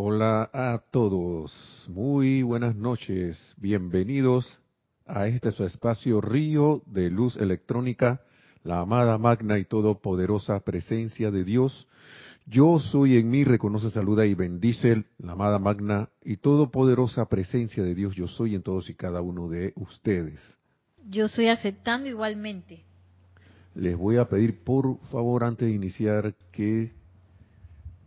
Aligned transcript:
Hola 0.00 0.48
a 0.52 0.80
todos, 0.92 1.52
muy 1.88 2.44
buenas 2.44 2.76
noches, 2.76 3.36
bienvenidos 3.56 4.60
a 5.04 5.26
este 5.26 5.50
su 5.50 5.64
espacio 5.64 6.20
Río 6.20 6.84
de 6.86 7.10
Luz 7.10 7.36
Electrónica, 7.36 8.20
la 8.62 8.78
amada 8.78 9.18
magna 9.18 9.58
y 9.58 9.64
todopoderosa 9.64 10.60
presencia 10.60 11.32
de 11.32 11.42
Dios. 11.42 11.88
Yo 12.46 12.78
soy 12.78 13.16
en 13.16 13.28
mí, 13.28 13.42
reconoce, 13.42 13.90
saluda 13.90 14.24
y 14.24 14.34
bendice 14.34 15.04
la 15.18 15.32
amada 15.32 15.58
magna 15.58 16.10
y 16.22 16.36
todopoderosa 16.36 17.28
presencia 17.28 17.82
de 17.82 17.96
Dios. 17.96 18.14
Yo 18.14 18.28
soy 18.28 18.54
en 18.54 18.62
todos 18.62 18.88
y 18.90 18.94
cada 18.94 19.20
uno 19.20 19.48
de 19.48 19.72
ustedes. 19.74 20.38
Yo 21.10 21.24
estoy 21.24 21.48
aceptando 21.48 22.08
igualmente. 22.08 22.84
Les 23.74 23.96
voy 23.96 24.18
a 24.18 24.28
pedir 24.28 24.62
por 24.62 25.00
favor 25.08 25.42
antes 25.42 25.66
de 25.66 25.74
iniciar 25.74 26.36
que 26.52 26.92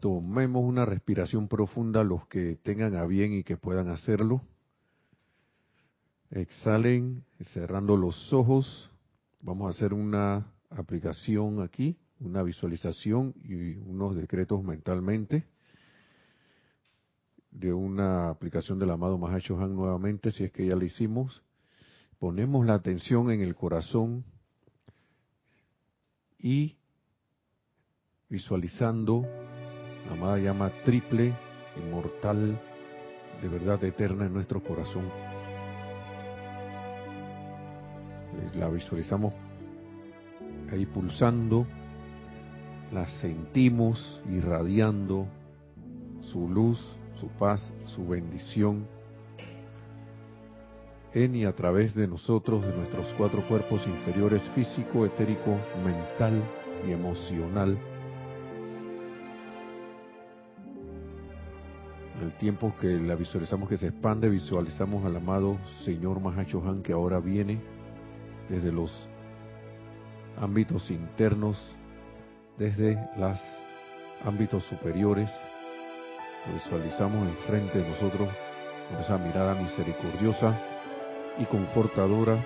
tomemos 0.01 0.63
una 0.65 0.83
respiración 0.83 1.47
profunda 1.47 2.03
los 2.03 2.27
que 2.27 2.57
tengan 2.57 2.95
a 2.95 3.05
bien 3.05 3.33
y 3.33 3.43
que 3.43 3.55
puedan 3.55 3.87
hacerlo. 3.87 4.41
Exhalen 6.31 7.23
cerrando 7.53 7.95
los 7.95 8.33
ojos. 8.33 8.89
Vamos 9.41 9.67
a 9.67 9.77
hacer 9.77 9.93
una 9.93 10.51
aplicación 10.71 11.61
aquí, 11.61 11.97
una 12.19 12.41
visualización 12.41 13.35
y 13.43 13.75
unos 13.75 14.15
decretos 14.15 14.63
mentalmente 14.63 15.45
de 17.51 17.71
una 17.71 18.29
aplicación 18.29 18.79
del 18.79 18.89
amado 18.89 19.17
Mahacho 19.17 19.59
Han 19.61 19.75
nuevamente, 19.75 20.31
si 20.31 20.45
es 20.45 20.51
que 20.51 20.65
ya 20.65 20.75
la 20.75 20.85
hicimos. 20.85 21.43
Ponemos 22.17 22.65
la 22.65 22.73
atención 22.73 23.29
en 23.29 23.41
el 23.41 23.53
corazón 23.53 24.23
y 26.39 26.75
visualizando 28.29 29.27
amada 30.11 30.37
llama 30.37 30.71
triple, 30.83 31.33
inmortal, 31.77 32.59
de 33.41 33.47
verdad 33.47 33.83
eterna 33.83 34.25
en 34.25 34.33
nuestro 34.33 34.61
corazón. 34.61 35.09
La 38.55 38.69
visualizamos 38.69 39.33
ahí 40.71 40.85
pulsando, 40.85 41.65
la 42.91 43.07
sentimos 43.19 44.21
irradiando 44.29 45.27
su 46.21 46.47
luz, 46.49 46.79
su 47.15 47.27
paz, 47.29 47.71
su 47.85 48.07
bendición 48.07 48.87
en 51.13 51.35
y 51.35 51.45
a 51.45 51.53
través 51.53 51.93
de 51.93 52.07
nosotros, 52.07 52.65
de 52.65 52.73
nuestros 52.73 53.13
cuatro 53.17 53.45
cuerpos 53.47 53.85
inferiores, 53.85 54.41
físico, 54.55 55.05
etérico, 55.05 55.57
mental 55.83 56.41
y 56.87 56.91
emocional 56.91 57.77
el 62.21 62.33
tiempo 62.33 62.73
que 62.79 62.87
la 62.87 63.15
visualizamos 63.15 63.67
que 63.67 63.77
se 63.77 63.87
expande, 63.87 64.29
visualizamos 64.29 65.05
al 65.05 65.15
amado 65.15 65.57
Señor 65.83 66.19
Mahachohan 66.19 66.83
que 66.83 66.93
ahora 66.93 67.19
viene 67.19 67.59
desde 68.49 68.71
los 68.71 68.91
ámbitos 70.39 70.89
internos, 70.91 71.57
desde 72.57 72.97
los 73.17 73.39
ámbitos 74.23 74.63
superiores. 74.65 75.29
Lo 76.47 76.53
visualizamos 76.55 77.27
enfrente 77.27 77.79
de 77.79 77.89
nosotros 77.89 78.29
con 78.89 78.99
esa 78.99 79.17
mirada 79.17 79.55
misericordiosa 79.55 80.59
y 81.39 81.45
confortadora. 81.45 82.43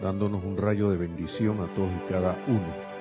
dándonos 0.00 0.44
un 0.44 0.56
rayo 0.56 0.90
de 0.90 0.96
bendición 0.96 1.60
a 1.60 1.66
todos 1.74 1.90
y 1.90 2.12
cada 2.12 2.36
uno. 2.46 2.97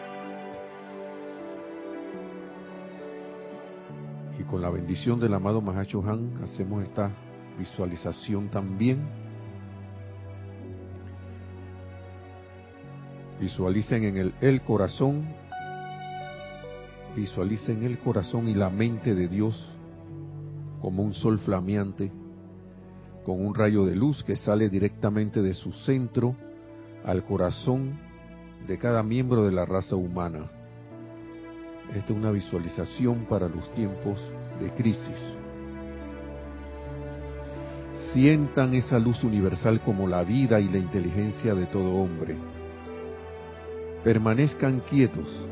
Con 4.50 4.62
la 4.62 4.70
bendición 4.70 5.20
del 5.20 5.34
amado 5.34 5.62
Mahacho 5.62 6.02
Han 6.08 6.42
hacemos 6.44 6.84
esta 6.84 7.12
visualización 7.60 8.50
también. 8.50 9.00
Visualicen 13.40 14.04
en 14.04 14.18
el, 14.18 14.34
el 14.42 14.62
corazón, 14.62 15.28
visualicen 17.16 17.84
el 17.84 18.00
corazón 18.00 18.48
y 18.48 18.56
la 18.56 18.70
mente 18.70 19.14
de 19.14 19.28
Dios 19.28 19.72
como 20.82 21.04
un 21.04 21.14
sol 21.14 21.40
flameante, 21.40 22.12
con 23.26 23.46
un 23.46 23.54
rayo 23.54 23.86
de 23.86 23.96
luz 23.96 24.24
que 24.24 24.36
sale 24.36 24.70
directamente 24.70 25.42
de 25.42 25.54
su 25.54 25.72
centro 25.72 26.36
al 27.06 27.24
corazón 27.24 28.00
de 28.66 28.78
cada 28.78 29.04
miembro 29.04 29.44
de 29.44 29.52
la 29.52 29.66
raza 29.66 29.96
humana. 29.96 30.50
Esta 31.94 32.12
es 32.12 32.20
una 32.20 32.32
visualización 32.32 33.26
para 33.30 33.48
los 33.48 33.72
tiempos 33.74 34.20
de 34.60 34.72
crisis. 34.72 35.38
Sientan 38.14 38.74
esa 38.74 39.00
luz 39.00 39.24
universal 39.24 39.82
como 39.82 40.08
la 40.08 40.24
vida 40.24 40.60
y 40.60 40.70
la 40.70 40.78
inteligencia 40.78 41.54
de 41.54 41.66
todo 41.68 41.96
hombre. 41.96 42.36
Permanezcan 44.04 44.80
quietos 44.82 45.46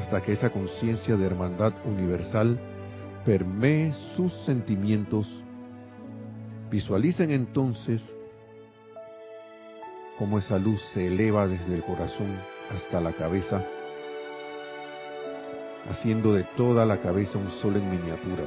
hasta 0.00 0.22
que 0.22 0.32
esa 0.32 0.50
conciencia 0.50 1.16
de 1.16 1.26
hermandad 1.26 1.72
universal 1.84 2.58
permee 3.24 3.92
sus 4.16 4.32
sentimientos. 4.44 5.28
Visualicen 6.70 7.30
entonces 7.30 8.02
cómo 10.18 10.38
esa 10.38 10.58
luz 10.58 10.82
se 10.92 11.06
eleva 11.06 11.46
desde 11.46 11.74
el 11.74 11.82
corazón 11.82 12.36
hasta 12.74 13.00
la 13.00 13.12
cabeza 13.12 13.64
haciendo 15.88 16.32
de 16.32 16.44
toda 16.56 16.84
la 16.86 17.00
cabeza 17.00 17.38
un 17.38 17.50
sol 17.50 17.76
en 17.76 17.90
miniatura. 17.90 18.44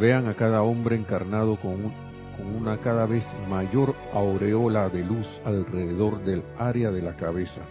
Vean 0.00 0.26
a 0.26 0.34
cada 0.34 0.62
hombre 0.62 0.96
encarnado 0.96 1.56
con, 1.56 1.92
con 2.36 2.56
una 2.56 2.78
cada 2.78 3.06
vez 3.06 3.24
mayor 3.48 3.94
aureola 4.12 4.88
de 4.88 5.04
luz 5.04 5.26
alrededor 5.44 6.24
del 6.24 6.42
área 6.58 6.90
de 6.90 7.02
la 7.02 7.16
cabeza. 7.16 7.62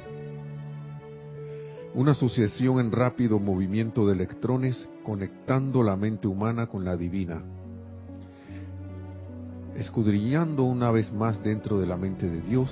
Una 1.94 2.14
sucesión 2.14 2.80
en 2.80 2.92
rápido 2.92 3.40
movimiento 3.40 4.06
de 4.06 4.14
electrones 4.14 4.88
conectando 5.04 5.82
la 5.84 5.96
mente 5.96 6.28
humana 6.28 6.68
con 6.68 6.84
la 6.84 6.98
divina. 6.98 7.42
Escudriñando 9.76 10.64
una 10.64 10.92
vez 10.92 11.12
más 11.14 11.42
dentro 11.44 11.80
de 11.80 11.88
la 11.88 11.96
mente 11.96 12.28
de 12.30 12.42
Dios, 12.42 12.70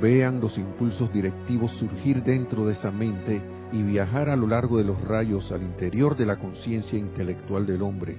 Vean 0.00 0.40
los 0.40 0.58
impulsos 0.58 1.10
directivos 1.12 1.72
surgir 1.72 2.22
dentro 2.22 2.66
de 2.66 2.74
esa 2.74 2.90
mente 2.90 3.40
y 3.72 3.82
viajar 3.82 4.28
a 4.28 4.36
lo 4.36 4.46
largo 4.46 4.76
de 4.76 4.84
los 4.84 5.00
rayos 5.00 5.50
al 5.52 5.62
interior 5.62 6.16
de 6.16 6.26
la 6.26 6.36
conciencia 6.36 6.98
intelectual 6.98 7.64
del 7.64 7.80
hombre, 7.82 8.18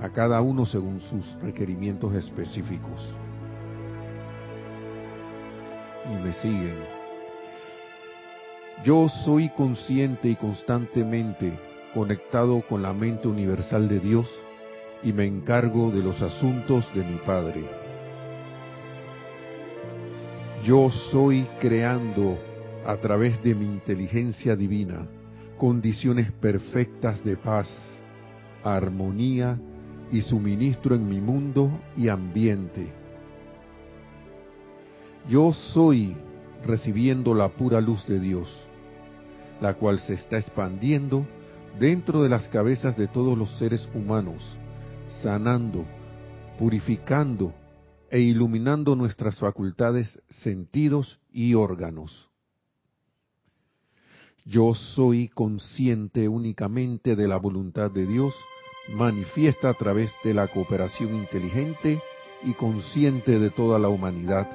a 0.00 0.08
cada 0.10 0.40
uno 0.40 0.66
según 0.66 1.00
sus 1.00 1.24
requerimientos 1.40 2.12
específicos. 2.14 3.08
Y 6.10 6.24
me 6.24 6.32
siguen. 6.32 6.76
Yo 8.84 9.08
soy 9.24 9.50
consciente 9.50 10.28
y 10.28 10.34
constantemente 10.34 11.56
conectado 11.94 12.60
con 12.68 12.82
la 12.82 12.92
mente 12.92 13.28
universal 13.28 13.88
de 13.88 14.00
Dios 14.00 14.26
y 15.04 15.12
me 15.12 15.26
encargo 15.26 15.92
de 15.92 16.02
los 16.02 16.20
asuntos 16.20 16.92
de 16.92 17.04
mi 17.04 17.16
Padre 17.18 17.91
yo 20.64 20.90
soy 21.10 21.46
creando 21.60 22.38
a 22.86 22.96
través 22.96 23.42
de 23.42 23.54
mi 23.54 23.66
inteligencia 23.66 24.54
divina 24.54 25.06
condiciones 25.58 26.30
perfectas 26.32 27.22
de 27.24 27.36
paz, 27.36 27.68
armonía 28.62 29.58
y 30.10 30.20
suministro 30.22 30.94
en 30.94 31.08
mi 31.08 31.20
mundo 31.20 31.70
y 31.96 32.08
ambiente. 32.08 32.92
Yo 35.28 35.52
soy 35.52 36.16
recibiendo 36.64 37.34
la 37.34 37.48
pura 37.48 37.80
luz 37.80 38.06
de 38.06 38.20
Dios, 38.20 38.48
la 39.60 39.74
cual 39.74 40.00
se 40.00 40.14
está 40.14 40.38
expandiendo 40.38 41.26
dentro 41.78 42.22
de 42.22 42.28
las 42.28 42.48
cabezas 42.48 42.96
de 42.96 43.08
todos 43.08 43.38
los 43.38 43.50
seres 43.58 43.88
humanos, 43.94 44.42
sanando, 45.22 45.84
purificando 46.58 47.52
e 48.12 48.20
iluminando 48.20 48.94
nuestras 48.94 49.38
facultades, 49.38 50.20
sentidos 50.28 51.18
y 51.32 51.54
órganos. 51.54 52.28
Yo 54.44 54.74
soy 54.74 55.28
consciente 55.28 56.28
únicamente 56.28 57.16
de 57.16 57.26
la 57.26 57.38
voluntad 57.38 57.90
de 57.90 58.06
Dios, 58.06 58.34
manifiesta 58.94 59.70
a 59.70 59.74
través 59.74 60.12
de 60.24 60.34
la 60.34 60.48
cooperación 60.48 61.14
inteligente 61.14 62.02
y 62.44 62.52
consciente 62.52 63.38
de 63.38 63.48
toda 63.48 63.78
la 63.78 63.88
humanidad, 63.88 64.46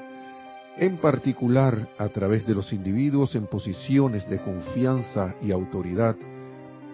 en 0.78 0.98
particular 0.98 1.90
a 1.98 2.10
través 2.10 2.46
de 2.46 2.54
los 2.54 2.72
individuos 2.74 3.34
en 3.34 3.48
posiciones 3.48 4.30
de 4.30 4.40
confianza 4.40 5.34
y 5.42 5.52
autoridad, 5.52 6.16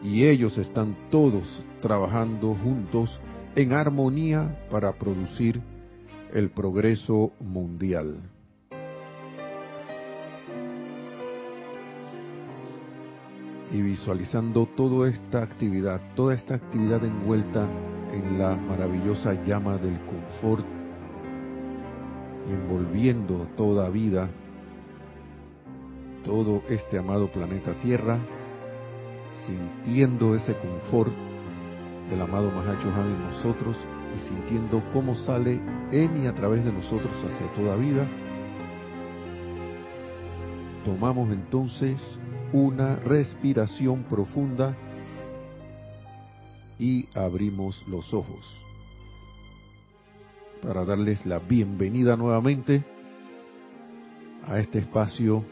y 0.02 0.24
ellos 0.24 0.58
están 0.58 0.96
todos 1.12 1.44
trabajando 1.82 2.56
juntos 2.56 3.20
en 3.54 3.74
armonía 3.74 4.66
para 4.72 4.94
producir 4.94 5.62
el 6.34 6.50
progreso 6.50 7.32
mundial. 7.40 8.18
y 13.72 13.82
visualizando 13.82 14.68
toda 14.68 15.10
esta 15.10 15.42
actividad, 15.42 16.00
toda 16.16 16.36
esta 16.36 16.54
actividad 16.54 17.04
envuelta 17.04 17.68
en 18.12 18.38
la 18.38 18.56
maravillosa 18.56 19.34
llama 19.46 19.78
del 19.78 20.00
confort, 20.02 20.64
envolviendo 22.48 23.48
toda 23.58 23.90
vida, 23.90 24.30
todo 26.24 26.62
este 26.70 27.00
amado 27.00 27.32
planeta 27.32 27.74
Tierra, 27.80 28.20
sintiendo 29.48 30.36
ese 30.36 30.56
confort 30.56 31.12
del 32.12 32.22
amado 32.22 32.52
Mahacho 32.52 32.90
en 32.90 33.22
nosotros 33.24 33.76
y 34.16 34.20
sintiendo 34.28 34.84
cómo 34.94 35.16
sale 35.16 35.60
en 35.92 36.24
y 36.24 36.28
a 36.28 36.34
través 36.34 36.66
de 36.66 36.72
nosotros 36.72 37.14
hacia 37.26 37.52
toda 37.54 37.76
vida. 37.76 38.08
Tomamos 40.86 41.32
entonces 41.32 42.00
una 42.52 42.98
respiración 42.98 44.04
profunda 44.04 44.76
y 46.78 47.08
abrimos 47.16 47.84
los 47.88 48.14
ojos 48.14 48.64
para 50.62 50.86
darles 50.86 51.26
la 51.26 51.40
bienvenida 51.40 52.16
nuevamente 52.16 52.84
a 54.48 54.60
este 54.60 54.80
espacio 54.80 55.44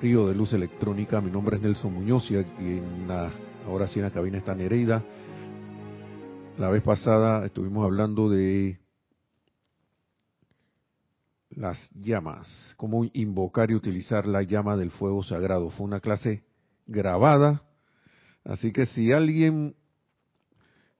Río 0.00 0.28
de 0.28 0.34
Luz 0.34 0.52
Electrónica. 0.52 1.20
Mi 1.20 1.30
nombre 1.30 1.56
es 1.56 1.62
Nelson 1.62 1.92
Muñoz 1.92 2.30
y 2.30 2.36
en 2.36 3.08
la, 3.08 3.30
ahora 3.66 3.88
sí 3.88 3.98
en 3.98 4.04
la 4.04 4.10
cabina 4.10 4.38
está 4.38 4.54
Nereida. 4.54 5.02
La 6.58 6.70
vez 6.70 6.82
pasada 6.82 7.46
estuvimos 7.46 7.84
hablando 7.84 8.28
de 8.28 8.80
las 11.50 11.78
llamas, 11.94 12.48
cómo 12.76 13.04
invocar 13.12 13.70
y 13.70 13.76
utilizar 13.76 14.26
la 14.26 14.42
llama 14.42 14.76
del 14.76 14.90
fuego 14.90 15.22
sagrado. 15.22 15.70
Fue 15.70 15.86
una 15.86 16.00
clase 16.00 16.42
grabada, 16.84 17.62
así 18.42 18.72
que 18.72 18.86
si 18.86 19.12
alguien 19.12 19.76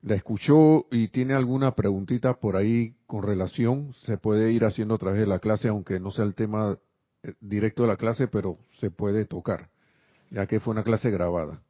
la 0.00 0.14
escuchó 0.14 0.87
y 0.93 1.08
tiene 1.08 1.34
alguna 1.34 1.75
preguntita 1.75 2.34
por 2.34 2.54
ahí 2.54 2.94
con 3.08 3.25
relación, 3.25 3.93
se 4.04 4.16
puede 4.16 4.52
ir 4.52 4.64
haciendo 4.64 4.94
a 4.94 4.99
través 4.99 5.19
de 5.19 5.26
la 5.26 5.40
clase, 5.40 5.66
aunque 5.66 5.99
no 5.99 6.12
sea 6.12 6.25
el 6.25 6.37
tema 6.37 6.78
eh, 7.25 7.34
directo 7.40 7.82
de 7.82 7.88
la 7.88 7.96
clase, 7.96 8.28
pero 8.28 8.58
se 8.78 8.93
puede 8.93 9.25
tocar, 9.25 9.70
ya 10.31 10.46
que 10.46 10.61
fue 10.61 10.70
una 10.70 10.84
clase 10.84 11.11
grabada. 11.11 11.61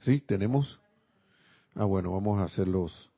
¿Sí? 0.00 0.22
¿Tenemos? 0.22 0.80
Ah, 1.74 1.84
bueno, 1.84 2.12
vamos 2.12 2.40
a 2.40 2.44
hacerlos. 2.44 3.09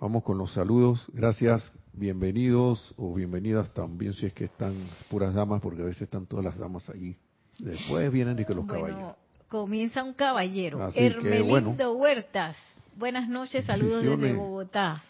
Vamos 0.00 0.22
con 0.22 0.38
los 0.38 0.54
saludos. 0.54 1.06
Gracias, 1.12 1.70
bienvenidos 1.92 2.94
o 2.96 3.12
bienvenidas 3.12 3.68
también 3.74 4.14
si 4.14 4.24
es 4.24 4.32
que 4.32 4.44
están 4.44 4.74
puras 5.10 5.34
damas, 5.34 5.60
porque 5.60 5.82
a 5.82 5.84
veces 5.84 6.02
están 6.02 6.24
todas 6.24 6.46
las 6.46 6.56
damas 6.56 6.88
allí. 6.88 7.14
Después 7.58 8.10
vienen 8.10 8.38
y 8.38 8.46
que 8.46 8.54
los 8.54 8.66
caballeros. 8.66 9.16
Comienza 9.48 10.02
un 10.02 10.14
caballero, 10.14 10.88
Hermelindo 10.94 11.92
Huertas. 11.92 12.56
Buenas 12.96 13.28
noches, 13.28 13.66
saludos 13.66 14.02
desde 14.02 14.32
Bogotá. 14.32 15.04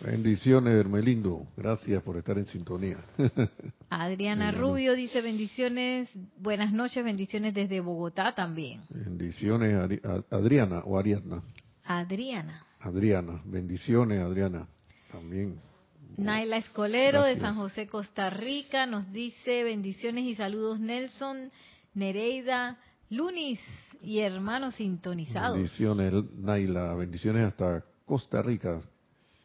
Bendiciones, 0.00 0.74
Hermelindo. 0.74 1.46
Gracias 1.56 2.02
por 2.02 2.16
estar 2.16 2.36
en 2.36 2.46
sintonía. 2.46 2.98
Adriana 3.90 4.50
Rubio 4.50 4.94
dice 4.94 5.22
bendiciones, 5.22 6.08
buenas 6.36 6.72
noches, 6.72 7.04
bendiciones 7.04 7.54
desde 7.54 7.78
Bogotá 7.78 8.34
también. 8.34 8.80
Bendiciones, 8.90 10.00
Adriana 10.30 10.82
o 10.84 10.98
Ariadna. 10.98 11.44
Adriana. 11.84 12.64
Adriana, 12.82 13.40
bendiciones, 13.44 14.20
Adriana. 14.20 14.66
También. 15.10 15.60
Naila 16.16 16.58
Escolero 16.58 17.22
de 17.22 17.38
San 17.38 17.54
José, 17.54 17.86
Costa 17.86 18.28
Rica, 18.28 18.86
nos 18.86 19.10
dice 19.12 19.64
bendiciones 19.64 20.24
y 20.24 20.34
saludos 20.34 20.78
Nelson, 20.80 21.50
Nereida, 21.94 22.78
Lunis 23.08 23.60
y 24.02 24.18
hermanos 24.18 24.74
sintonizados. 24.74 25.56
Bendiciones, 25.56 26.12
Naila. 26.36 26.94
Bendiciones 26.94 27.46
hasta 27.46 27.84
Costa 28.04 28.42
Rica. 28.42 28.80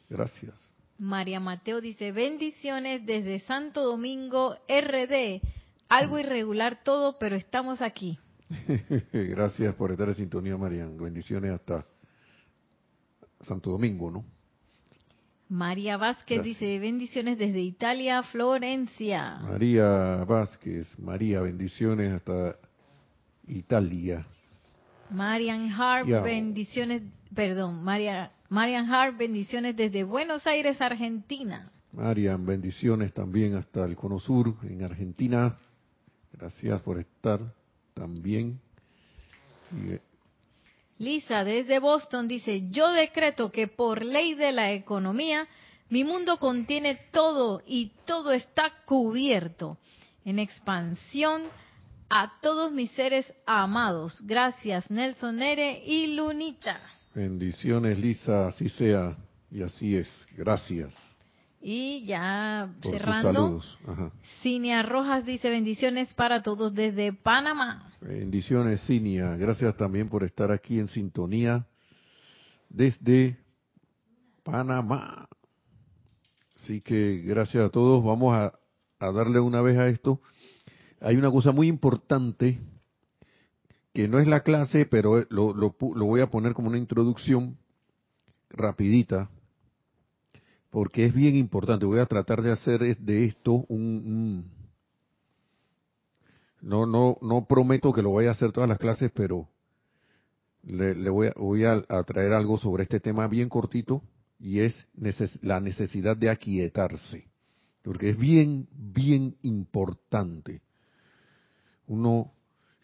Gracias. 0.09 0.55
María 0.97 1.39
Mateo 1.39 1.79
dice, 1.79 2.11
bendiciones 2.11 3.05
desde 3.05 3.39
Santo 3.41 3.83
Domingo, 3.83 4.57
RD. 4.67 5.41
Algo 5.89 6.17
irregular 6.17 6.83
todo, 6.83 7.17
pero 7.19 7.35
estamos 7.35 7.81
aquí. 7.81 8.17
Gracias 9.13 9.75
por 9.75 9.91
estar 9.91 10.07
en 10.09 10.15
sintonía, 10.15 10.57
Marian. 10.57 10.97
Bendiciones 10.97 11.51
hasta 11.51 11.85
Santo 13.41 13.71
Domingo, 13.71 14.11
¿no? 14.11 14.25
María 15.49 15.95
Vázquez 15.95 16.43
dice, 16.43 16.77
bendiciones 16.79 17.37
desde 17.37 17.61
Italia, 17.61 18.21
Florencia. 18.23 19.39
María 19.39 20.25
Vázquez, 20.25 20.99
María, 20.99 21.39
bendiciones 21.39 22.13
hasta 22.13 22.57
Italia. 23.47 24.25
Marian 25.09 25.71
Hart, 25.71 26.07
bendiciones, 26.07 27.01
perdón, 27.33 27.81
María, 27.81 28.33
Marian 28.49 28.91
Hart, 28.93 29.17
bendiciones 29.17 29.77
desde 29.77 30.03
Buenos 30.03 30.45
Aires, 30.45 30.81
Argentina. 30.81 31.71
Marian, 31.93 32.45
bendiciones 32.45 33.13
también 33.13 33.55
hasta 33.55 33.85
el 33.85 33.95
Cono 33.95 34.19
Sur, 34.19 34.53
en 34.63 34.83
Argentina. 34.83 35.57
Gracias 36.33 36.81
por 36.81 36.99
estar 36.99 37.39
también. 37.93 38.59
Lisa, 40.99 41.43
desde 41.43 41.79
Boston, 41.79 42.27
dice, 42.27 42.69
yo 42.71 42.91
decreto 42.91 43.51
que 43.51 43.67
por 43.67 44.03
ley 44.03 44.33
de 44.33 44.51
la 44.51 44.71
economía, 44.71 45.47
mi 45.89 46.03
mundo 46.03 46.37
contiene 46.37 46.99
todo 47.11 47.61
y 47.65 47.91
todo 48.05 48.31
está 48.31 48.71
cubierto 48.85 49.77
en 50.25 50.39
expansión 50.39 51.43
a 52.09 52.33
todos 52.41 52.71
mis 52.71 52.91
seres 52.91 53.31
amados. 53.45 54.21
Gracias, 54.25 54.89
Nelson 54.89 55.37
Nere 55.37 55.83
y 55.85 56.15
Lunita. 56.15 56.79
Bendiciones, 57.13 57.97
Lisa, 57.99 58.47
así 58.47 58.69
sea 58.69 59.15
y 59.51 59.61
así 59.61 59.95
es. 59.95 60.09
Gracias. 60.35 60.93
Y 61.61 62.05
ya 62.05 62.69
cerrando, 62.81 63.61
Cinia 64.41 64.83
Rojas 64.83 65.25
dice 65.25 65.49
bendiciones 65.49 66.13
para 66.13 66.43
todos 66.43 66.73
desde 66.73 67.13
Panamá. 67.13 67.86
Bendiciones, 68.01 68.81
Cinia. 68.85 69.35
Gracias 69.35 69.75
también 69.75 70.09
por 70.09 70.23
estar 70.23 70.51
aquí 70.51 70.79
en 70.79 70.87
sintonía 70.87 71.65
desde 72.69 73.37
Panamá. 74.43 75.27
Así 76.55 76.81
que 76.81 77.23
gracias 77.25 77.65
a 77.65 77.69
todos. 77.69 78.03
Vamos 78.03 78.33
a, 78.33 78.53
a 78.99 79.11
darle 79.11 79.39
una 79.39 79.61
vez 79.61 79.77
a 79.77 79.87
esto 79.87 80.21
hay 80.99 81.15
una 81.15 81.31
cosa 81.31 81.51
muy 81.51 81.67
importante 81.67 82.59
que 83.93 84.07
no 84.07 84.19
es 84.19 84.27
la 84.27 84.41
clase, 84.41 84.85
pero 84.85 85.25
lo, 85.29 85.53
lo, 85.53 85.75
voy 85.79 86.21
a 86.21 86.29
poner 86.29 86.53
como 86.53 86.69
una 86.69 86.77
introducción 86.77 87.57
rapidita, 88.49 89.29
porque 90.69 91.05
es 91.05 91.13
bien 91.13 91.35
importante. 91.35 91.85
Voy 91.85 91.99
a 91.99 92.05
tratar 92.05 92.41
de 92.41 92.51
hacer 92.51 92.97
de 92.97 93.25
esto 93.25 93.65
un, 93.69 94.51
no 96.61 96.85
no 96.85 97.17
no 97.21 97.45
prometo 97.45 97.93
que 97.93 98.01
lo 98.01 98.13
vaya 98.13 98.29
a 98.29 98.31
hacer 98.33 98.51
todas 98.51 98.69
las 98.69 98.79
clases, 98.79 99.11
pero 99.13 99.47
le, 100.63 101.09
voy, 101.09 101.27
a, 101.27 101.33
voy 101.37 101.63
a, 101.63 101.81
traer 102.03 102.33
algo 102.33 102.57
sobre 102.57 102.83
este 102.83 102.99
tema 102.99 103.27
bien 103.27 103.47
cortito 103.47 104.01
y 104.39 104.59
es 104.59 104.87
la 105.41 105.59
necesidad 105.59 106.17
de 106.17 106.29
aquietarse, 106.29 107.27
porque 107.83 108.09
es 108.09 108.17
bien 108.17 108.67
bien 108.71 109.37
importante. 109.43 110.61
Uno, 111.87 112.33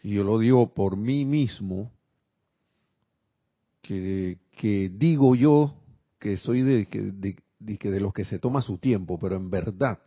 y 0.02 0.14
yo 0.14 0.24
lo 0.24 0.38
digo 0.38 0.72
por 0.72 0.96
mí 0.96 1.24
mismo, 1.24 1.92
que, 3.82 4.38
que 4.52 4.88
digo 4.88 5.34
yo 5.34 5.74
que 6.18 6.38
soy 6.38 6.62
de, 6.62 6.86
de, 6.86 7.36
de, 7.58 7.90
de 7.90 8.00
los 8.00 8.14
que 8.14 8.24
se 8.24 8.38
toma 8.38 8.62
su 8.62 8.78
tiempo, 8.78 9.18
pero 9.18 9.36
en 9.36 9.50
verdad, 9.50 9.98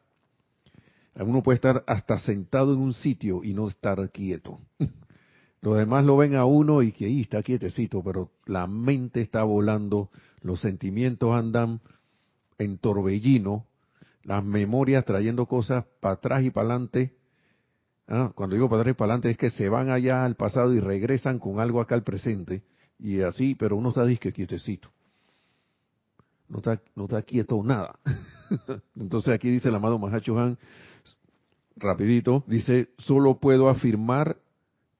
uno 1.23 1.43
puede 1.43 1.55
estar 1.55 1.83
hasta 1.87 2.19
sentado 2.19 2.73
en 2.73 2.79
un 2.79 2.93
sitio 2.93 3.43
y 3.43 3.53
no 3.53 3.67
estar 3.67 4.09
quieto. 4.11 4.59
Los 5.61 5.77
demás 5.77 6.05
lo 6.05 6.17
ven 6.17 6.35
a 6.35 6.45
uno 6.45 6.83
y 6.83 6.91
que 6.91 7.05
ahí 7.05 7.21
está 7.21 7.41
quietecito, 7.41 8.03
pero 8.03 8.31
la 8.45 8.67
mente 8.67 9.21
está 9.21 9.43
volando, 9.43 10.11
los 10.41 10.61
sentimientos 10.61 11.33
andan 11.33 11.81
en 12.59 12.77
torbellino, 12.77 13.65
las 14.23 14.43
memorias 14.43 15.03
trayendo 15.03 15.47
cosas 15.47 15.85
para 15.99 16.13
atrás 16.13 16.43
y 16.43 16.51
para 16.51 16.67
adelante, 16.67 17.17
Ah, 18.09 18.31
cuando 18.33 18.55
digo 18.55 18.69
para 18.69 18.81
atrás 18.81 18.93
y 18.93 18.97
para 18.97 19.13
adelante 19.13 19.31
es 19.31 19.37
que 19.37 19.49
se 19.49 19.67
van 19.67 19.89
allá 19.89 20.23
al 20.23 20.35
pasado 20.35 20.73
y 20.73 20.79
regresan 20.79 21.39
con 21.39 21.59
algo 21.59 21.81
acá 21.81 21.95
al 21.95 22.03
presente. 22.03 22.63
Y 22.99 23.21
así, 23.21 23.53
pero 23.55 23.75
uno 23.75 23.89
está 23.89 24.05
disque 24.05 24.31
quietecito. 24.31 24.89
No 26.47 26.59
está, 26.59 26.81
no 26.95 27.03
está 27.03 27.21
quieto 27.21 27.61
nada. 27.63 27.99
Entonces 28.95 29.33
aquí 29.33 29.49
dice 29.49 29.67
el 29.67 29.75
amado 29.75 29.99
Mahacho 29.99 30.39
Han, 30.39 30.57
rapidito, 31.77 32.43
dice, 32.47 32.89
solo 32.97 33.39
puedo 33.39 33.69
afirmar, 33.69 34.37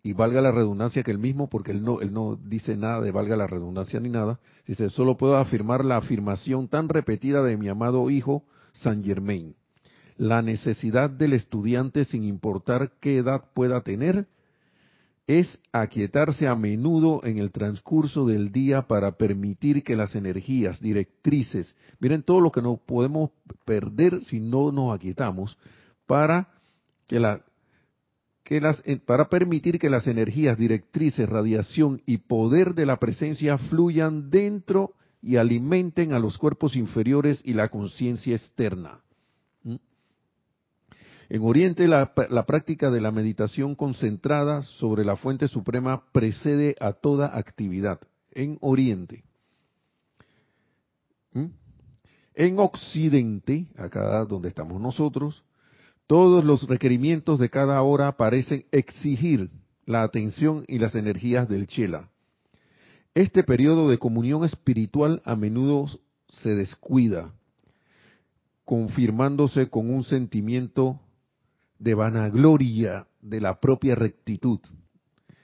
y 0.03 0.13
valga 0.13 0.39
la 0.39 0.51
redundancia 0.51 1.03
que 1.03 1.11
el 1.11 1.19
mismo, 1.19 1.49
porque 1.49 1.71
él 1.71 1.83
no, 1.83 1.99
él 1.99 2.13
no 2.13 2.37
dice 2.37 2.77
nada 2.77 3.01
de 3.01 3.11
valga 3.11 3.35
la 3.35 3.45
redundancia 3.45 3.99
ni 3.99 4.09
nada, 4.09 4.39
dice, 4.65 4.89
solo 4.89 5.17
puedo 5.17 5.35
afirmar 5.35 5.83
la 5.83 5.97
afirmación 5.97 6.69
tan 6.69 6.87
repetida 6.87 7.43
de 7.43 7.57
mi 7.57 7.67
amado 7.67 8.09
hijo 8.09 8.45
San 8.71 9.03
Germain. 9.03 9.55
La 10.15 10.41
necesidad 10.41 11.09
del 11.09 11.33
estudiante, 11.33 12.05
sin 12.05 12.23
importar 12.23 12.93
qué 13.01 13.17
edad 13.17 13.45
pueda 13.53 13.81
tener, 13.81 14.27
es 15.27 15.59
aquietarse 15.73 16.47
a 16.47 16.55
menudo 16.55 17.19
en 17.25 17.37
el 17.37 17.51
transcurso 17.51 18.25
del 18.25 18.53
día 18.53 18.83
para 18.83 19.17
permitir 19.17 19.83
que 19.83 19.97
las 19.97 20.15
energías 20.15 20.79
directrices, 20.79 21.75
miren 21.99 22.23
todo 22.23 22.39
lo 22.39 22.51
que 22.51 22.61
no 22.61 22.77
podemos 22.77 23.31
perder 23.65 24.21
si 24.21 24.39
no 24.39 24.71
nos 24.71 24.95
aquietamos, 24.95 25.57
para 26.05 26.56
que 27.07 27.19
la 27.19 27.41
las, 28.49 28.81
eh, 28.85 28.97
para 28.97 29.29
permitir 29.29 29.77
que 29.77 29.89
las 29.89 30.07
energías 30.07 30.57
directrices, 30.57 31.27
radiación 31.29 32.01
y 32.05 32.19
poder 32.19 32.73
de 32.75 32.85
la 32.85 32.97
presencia 32.97 33.57
fluyan 33.57 34.29
dentro 34.29 34.93
y 35.21 35.35
alimenten 35.35 36.13
a 36.13 36.19
los 36.19 36.37
cuerpos 36.37 36.75
inferiores 36.75 37.41
y 37.43 37.53
la 37.53 37.67
conciencia 37.69 38.35
externa. 38.35 39.01
En 41.29 41.41
Oriente 41.41 41.89
la, 41.89 42.13
práctica 42.13 42.89
de 42.89 43.01
la 43.01 43.11
meditación 43.11 43.75
concentrada 43.75 44.61
sobre 44.61 45.03
la 45.03 45.17
fuente 45.17 45.49
suprema 45.49 46.03
precede 46.13 46.77
a 46.79 46.93
toda 46.93 47.37
actividad. 47.37 47.99
En 48.31 48.57
Oriente. 48.61 49.25
¿Mm? 51.33 51.47
En 52.33 52.59
Occidente, 52.59 53.67
acá 53.75 54.23
donde 54.23 54.47
estamos 54.47 54.79
nosotros, 54.79 55.43
todos 56.07 56.43
los 56.45 56.67
requerimientos 56.67 57.37
de 57.37 57.49
cada 57.49 57.81
hora 57.81 58.15
parecen 58.15 58.65
exigir 58.71 59.51
la 59.85 60.03
atención 60.03 60.63
y 60.67 60.79
las 60.79 60.95
energías 60.95 61.47
del 61.49 61.67
Chela. 61.67 62.09
Este 63.13 63.43
periodo 63.43 63.89
de 63.89 63.97
comunión 63.97 64.45
espiritual 64.45 65.21
a 65.25 65.35
menudo 65.35 65.87
se 66.29 66.55
descuida, 66.55 67.33
confirmándose 68.63 69.69
con 69.69 69.89
un 69.89 70.03
sentimiento 70.03 71.01
de 71.79 71.93
vanagloria 71.93 73.07
de 73.21 73.41
la 73.41 73.59
propia 73.59 73.95
rectitud, 73.95 74.59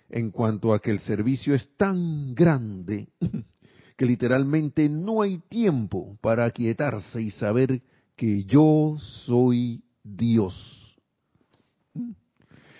en 0.09 0.31
cuanto 0.31 0.73
a 0.73 0.79
que 0.79 0.91
el 0.91 0.99
servicio 0.99 1.55
es 1.55 1.69
tan 1.75 2.35
grande 2.35 3.09
que 3.97 4.05
literalmente 4.05 4.87
no 4.87 5.21
hay 5.21 5.39
tiempo 5.49 6.17
para 6.21 6.45
aquietarse 6.45 7.21
y 7.21 7.31
saber 7.31 7.81
que 8.15 8.43
yo 8.45 8.97
soy 9.25 9.83
Dios. 10.03 10.97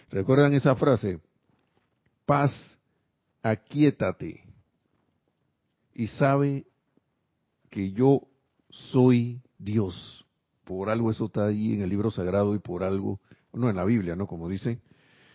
¿Recuerdan 0.09 0.53
esa 0.53 0.75
frase? 0.75 1.19
Paz, 2.25 2.51
aquietate 3.41 4.43
y 5.93 6.07
sabe 6.07 6.65
que 7.69 7.91
yo 7.91 8.27
soy 8.69 9.41
Dios. 9.57 10.25
Por 10.63 10.89
algo 10.89 11.11
eso 11.11 11.25
está 11.25 11.47
ahí 11.47 11.73
en 11.73 11.81
el 11.81 11.89
libro 11.89 12.11
sagrado 12.11 12.55
y 12.55 12.59
por 12.59 12.83
algo 12.83 13.19
no 13.51 13.69
en 13.69 13.75
la 13.75 13.85
Biblia, 13.85 14.15
¿no? 14.15 14.27
Como 14.27 14.49
dicen, 14.49 14.81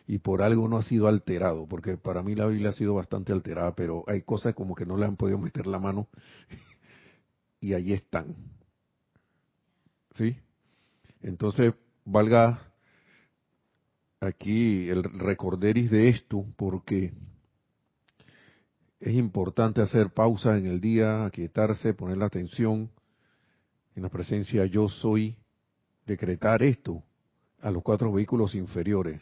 y 0.07 0.18
por 0.18 0.42
algo 0.42 0.68
no 0.68 0.78
ha 0.78 0.83
sido 0.83 1.07
alterado, 1.07 1.66
porque 1.66 1.97
para 1.97 2.23
mí 2.23 2.35
la 2.35 2.47
Biblia 2.47 2.71
ha 2.71 2.73
sido 2.73 2.95
bastante 2.95 3.33
alterada, 3.33 3.75
pero 3.75 4.04
hay 4.07 4.23
cosas 4.23 4.54
como 4.54 4.75
que 4.75 4.87
no 4.87 4.97
le 4.97 5.04
han 5.04 5.16
podido 5.16 5.38
meter 5.38 5.66
la 5.66 5.78
mano 5.78 6.09
y 7.61 7.75
ahí 7.75 7.92
están. 7.92 8.35
¿Sí? 10.14 10.37
Entonces, 11.22 11.75
valga 12.04 12.60
aquí 14.20 14.88
el 14.88 15.04
recorderis 15.04 15.90
de 15.90 16.08
esto, 16.08 16.44
porque 16.56 17.12
es 19.00 19.14
importante 19.14 19.80
hacer 19.80 20.10
pausa 20.10 20.58
en 20.58 20.66
el 20.66 20.80
día, 20.80 21.25
aquietarse, 21.25 21.94
poner 21.94 22.18
la 22.18 22.26
atención 22.26 22.90
en 23.94 24.02
la 24.02 24.08
presencia 24.08 24.64
yo 24.66 24.88
soy, 24.88 25.37
decretar 26.06 26.62
esto, 26.62 27.02
a 27.60 27.70
los 27.70 27.82
cuatro 27.82 28.12
vehículos 28.12 28.54
inferiores. 28.54 29.20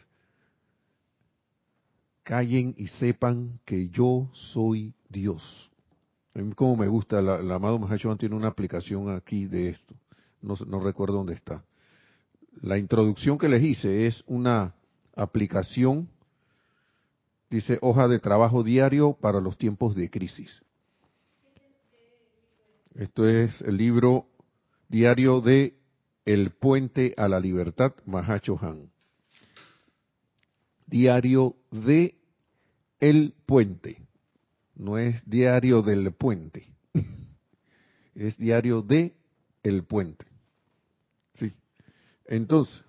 Callen 2.23 2.75
y 2.77 2.87
sepan 2.87 3.59
que 3.65 3.89
yo 3.89 4.29
soy 4.33 4.93
Dios. 5.09 5.71
A 6.35 6.39
mí 6.39 6.53
como 6.53 6.75
me 6.75 6.87
gusta, 6.87 7.21
la, 7.21 7.55
amado 7.55 7.79
Mahachohan 7.79 8.17
tiene 8.17 8.35
una 8.35 8.49
aplicación 8.49 9.09
aquí 9.09 9.47
de 9.47 9.69
esto. 9.69 9.95
No, 10.41 10.55
no 10.67 10.79
recuerdo 10.79 11.15
dónde 11.15 11.33
está. 11.33 11.63
La 12.61 12.77
introducción 12.77 13.37
que 13.37 13.49
les 13.49 13.63
hice 13.63 14.07
es 14.07 14.23
una 14.27 14.75
aplicación, 15.15 16.09
dice 17.49 17.77
hoja 17.81 18.07
de 18.07 18.19
trabajo 18.19 18.63
diario 18.63 19.13
para 19.13 19.39
los 19.39 19.57
tiempos 19.57 19.95
de 19.95 20.09
crisis. 20.09 20.63
Esto 22.95 23.27
es 23.27 23.61
el 23.61 23.77
libro 23.77 24.27
diario 24.89 25.41
de 25.41 25.77
el 26.25 26.51
puente 26.51 27.13
a 27.15 27.27
la 27.27 27.39
libertad, 27.39 27.93
Mahacho 28.05 28.59
Han. 28.61 28.91
Diario 30.85 31.55
de 31.71 32.15
El 32.99 33.33
Puente. 33.45 34.01
No 34.75 34.97
es 34.97 35.21
diario 35.29 35.81
del 35.81 36.11
puente. 36.13 36.67
Es 38.15 38.37
diario 38.37 38.81
de 38.81 39.15
El 39.63 39.83
Puente. 39.83 40.26
Entonces, 42.27 42.83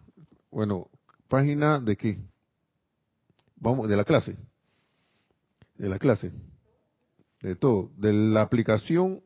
bueno, 0.50 0.88
página 1.28 1.80
de 1.80 1.96
qué? 1.96 2.18
Vamos, 3.56 3.88
de 3.88 3.96
la 3.96 4.04
clase. 4.04 4.36
De 5.76 5.88
la 5.88 5.98
clase. 5.98 6.32
De 7.40 7.54
todo. 7.54 7.90
De 7.96 8.12
la 8.12 8.42
aplicación 8.42 9.22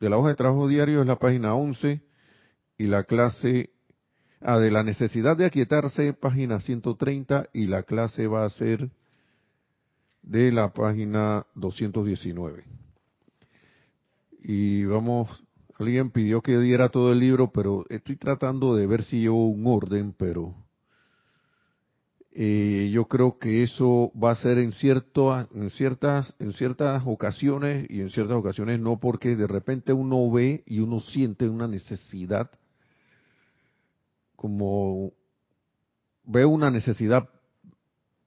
de 0.00 0.10
la 0.10 0.18
hoja 0.18 0.30
de 0.30 0.34
trabajo 0.34 0.68
diario 0.68 1.00
es 1.00 1.06
la 1.06 1.18
página 1.18 1.54
11 1.54 2.02
y 2.76 2.86
la 2.86 3.04
clase 3.04 3.70
ah, 4.40 4.58
de 4.58 4.70
la 4.70 4.82
necesidad 4.82 5.36
de 5.36 5.46
aquietarse, 5.46 6.12
página 6.12 6.60
130, 6.60 7.48
y 7.52 7.66
la 7.66 7.84
clase 7.84 8.26
va 8.26 8.44
a 8.44 8.50
ser 8.50 8.90
de 10.22 10.52
la 10.52 10.72
página 10.72 11.46
219. 11.54 12.64
Y 14.42 14.84
vamos, 14.84 15.42
alguien 15.78 16.10
pidió 16.10 16.40
que 16.40 16.58
diera 16.58 16.88
todo 16.88 17.12
el 17.12 17.20
libro, 17.20 17.50
pero 17.52 17.84
estoy 17.88 18.16
tratando 18.16 18.74
de 18.76 18.86
ver 18.86 19.02
si 19.04 19.22
yo 19.22 19.34
un 19.34 19.66
orden, 19.66 20.14
pero 20.16 20.54
eh, 22.32 22.90
yo 22.92 23.06
creo 23.06 23.38
que 23.38 23.62
eso 23.62 24.12
va 24.20 24.32
a 24.32 24.36
ser 24.36 24.58
en 24.58 24.72
cierto, 24.72 25.38
en 25.54 25.70
ciertas, 25.70 26.34
en 26.38 26.52
ciertas 26.52 27.02
ocasiones 27.06 27.86
y 27.88 28.00
en 28.00 28.10
ciertas 28.10 28.36
ocasiones 28.36 28.80
no, 28.80 28.98
porque 28.98 29.36
de 29.36 29.46
repente 29.46 29.92
uno 29.92 30.30
ve 30.30 30.62
y 30.66 30.80
uno 30.80 31.00
siente 31.00 31.48
una 31.48 31.68
necesidad 31.68 32.50
como 34.36 35.12
veo 36.24 36.48
una 36.48 36.70
necesidad 36.70 37.28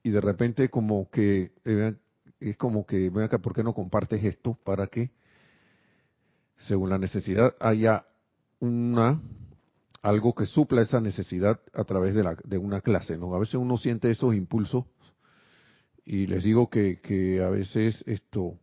y 0.03 0.09
de 0.09 0.21
repente 0.21 0.69
como 0.69 1.09
que 1.09 1.51
eh, 1.65 1.95
es 2.39 2.57
como 2.57 2.85
que 2.85 3.09
ven 3.09 3.25
acá, 3.25 3.39
¿por 3.39 3.53
qué 3.53 3.63
no 3.63 3.73
compartes 3.73 4.23
esto 4.23 4.57
para 4.63 4.87
que 4.87 5.11
según 6.57 6.89
la 6.89 6.97
necesidad 6.97 7.55
haya 7.59 8.05
una 8.59 9.21
algo 10.01 10.33
que 10.33 10.45
supla 10.45 10.81
esa 10.81 11.01
necesidad 11.01 11.59
a 11.73 11.83
través 11.83 12.15
de, 12.15 12.23
la, 12.23 12.37
de 12.43 12.57
una 12.57 12.81
clase, 12.81 13.17
¿no? 13.17 13.33
A 13.35 13.39
veces 13.39 13.55
uno 13.55 13.77
siente 13.77 14.09
esos 14.09 14.33
impulsos 14.35 14.85
y 16.05 16.27
les 16.27 16.43
digo 16.43 16.69
que, 16.69 17.01
que 17.01 17.43
a 17.43 17.49
veces 17.49 18.03
esto 18.05 18.57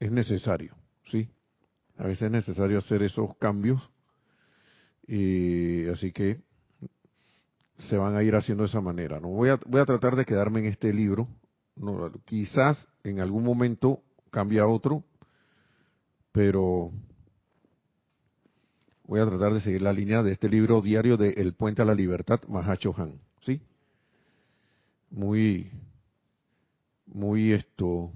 es 0.00 0.10
necesario, 0.10 0.74
¿sí? 1.04 1.28
A 1.98 2.04
veces 2.04 2.22
es 2.22 2.30
necesario 2.32 2.78
hacer 2.78 3.02
esos 3.02 3.36
cambios 3.36 3.80
y 5.06 5.86
así 5.88 6.10
que 6.12 6.40
se 7.78 7.96
van 7.96 8.16
a 8.16 8.22
ir 8.22 8.34
haciendo 8.34 8.64
de 8.64 8.68
esa 8.68 8.80
manera. 8.80 9.20
No 9.20 9.28
voy 9.28 9.50
a, 9.50 9.60
voy 9.66 9.80
a 9.80 9.86
tratar 9.86 10.16
de 10.16 10.24
quedarme 10.24 10.60
en 10.60 10.66
este 10.66 10.92
libro. 10.92 11.28
No, 11.76 12.10
quizás 12.24 12.88
en 13.02 13.20
algún 13.20 13.44
momento 13.44 14.02
cambie 14.30 14.60
a 14.60 14.66
otro, 14.66 15.04
pero 16.34 16.90
voy 19.04 19.20
a 19.20 19.26
tratar 19.26 19.54
de 19.54 19.60
seguir 19.60 19.80
la 19.80 19.92
línea 19.94 20.22
de 20.22 20.32
este 20.32 20.48
libro 20.48 20.82
diario 20.82 21.16
de 21.16 21.30
El 21.30 21.54
Puente 21.54 21.80
a 21.80 21.84
la 21.86 21.94
Libertad, 21.94 22.40
Mahacho 22.48 22.92
Han. 22.98 23.20
¿Sí? 23.40 23.62
Muy, 25.10 25.70
muy 27.06 27.52
esto, 27.52 28.12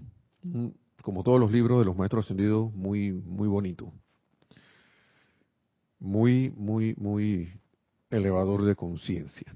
como 1.02 1.22
todos 1.22 1.38
los 1.38 1.52
libros 1.52 1.78
de 1.78 1.84
los 1.84 1.96
maestros 1.96 2.24
ascendidos, 2.26 2.74
muy, 2.74 3.12
muy 3.12 3.46
bonito 3.46 3.92
muy, 6.00 6.50
muy, 6.56 6.94
muy 6.96 7.52
elevador 8.10 8.64
de 8.64 8.76
conciencia. 8.76 9.54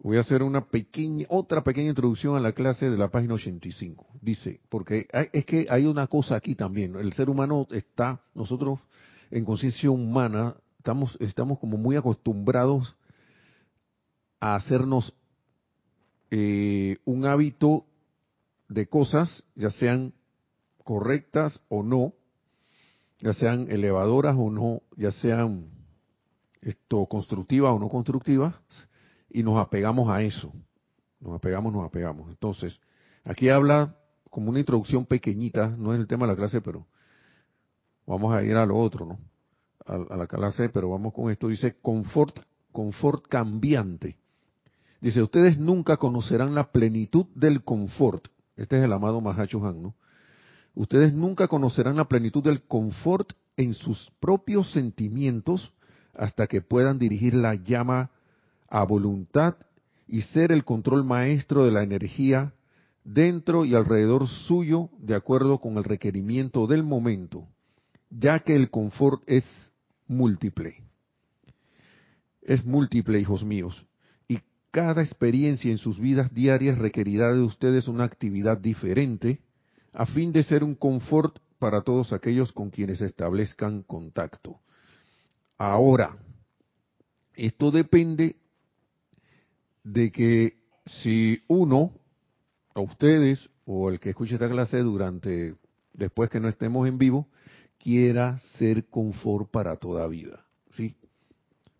Voy 0.00 0.16
a 0.16 0.20
hacer 0.20 0.44
una 0.44 0.64
pequeña, 0.66 1.26
otra 1.28 1.64
pequeña 1.64 1.88
introducción 1.88 2.36
a 2.36 2.40
la 2.40 2.52
clase 2.52 2.88
de 2.88 2.96
la 2.96 3.08
página 3.08 3.34
85. 3.34 4.06
Dice, 4.20 4.60
porque 4.68 5.08
es 5.32 5.44
que 5.44 5.66
hay 5.68 5.86
una 5.86 6.06
cosa 6.06 6.36
aquí 6.36 6.54
también. 6.54 6.94
El 6.94 7.12
ser 7.14 7.28
humano 7.28 7.66
está, 7.70 8.20
nosotros 8.32 8.78
en 9.32 9.44
conciencia 9.44 9.90
humana, 9.90 10.54
estamos, 10.78 11.16
estamos 11.20 11.58
como 11.58 11.76
muy 11.76 11.96
acostumbrados 11.96 12.94
a 14.38 14.54
hacernos 14.54 15.12
eh, 16.30 16.98
un 17.04 17.26
hábito 17.26 17.84
de 18.68 18.86
cosas, 18.86 19.42
ya 19.56 19.70
sean 19.70 20.14
correctas 20.84 21.60
o 21.68 21.82
no, 21.82 22.12
ya 23.18 23.32
sean 23.32 23.66
elevadoras 23.68 24.36
o 24.38 24.48
no, 24.48 24.82
ya 24.96 25.10
sean 25.10 25.70
esto 26.60 27.06
constructivas 27.06 27.72
o 27.72 27.80
no 27.80 27.88
constructivas, 27.88 28.54
y 29.30 29.42
nos 29.42 29.58
apegamos 29.58 30.08
a 30.08 30.22
eso. 30.22 30.52
Nos 31.20 31.34
apegamos, 31.34 31.72
nos 31.72 31.84
apegamos. 31.84 32.28
Entonces, 32.28 32.80
aquí 33.24 33.48
habla 33.48 33.96
como 34.30 34.50
una 34.50 34.60
introducción 34.60 35.06
pequeñita, 35.06 35.68
no 35.68 35.94
es 35.94 36.00
el 36.00 36.06
tema 36.06 36.26
de 36.26 36.32
la 36.32 36.36
clase, 36.36 36.60
pero 36.60 36.86
vamos 38.06 38.34
a 38.34 38.42
ir 38.42 38.56
a 38.56 38.66
lo 38.66 38.76
otro, 38.76 39.06
¿no? 39.06 39.18
A, 39.86 40.16
la 40.16 40.26
clase, 40.26 40.68
pero 40.68 40.90
vamos 40.90 41.14
con 41.14 41.30
esto. 41.30 41.48
Dice, 41.48 41.76
confort, 41.80 42.40
confort 42.72 43.26
cambiante. 43.26 44.18
Dice, 45.00 45.22
ustedes 45.22 45.58
nunca 45.58 45.96
conocerán 45.96 46.54
la 46.54 46.70
plenitud 46.72 47.26
del 47.34 47.64
confort. 47.64 48.28
Este 48.56 48.78
es 48.78 48.84
el 48.84 48.92
amado 48.92 49.20
Mahacho 49.20 49.64
Han, 49.66 49.82
¿no? 49.82 49.94
Ustedes 50.74 51.12
nunca 51.12 51.48
conocerán 51.48 51.96
la 51.96 52.06
plenitud 52.06 52.42
del 52.44 52.62
confort 52.62 53.32
en 53.56 53.74
sus 53.74 54.12
propios 54.20 54.70
sentimientos 54.72 55.72
hasta 56.14 56.46
que 56.46 56.60
puedan 56.60 56.98
dirigir 56.98 57.34
la 57.34 57.54
llama 57.54 58.10
a 58.68 58.84
voluntad 58.84 59.56
y 60.06 60.22
ser 60.22 60.52
el 60.52 60.64
control 60.64 61.04
maestro 61.04 61.64
de 61.64 61.72
la 61.72 61.82
energía 61.82 62.52
dentro 63.04 63.64
y 63.64 63.74
alrededor 63.74 64.28
suyo 64.28 64.90
de 64.98 65.14
acuerdo 65.14 65.58
con 65.58 65.78
el 65.78 65.84
requerimiento 65.84 66.66
del 66.66 66.82
momento, 66.82 67.46
ya 68.10 68.40
que 68.40 68.54
el 68.54 68.70
confort 68.70 69.22
es 69.26 69.44
múltiple. 70.06 70.82
Es 72.42 72.64
múltiple, 72.64 73.18
hijos 73.18 73.44
míos, 73.44 73.86
y 74.26 74.40
cada 74.70 75.02
experiencia 75.02 75.70
en 75.70 75.78
sus 75.78 75.98
vidas 75.98 76.32
diarias 76.34 76.78
requerirá 76.78 77.32
de 77.32 77.42
ustedes 77.42 77.88
una 77.88 78.04
actividad 78.04 78.58
diferente 78.58 79.40
a 79.92 80.06
fin 80.06 80.32
de 80.32 80.42
ser 80.42 80.64
un 80.64 80.74
confort 80.74 81.38
para 81.58 81.82
todos 81.82 82.12
aquellos 82.12 82.52
con 82.52 82.70
quienes 82.70 83.00
establezcan 83.00 83.82
contacto. 83.82 84.60
Ahora, 85.56 86.16
esto 87.34 87.70
depende 87.70 88.36
de 89.92 90.12
que 90.12 90.58
si 90.84 91.42
uno, 91.48 91.92
a 92.74 92.80
ustedes 92.80 93.48
o 93.64 93.90
el 93.90 93.98
que 93.98 94.10
escuche 94.10 94.34
esta 94.34 94.48
clase 94.48 94.78
durante, 94.78 95.54
después 95.92 96.30
que 96.30 96.40
no 96.40 96.48
estemos 96.48 96.86
en 96.86 96.98
vivo, 96.98 97.28
quiera 97.78 98.38
ser 98.58 98.86
confort 98.86 99.50
para 99.50 99.76
toda 99.76 100.06
vida, 100.06 100.44
¿sí? 100.70 100.96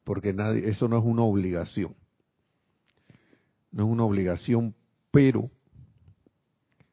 Porque 0.05 0.33
nadie, 0.33 0.69
eso 0.69 0.89
no 0.89 0.99
es 0.99 1.05
una 1.05 1.23
obligación. 1.23 1.95
No 3.71 3.85
es 3.85 3.91
una 3.91 4.05
obligación, 4.05 4.75
pero 5.11 5.51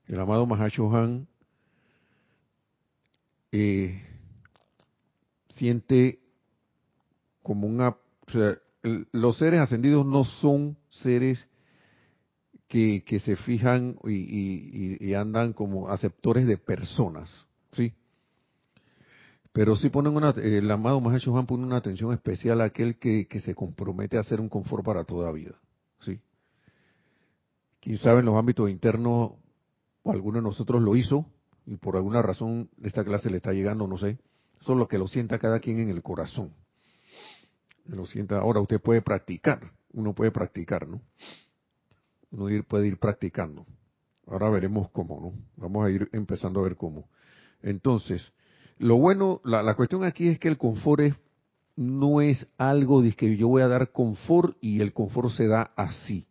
el 0.07 0.19
amado 0.19 0.45
Mahacho 0.45 0.93
Han 0.93 1.27
eh, 3.53 4.01
siente 5.49 6.19
como 7.41 7.67
una... 7.67 7.95
los 9.11 9.37
seres 9.37 9.59
ascendidos 9.59 10.05
no 10.05 10.23
son 10.23 10.77
seres 10.89 11.47
que, 12.67 13.19
se 13.23 13.35
fijan 13.35 13.97
y, 14.03 15.13
andan 15.13 15.53
como 15.53 15.89
aceptores 15.89 16.45
de 16.47 16.57
personas, 16.57 17.45
¿sí? 17.71 17.93
Pero 19.53 19.75
sí 19.77 19.89
ponen 19.89 20.15
una, 20.15 20.31
el 20.31 20.69
amado 20.69 20.99
Mahacho 20.99 21.37
Han 21.37 21.45
pone 21.45 21.63
una 21.63 21.77
atención 21.77 22.13
especial 22.13 22.59
a 22.59 22.65
aquel 22.65 22.97
que, 22.97 23.27
se 23.39 23.55
compromete 23.55 24.17
a 24.17 24.21
hacer 24.21 24.41
un 24.41 24.49
confort 24.49 24.83
para 24.83 25.05
toda 25.05 25.31
vida, 25.31 25.55
¿sí? 26.01 26.19
Quién 27.79 27.97
sabe 27.97 28.19
en 28.19 28.25
los 28.25 28.35
ámbitos 28.35 28.69
internos, 28.69 29.33
alguno 30.03 30.39
de 30.39 30.43
nosotros 30.43 30.81
lo 30.81 30.95
hizo, 30.95 31.25
y 31.65 31.77
por 31.77 31.95
alguna 31.95 32.21
razón 32.21 32.69
esta 32.83 33.03
clase 33.03 33.29
le 33.29 33.37
está 33.37 33.53
llegando, 33.53 33.87
no 33.87 33.97
sé, 33.97 34.17
solo 34.59 34.87
que 34.87 34.97
lo 34.97 35.07
sienta 35.07 35.39
cada 35.39 35.59
quien 35.59 35.79
en 35.79 35.89
el 35.89 36.01
corazón. 36.01 36.51
Lo 37.85 38.05
sienta, 38.05 38.39
ahora 38.39 38.59
usted 38.59 38.81
puede 38.81 39.01
practicar, 39.01 39.71
uno 39.93 40.13
puede 40.13 40.31
practicar, 40.31 40.87
¿no? 40.87 41.01
Uno 42.31 42.63
puede 42.67 42.87
ir 42.87 42.97
practicando. 42.97 43.65
Ahora 44.27 44.49
veremos 44.49 44.89
cómo, 44.89 45.19
¿no? 45.21 45.33
Vamos 45.55 45.85
a 45.85 45.91
ir 45.91 46.09
empezando 46.11 46.59
a 46.59 46.63
ver 46.63 46.75
cómo. 46.75 47.07
Entonces, 47.61 48.33
lo 48.77 48.97
bueno, 48.97 49.39
la, 49.43 49.75
cuestión 49.75 50.03
aquí 50.03 50.27
es 50.27 50.39
que 50.39 50.47
el 50.47 50.57
confort 50.57 51.13
no 51.75 52.21
es 52.21 52.47
algo 52.57 53.01
de 53.01 53.13
que 53.13 53.37
yo 53.37 53.47
voy 53.47 53.61
a 53.61 53.67
dar 53.67 53.91
confort 53.91 54.57
y 54.61 54.81
el 54.81 54.93
confort 54.93 55.29
se 55.29 55.47
da 55.47 55.71
así, 55.75 56.27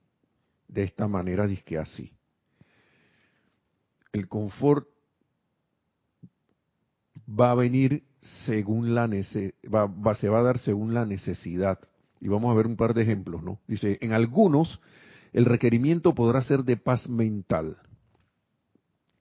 de 0.69 0.83
esta 0.83 1.07
manera, 1.07 1.47
que 1.65 1.79
así. 1.79 2.13
El 4.13 4.29
confort 4.29 4.89
va 7.29 7.51
a 7.51 7.55
venir 7.55 8.03
según 8.47 8.95
la 8.95 9.07
va, 9.07 10.15
se 10.15 10.29
va 10.29 10.41
a 10.41 10.43
dar 10.43 10.59
según 10.59 10.95
la 10.95 11.07
necesidad. 11.07 11.79
Y 12.21 12.29
vamos 12.29 12.51
a 12.51 12.55
ver 12.55 12.67
un 12.67 12.77
par 12.77 12.95
de 12.95 13.03
ejemplos, 13.03 13.43
¿no? 13.43 13.61
Dice, 13.67 13.99
en 14.01 14.13
algunos 14.13 14.81
el 15.33 15.45
requerimiento 15.45 16.15
podrá 16.15 16.43
ser 16.43 16.65
de 16.65 16.77
paz 16.77 17.09
mental. 17.09 17.77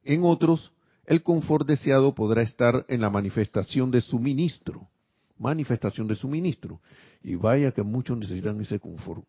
En 0.04 0.24
otros, 0.24 0.72
el 1.06 1.24
confort 1.24 1.68
deseado 1.68 2.14
podrá 2.14 2.42
estar 2.44 2.86
en 2.88 3.02
la 3.02 3.10
manifestación 3.10 3.92
de 3.92 4.00
suministro. 4.00 4.88
Manifestación 5.38 6.08
de 6.08 6.16
suministro. 6.16 6.80
Y 7.24 7.36
vaya 7.36 7.72
que 7.72 7.84
muchos 7.84 8.18
necesitan 8.18 8.62
ese 8.62 8.80
confort. 8.80 9.26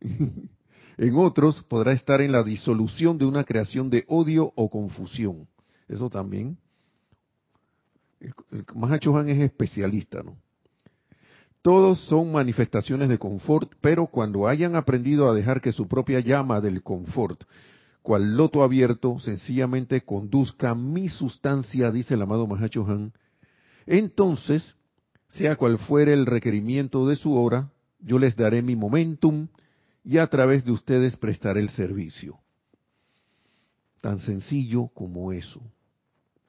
en 0.00 1.16
otros 1.16 1.62
podrá 1.64 1.92
estar 1.92 2.20
en 2.20 2.32
la 2.32 2.42
disolución 2.42 3.18
de 3.18 3.24
una 3.24 3.44
creación 3.44 3.88
de 3.90 4.04
odio 4.08 4.52
o 4.54 4.68
confusión. 4.68 5.48
Eso 5.88 6.10
también 6.10 6.58
Mahacho 8.74 9.16
Han 9.16 9.28
es 9.28 9.40
especialista, 9.40 10.22
¿no? 10.22 10.36
Todos 11.62 11.98
son 12.06 12.32
manifestaciones 12.32 13.08
de 13.08 13.18
confort, 13.18 13.72
pero 13.80 14.06
cuando 14.06 14.46
hayan 14.46 14.76
aprendido 14.76 15.28
a 15.28 15.34
dejar 15.34 15.60
que 15.60 15.72
su 15.72 15.88
propia 15.88 16.20
llama 16.20 16.60
del 16.60 16.82
confort, 16.82 17.44
cual 18.02 18.36
loto 18.36 18.62
abierto, 18.62 19.18
sencillamente 19.18 20.02
conduzca 20.02 20.74
mi 20.74 21.08
sustancia, 21.08 21.90
dice 21.90 22.14
el 22.14 22.22
amado 22.22 22.46
Mahacho 22.46 22.86
Han, 22.86 23.12
entonces, 23.86 24.76
sea 25.26 25.56
cual 25.56 25.78
fuere 25.78 26.12
el 26.12 26.26
requerimiento 26.26 27.06
de 27.06 27.16
su 27.16 27.34
hora, 27.34 27.70
yo 28.00 28.18
les 28.18 28.36
daré 28.36 28.62
mi 28.62 28.76
momentum 28.76 29.48
y 30.04 30.18
a 30.18 30.26
través 30.28 30.64
de 30.64 30.72
ustedes 30.72 31.16
prestaré 31.16 31.60
el 31.60 31.70
servicio. 31.70 32.38
Tan 34.00 34.20
sencillo 34.20 34.88
como 34.94 35.32
eso. 35.32 35.60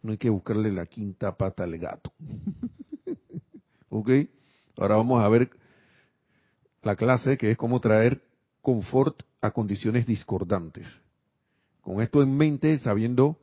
No 0.02 0.12
hay 0.12 0.18
que 0.18 0.30
buscarle 0.30 0.72
la 0.72 0.86
quinta 0.86 1.36
pata 1.36 1.64
al 1.64 1.78
gato. 1.78 2.14
¿Ok? 3.90 4.10
Ahora 4.78 4.96
vamos 4.96 5.22
a 5.22 5.28
ver 5.30 5.50
la 6.84 6.96
clase 6.96 7.38
que 7.38 7.52
es 7.52 7.58
cómo 7.58 7.82
traer 7.82 8.24
confort 8.62 9.24
a 9.42 9.52
condiciones 9.52 10.06
discordantes. 10.06 10.88
Con 11.82 12.02
esto 12.02 12.22
en 12.22 12.36
mente, 12.36 12.78
sabiendo 12.80 13.38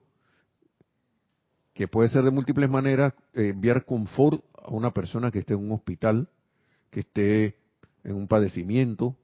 que 1.75 1.88
puede 1.88 2.09
ser 2.09 2.25
de 2.25 2.31
múltiples 2.31 2.71
maneras, 2.71 3.12
eh, 3.35 3.49
enviar 3.49 3.85
confort 3.85 4.42
a 4.55 4.71
una 4.71 4.92
persona 4.92 5.31
que 5.31 5.40
esté 5.40 5.55
en 5.55 5.61
un 5.61 5.73
hospital, 5.73 6.29
que 6.90 7.01
esté 7.01 7.57
en 8.03 8.16
un 8.16 8.29
padecimiento. 8.29 9.14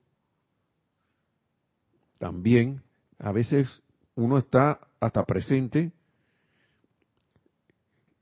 También, 2.19 2.83
a 3.19 3.33
veces 3.33 3.83
uno 4.17 4.37
está 4.37 4.81
hasta 5.01 5.25
presente 5.25 5.93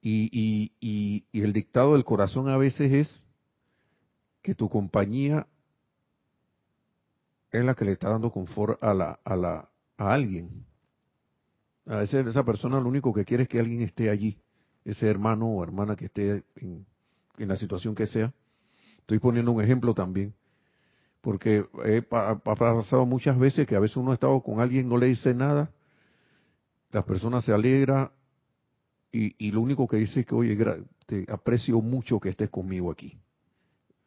y, 0.02 0.72
y, 0.80 1.24
y, 1.32 1.42
el 1.42 1.52
dictado 1.52 1.92
del 1.92 2.04
corazón 2.04 2.48
a 2.48 2.56
veces 2.56 2.90
es 2.92 3.26
que 4.42 4.54
tu 4.54 4.68
compañía 4.68 5.46
es 7.50 7.64
la 7.64 7.74
que 7.74 7.84
le 7.84 7.92
está 7.92 8.08
dando 8.08 8.30
confort 8.30 8.82
a, 8.82 8.94
la, 8.94 9.20
a, 9.24 9.36
la, 9.36 9.68
a 9.98 10.12
alguien. 10.12 10.64
A 11.86 11.96
veces 11.96 12.26
esa 12.26 12.44
persona 12.44 12.80
lo 12.80 12.88
único 12.88 13.12
que 13.12 13.24
quiere 13.24 13.42
es 13.42 13.48
que 13.48 13.58
alguien 13.58 13.82
esté 13.82 14.08
allí, 14.08 14.38
ese 14.84 15.08
hermano 15.08 15.46
o 15.46 15.62
hermana 15.62 15.96
que 15.96 16.06
esté 16.06 16.44
en, 16.56 16.86
la 17.36 17.56
situación 17.56 17.94
que 17.94 18.06
sea. 18.06 18.32
Estoy 18.98 19.18
poniendo 19.18 19.50
un 19.52 19.62
ejemplo 19.62 19.92
también, 19.92 20.34
porque 21.20 21.66
ha 22.10 22.36
pasado 22.36 23.04
muchas 23.06 23.38
veces 23.38 23.66
que 23.66 23.74
a 23.74 23.80
veces 23.80 23.96
uno 23.96 24.12
ha 24.12 24.14
estado 24.14 24.40
con 24.42 24.60
alguien, 24.60 24.88
no 24.88 24.96
le 24.96 25.06
dice 25.06 25.34
nada, 25.34 25.70
la 26.92 27.04
persona 27.04 27.40
se 27.40 27.52
alegra 27.52 28.12
y, 29.12 29.50
lo 29.50 29.60
único 29.60 29.88
que 29.88 29.96
dice 29.96 30.20
es 30.20 30.26
que, 30.26 30.34
oye, 30.34 30.56
te 31.06 31.26
aprecio 31.28 31.80
mucho 31.80 32.20
que 32.20 32.28
estés 32.28 32.48
conmigo 32.48 32.90
aquí. 32.90 33.18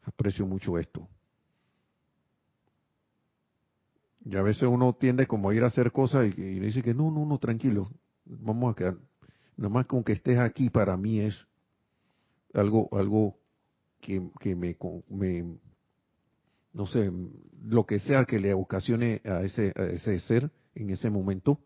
Aprecio 0.02 0.46
mucho 0.46 0.78
esto. 0.78 1.06
Y 4.24 4.36
a 4.36 4.42
veces 4.42 4.62
uno 4.62 4.94
tiende 4.94 5.26
como 5.26 5.50
a 5.50 5.54
ir 5.54 5.62
a 5.62 5.66
hacer 5.66 5.92
cosas 5.92 6.26
y, 6.26 6.40
y 6.40 6.60
dice 6.60 6.82
que 6.82 6.94
no, 6.94 7.10
no, 7.10 7.26
no, 7.26 7.38
tranquilo, 7.38 7.90
vamos 8.24 8.72
a 8.72 8.74
quedar. 8.74 8.96
Nada 9.56 9.68
más 9.68 9.86
con 9.86 10.02
que 10.02 10.12
estés 10.12 10.38
aquí 10.38 10.70
para 10.70 10.96
mí 10.96 11.20
es 11.20 11.46
algo, 12.54 12.88
algo 12.92 13.36
que, 14.00 14.30
que 14.40 14.54
me, 14.56 14.76
me, 15.08 15.58
no 16.72 16.86
sé, 16.86 17.12
lo 17.62 17.84
que 17.84 17.98
sea 17.98 18.24
que 18.24 18.38
le 18.38 18.54
ocasione 18.54 19.20
a 19.24 19.42
ese, 19.42 19.72
a 19.76 19.84
ese 19.84 20.18
ser 20.20 20.50
en 20.74 20.90
ese 20.90 21.10
momento, 21.10 21.60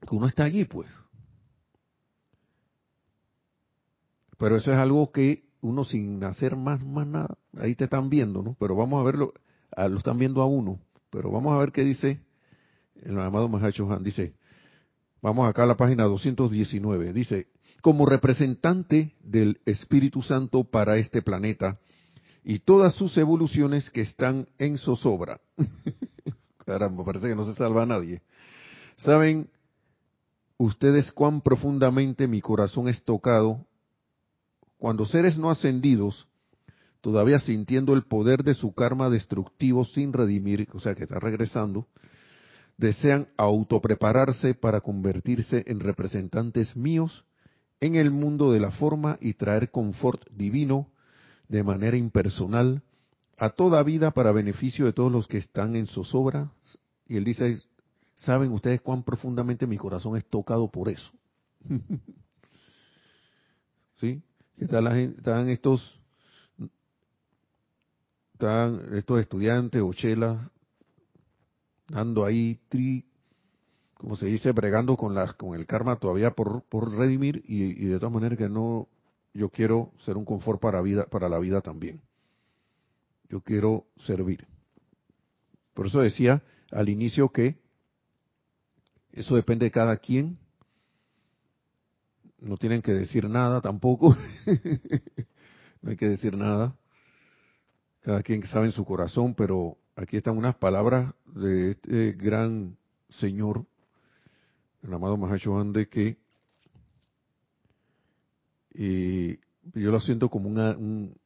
que 0.00 0.14
uno 0.14 0.26
está 0.26 0.44
allí, 0.44 0.64
pues. 0.64 0.88
Pero 4.44 4.56
eso 4.56 4.72
es 4.72 4.76
algo 4.76 5.10
que 5.10 5.44
uno 5.62 5.84
sin 5.84 6.22
hacer 6.22 6.54
más, 6.54 6.84
más 6.84 7.06
nada, 7.06 7.38
ahí 7.56 7.74
te 7.74 7.84
están 7.84 8.10
viendo, 8.10 8.42
¿no? 8.42 8.54
Pero 8.60 8.76
vamos 8.76 9.00
a 9.00 9.02
verlo, 9.02 9.32
lo 9.74 9.96
están 9.96 10.18
viendo 10.18 10.42
a 10.42 10.44
uno, 10.44 10.80
pero 11.08 11.30
vamos 11.30 11.54
a 11.54 11.56
ver 11.56 11.72
qué 11.72 11.82
dice 11.82 12.20
el 13.02 13.18
amado 13.18 13.48
Mahacho. 13.48 13.88
Dice, 14.00 14.34
vamos 15.22 15.48
acá 15.48 15.62
a 15.62 15.66
la 15.66 15.78
página 15.78 16.04
219, 16.04 17.14
dice, 17.14 17.46
como 17.80 18.04
representante 18.04 19.14
del 19.22 19.62
Espíritu 19.64 20.20
Santo 20.20 20.64
para 20.64 20.98
este 20.98 21.22
planeta 21.22 21.78
y 22.44 22.58
todas 22.58 22.94
sus 22.96 23.16
evoluciones 23.16 23.88
que 23.88 24.02
están 24.02 24.46
en 24.58 24.76
zozobra. 24.76 25.40
Caramba, 26.66 27.02
parece 27.02 27.28
que 27.28 27.34
no 27.34 27.46
se 27.46 27.54
salva 27.54 27.84
a 27.84 27.86
nadie. 27.86 28.20
¿Saben 28.96 29.48
ustedes 30.58 31.12
cuán 31.12 31.40
profundamente 31.40 32.28
mi 32.28 32.42
corazón 32.42 32.88
es 32.88 33.02
tocado 33.04 33.64
cuando 34.84 35.06
seres 35.06 35.38
no 35.38 35.50
ascendidos, 35.50 36.28
todavía 37.00 37.38
sintiendo 37.38 37.94
el 37.94 38.02
poder 38.02 38.44
de 38.44 38.52
su 38.52 38.74
karma 38.74 39.08
destructivo 39.08 39.86
sin 39.86 40.12
redimir, 40.12 40.68
o 40.74 40.78
sea 40.78 40.94
que 40.94 41.04
está 41.04 41.18
regresando, 41.18 41.86
desean 42.76 43.28
autoprepararse 43.38 44.52
para 44.52 44.82
convertirse 44.82 45.64
en 45.68 45.80
representantes 45.80 46.76
míos 46.76 47.24
en 47.80 47.94
el 47.94 48.10
mundo 48.10 48.52
de 48.52 48.60
la 48.60 48.72
forma 48.72 49.16
y 49.22 49.32
traer 49.32 49.70
confort 49.70 50.20
divino 50.30 50.90
de 51.48 51.62
manera 51.62 51.96
impersonal 51.96 52.82
a 53.38 53.48
toda 53.48 53.82
vida 53.84 54.10
para 54.10 54.32
beneficio 54.32 54.84
de 54.84 54.92
todos 54.92 55.10
los 55.10 55.26
que 55.26 55.38
están 55.38 55.76
en 55.76 55.86
zozobra. 55.86 56.52
Y 57.08 57.16
él 57.16 57.24
dice, 57.24 57.56
¿saben 58.16 58.52
ustedes 58.52 58.82
cuán 58.82 59.02
profundamente 59.02 59.66
mi 59.66 59.78
corazón 59.78 60.18
es 60.18 60.26
tocado 60.26 60.70
por 60.70 60.90
eso? 60.90 61.10
¿Sí? 63.96 64.22
Están, 64.56 64.84
la 64.84 64.98
están 64.98 65.48
estos 65.48 66.00
están 68.34 68.94
estos 68.94 69.20
estudiantes 69.20 69.80
o 69.82 69.92
chelas 69.92 70.38
dando 71.88 72.24
ahí 72.24 72.60
tri, 72.68 73.04
como 73.94 74.16
se 74.16 74.26
dice, 74.26 74.52
bregando 74.52 74.96
con 74.96 75.14
las 75.14 75.34
con 75.34 75.58
el 75.58 75.66
karma 75.66 75.96
todavía 75.96 76.32
por, 76.32 76.62
por 76.64 76.96
redimir 76.96 77.42
y, 77.46 77.86
de 77.86 77.98
todas 77.98 78.12
maneras 78.12 78.38
que 78.38 78.48
no 78.48 78.88
yo 79.32 79.48
quiero 79.50 79.92
ser 79.98 80.16
un 80.16 80.24
confort 80.24 80.60
para 80.60 80.80
vida 80.80 81.06
para 81.06 81.28
la 81.28 81.38
vida 81.38 81.60
también. 81.60 82.00
Yo 83.28 83.40
quiero 83.40 83.86
servir. 83.96 84.46
Por 85.72 85.86
eso 85.86 86.00
decía 86.00 86.42
al 86.70 86.88
inicio 86.88 87.30
que 87.30 87.58
eso 89.12 89.36
depende 89.36 89.64
de 89.64 89.70
cada 89.70 89.96
quien. 89.96 90.38
No 92.44 92.58
tienen 92.58 92.82
que 92.82 92.92
decir 92.92 93.28
nada 93.28 93.62
tampoco. 93.62 94.14
no 95.82 95.90
hay 95.90 95.96
que 95.96 96.10
decir 96.10 96.36
nada. 96.36 96.76
Cada 98.02 98.22
quien 98.22 98.42
sabe 98.46 98.66
en 98.66 98.72
su 98.72 98.84
corazón, 98.84 99.34
pero 99.34 99.78
aquí 99.96 100.18
están 100.18 100.36
unas 100.36 100.54
palabras 100.56 101.14
de 101.24 101.70
este 101.70 102.12
gran 102.12 102.76
señor, 103.08 103.64
el 104.82 104.92
amado 104.92 105.16
Mahacho 105.16 105.64
de 105.64 105.88
que 105.88 106.18
y 108.74 109.38
yo 109.72 109.90
lo 109.90 110.00
siento 110.00 110.28
como 110.28 110.48
una, 110.48 110.76
un, 110.76 111.16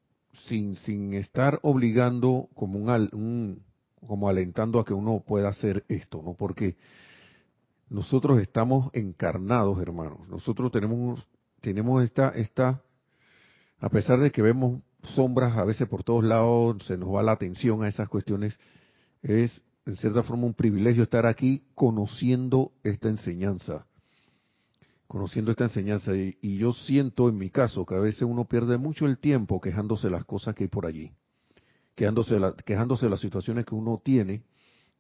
sin, 0.46 0.76
sin 0.76 1.14
estar 1.14 1.58
obligando, 1.62 2.48
como 2.54 2.78
un, 2.78 2.90
un, 3.12 3.62
como 4.06 4.28
alentando 4.28 4.78
a 4.78 4.84
que 4.84 4.94
uno 4.94 5.24
pueda 5.26 5.48
hacer 5.48 5.84
esto, 5.88 6.22
¿no? 6.22 6.34
Porque 6.34 6.76
nosotros 7.90 8.40
estamos 8.40 8.90
encarnados, 8.92 9.80
hermanos. 9.80 10.28
Nosotros 10.28 10.70
tenemos, 10.70 11.26
tenemos 11.60 12.02
esta, 12.02 12.30
esta, 12.30 12.82
a 13.78 13.88
pesar 13.88 14.20
de 14.20 14.30
que 14.30 14.42
vemos 14.42 14.80
sombras 15.02 15.56
a 15.56 15.64
veces 15.64 15.88
por 15.88 16.04
todos 16.04 16.24
lados, 16.24 16.84
se 16.86 16.96
nos 16.96 17.14
va 17.14 17.22
la 17.22 17.32
atención 17.32 17.82
a 17.82 17.88
esas 17.88 18.08
cuestiones, 18.08 18.58
es 19.22 19.62
en 19.86 19.96
cierta 19.96 20.22
forma 20.22 20.44
un 20.44 20.54
privilegio 20.54 21.02
estar 21.02 21.24
aquí 21.24 21.64
conociendo 21.74 22.72
esta 22.82 23.08
enseñanza, 23.08 23.86
conociendo 25.06 25.50
esta 25.50 25.64
enseñanza. 25.64 26.14
Y, 26.14 26.58
yo 26.58 26.74
siento 26.74 27.28
en 27.28 27.38
mi 27.38 27.48
caso 27.48 27.86
que 27.86 27.94
a 27.94 28.00
veces 28.00 28.22
uno 28.22 28.44
pierde 28.44 28.76
mucho 28.76 29.06
el 29.06 29.18
tiempo 29.18 29.60
quejándose 29.60 30.08
de 30.08 30.12
las 30.12 30.26
cosas 30.26 30.54
que 30.54 30.64
hay 30.64 30.68
por 30.68 30.84
allí, 30.84 31.12
quejándose 31.94 32.38
de, 32.38 32.52
quejándose 32.66 33.06
de 33.06 33.10
las 33.10 33.20
situaciones 33.20 33.64
que 33.64 33.74
uno 33.74 33.98
tiene, 34.04 34.42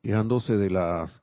quejándose 0.02 0.56
de 0.56 0.70
las, 0.70 1.20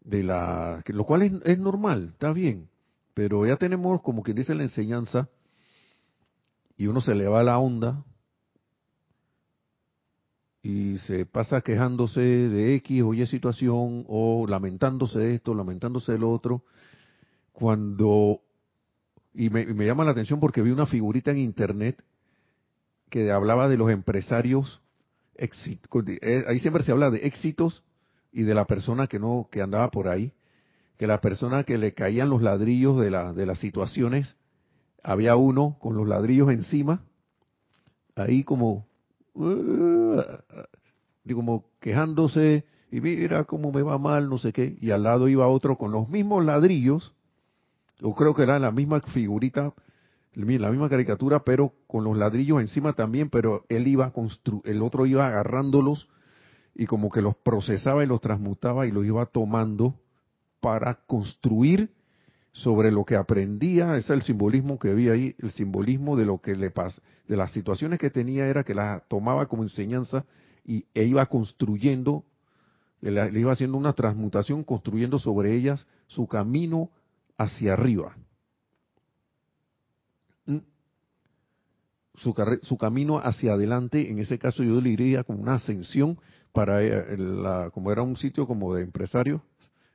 de 0.00 0.22
la, 0.22 0.82
lo 0.86 1.04
cual 1.04 1.22
es, 1.22 1.32
es 1.44 1.58
normal, 1.58 2.10
está 2.12 2.32
bien, 2.32 2.68
pero 3.14 3.46
ya 3.46 3.56
tenemos 3.56 4.00
como 4.02 4.22
quien 4.22 4.36
dice 4.36 4.54
la 4.54 4.62
enseñanza 4.62 5.28
y 6.76 6.86
uno 6.86 7.00
se 7.00 7.14
le 7.14 7.26
va 7.26 7.42
la 7.42 7.58
onda 7.58 8.04
y 10.62 10.98
se 10.98 11.24
pasa 11.26 11.60
quejándose 11.60 12.20
de 12.20 12.74
X 12.76 13.02
o 13.02 13.14
Y 13.14 13.26
situación 13.26 14.04
o 14.08 14.46
lamentándose 14.48 15.18
de 15.18 15.34
esto, 15.34 15.54
lamentándose 15.54 16.12
de 16.12 16.18
lo 16.18 16.30
otro, 16.30 16.62
cuando, 17.52 18.42
y 19.34 19.50
me, 19.50 19.64
llama 19.86 20.04
la 20.04 20.10
atención 20.10 20.40
porque 20.40 20.62
vi 20.62 20.70
una 20.70 20.86
figurita 20.86 21.30
en 21.30 21.38
internet 21.38 22.04
que 23.08 23.30
hablaba 23.30 23.68
de 23.68 23.76
los 23.76 23.90
empresarios, 23.90 24.80
eh, 25.36 26.44
ahí 26.46 26.58
siempre 26.58 26.82
se 26.82 26.92
habla 26.92 27.10
de 27.10 27.26
éxitos 27.26 27.82
y 28.32 28.42
de 28.42 28.54
la 28.54 28.66
persona 28.66 29.06
que 29.06 29.18
no, 29.18 29.48
que 29.50 29.62
andaba 29.62 29.90
por 29.90 30.08
ahí, 30.08 30.32
que 30.96 31.06
la 31.06 31.20
persona 31.20 31.64
que 31.64 31.78
le 31.78 31.94
caían 31.94 32.30
los 32.30 32.42
ladrillos 32.42 33.00
de, 33.00 33.10
la, 33.10 33.32
de 33.32 33.46
las 33.46 33.58
situaciones, 33.58 34.36
había 35.02 35.36
uno 35.36 35.76
con 35.80 35.96
los 35.96 36.08
ladrillos 36.08 36.50
encima, 36.50 37.04
ahí 38.16 38.44
como 38.44 38.86
como 41.34 41.66
quejándose 41.80 42.64
y 42.90 43.00
mira 43.00 43.44
cómo 43.44 43.70
me 43.70 43.82
va 43.82 43.98
mal, 43.98 44.28
no 44.28 44.38
sé 44.38 44.52
qué, 44.52 44.76
y 44.80 44.90
al 44.90 45.02
lado 45.04 45.28
iba 45.28 45.46
otro 45.46 45.76
con 45.76 45.92
los 45.92 46.08
mismos 46.08 46.44
ladrillos, 46.44 47.14
o 48.02 48.14
creo 48.14 48.34
que 48.34 48.42
era 48.42 48.58
la 48.58 48.72
misma 48.72 49.00
figurita, 49.00 49.72
la 50.34 50.70
misma 50.70 50.88
caricatura, 50.88 51.44
pero 51.44 51.74
con 51.86 52.04
los 52.04 52.16
ladrillos 52.16 52.60
encima 52.60 52.94
también, 52.94 53.28
pero 53.28 53.64
él 53.68 53.86
iba 53.86 54.12
constru 54.12 54.62
el 54.64 54.82
otro 54.82 55.06
iba 55.06 55.26
agarrándolos 55.26 56.08
y 56.78 56.86
como 56.86 57.10
que 57.10 57.20
los 57.20 57.34
procesaba 57.34 58.04
y 58.04 58.06
los 58.06 58.20
transmutaba 58.20 58.86
y 58.86 58.92
los 58.92 59.04
iba 59.04 59.26
tomando 59.26 59.96
para 60.60 60.94
construir 60.94 61.90
sobre 62.52 62.92
lo 62.92 63.04
que 63.04 63.16
aprendía, 63.16 63.96
ese 63.96 64.12
es 64.12 64.20
el 64.20 64.22
simbolismo 64.22 64.78
que 64.78 64.94
vi 64.94 65.08
ahí, 65.08 65.34
el 65.38 65.50
simbolismo 65.50 66.16
de 66.16 66.24
lo 66.24 66.38
que 66.38 66.54
le 66.54 66.70
pasa, 66.70 67.02
de 67.26 67.36
las 67.36 67.50
situaciones 67.50 67.98
que 67.98 68.10
tenía 68.10 68.46
era 68.46 68.62
que 68.62 68.74
las 68.74 69.06
tomaba 69.08 69.46
como 69.46 69.64
enseñanza 69.64 70.24
y, 70.64 70.86
e 70.94 71.04
iba 71.04 71.26
construyendo, 71.26 72.24
le, 73.00 73.38
iba 73.38 73.52
haciendo 73.52 73.76
una 73.76 73.92
transmutación, 73.92 74.62
construyendo 74.62 75.18
sobre 75.18 75.54
ellas 75.56 75.84
su 76.06 76.28
camino 76.28 76.90
hacia 77.36 77.72
arriba. 77.72 78.16
¿Mm? 80.46 80.58
Su, 82.14 82.34
su, 82.62 82.78
camino 82.78 83.18
hacia 83.18 83.54
adelante, 83.54 84.10
en 84.10 84.20
ese 84.20 84.38
caso 84.38 84.62
yo 84.62 84.80
le 84.80 84.90
diría 84.90 85.24
como 85.24 85.42
una 85.42 85.54
ascensión 85.54 86.18
para, 86.52 86.82
eh, 86.82 87.16
la, 87.16 87.70
como 87.70 87.92
era 87.92 88.02
un 88.02 88.16
sitio 88.16 88.46
como 88.46 88.74
de 88.74 88.82
empresario, 88.82 89.42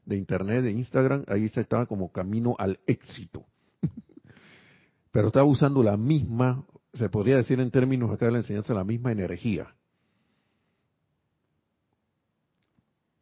de 0.05 0.17
internet, 0.17 0.63
de 0.63 0.71
Instagram, 0.71 1.23
ahí 1.27 1.49
se 1.49 1.61
estaba 1.61 1.85
como 1.85 2.11
camino 2.11 2.55
al 2.59 2.79
éxito. 2.87 3.45
Pero 5.11 5.27
estaba 5.27 5.45
usando 5.45 5.83
la 5.83 5.97
misma, 5.97 6.65
se 6.93 7.09
podría 7.09 7.37
decir 7.37 7.59
en 7.59 7.71
términos 7.71 8.11
acá 8.11 8.25
de 8.25 8.31
la 8.33 8.37
enseñanza, 8.39 8.73
la 8.73 8.83
misma 8.83 9.11
energía. 9.11 9.73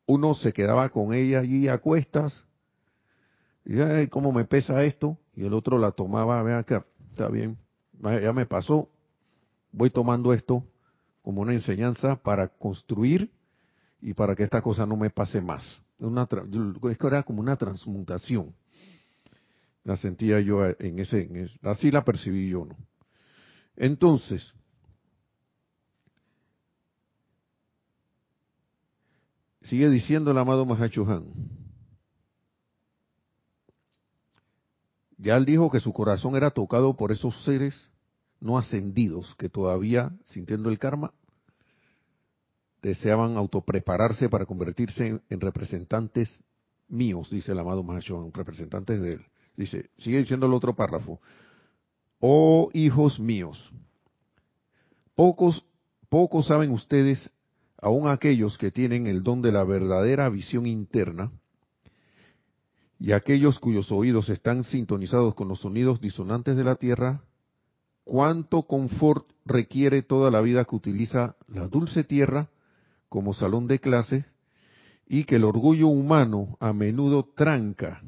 Uno 0.06 0.34
se 0.34 0.52
quedaba 0.52 0.90
con 0.90 1.14
ella 1.14 1.40
allí 1.40 1.68
a 1.68 1.78
cuestas, 1.78 2.46
y 3.64 3.80
ay, 3.80 4.08
cómo 4.08 4.32
me 4.32 4.46
pesa 4.46 4.84
esto, 4.84 5.18
y 5.36 5.46
el 5.46 5.54
otro 5.54 5.78
la 5.78 5.92
tomaba, 5.92 6.42
vea 6.44 6.58
acá, 6.58 6.86
está 7.12 7.30
bien, 7.30 7.58
ya 8.02 8.34
me 8.34 8.46
pasó, 8.46 8.90
voy 9.72 9.90
tomando 9.90 10.34
esto 10.34 10.66
como 11.22 11.42
una 11.42 11.54
enseñanza 11.54 12.16
para 12.16 12.48
construir 12.48 13.32
y 14.02 14.14
para 14.14 14.36
que 14.36 14.44
esta 14.44 14.62
cosa 14.62 14.86
no 14.86 14.98
me 14.98 15.10
pase 15.10 15.42
más. 15.42 15.64
Una, 16.00 16.28
es 16.90 16.98
que 16.98 17.08
era 17.08 17.24
como 17.24 17.42
una 17.42 17.56
transmutación. 17.56 18.56
La 19.84 19.96
sentía 19.96 20.40
yo 20.40 20.66
en 20.66 21.00
ese, 21.00 21.48
así 21.64 21.92
la 21.92 22.04
percibí 22.04 22.50
yo, 22.50 22.66
¿no? 22.66 22.76
Entonces, 23.76 24.54
sigue 29.62 29.90
diciendo 29.90 30.32
el 30.32 30.38
amado 30.38 30.66
Mahachohan. 30.66 31.26
Ya 35.18 35.38
él 35.38 35.46
dijo 35.46 35.70
que 35.70 35.80
su 35.80 35.94
corazón 35.94 36.36
era 36.36 36.50
tocado 36.50 36.96
por 36.96 37.12
esos 37.12 37.44
seres 37.44 37.91
no 38.42 38.58
ascendidos 38.58 39.34
que 39.38 39.48
todavía, 39.48 40.12
sintiendo 40.26 40.70
el 40.70 40.80
karma, 40.80 41.14
deseaban 42.82 43.38
autoprepararse 43.38 44.28
para 44.28 44.46
convertirse 44.46 45.22
en, 45.30 45.40
representantes 45.40 46.44
míos, 46.90 47.30
dice 47.30 47.52
el 47.52 47.60
amado 47.60 47.84
Mahashon, 47.84 48.34
representantes 48.34 49.02
de 49.02 49.14
él. 49.14 49.26
Dice, 49.56 49.90
sigue 49.98 50.18
diciendo 50.18 50.48
el 50.48 50.54
otro 50.54 50.76
párrafo, 50.76 51.22
oh 52.20 52.70
hijos 52.74 53.20
míos, 53.20 53.72
pocos, 55.16 55.64
pocos 56.10 56.48
saben 56.48 56.72
ustedes 56.72 57.32
aun 57.78 58.08
aquellos 58.08 58.58
que 58.58 58.72
tienen 58.72 59.08
el 59.08 59.24
don 59.24 59.42
de 59.42 59.52
la 59.52 59.64
verdadera 59.64 60.30
visión 60.30 60.66
interna, 60.66 61.32
y 63.00 63.14
aquellos 63.14 63.60
cuyos 63.60 63.92
oídos 63.92 64.30
están 64.30 64.64
sintonizados 64.64 65.34
con 65.34 65.48
los 65.48 65.62
sonidos 65.62 66.00
disonantes 66.00 66.56
de 66.56 66.64
la 66.64 66.76
tierra, 66.76 67.24
cuánto 68.04 68.64
confort 68.64 69.26
requiere 69.46 70.02
toda 70.02 70.32
la 70.32 70.42
vida 70.42 70.66
que 70.66 70.76
utiliza 70.76 71.36
la 71.48 71.68
dulce 71.68 72.04
tierra 72.04 72.50
como 73.10 73.34
salón 73.34 73.68
de 73.68 73.80
clase 73.80 74.26
y 75.08 75.26
que 75.26 75.36
el 75.36 75.44
orgullo 75.44 75.88
humano 75.88 76.58
a 76.60 76.74
menudo 76.74 77.30
tranca 77.36 78.02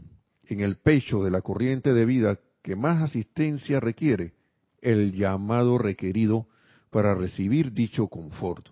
en 0.45 0.61
el 0.61 0.77
pecho 0.77 1.23
de 1.23 1.31
la 1.31 1.41
corriente 1.41 1.93
de 1.93 2.05
vida 2.05 2.39
que 2.61 2.75
más 2.75 3.01
asistencia 3.01 3.79
requiere, 3.79 4.33
el 4.81 5.13
llamado 5.13 5.77
requerido 5.77 6.47
para 6.89 7.15
recibir 7.15 7.73
dicho 7.73 8.07
confort. 8.07 8.69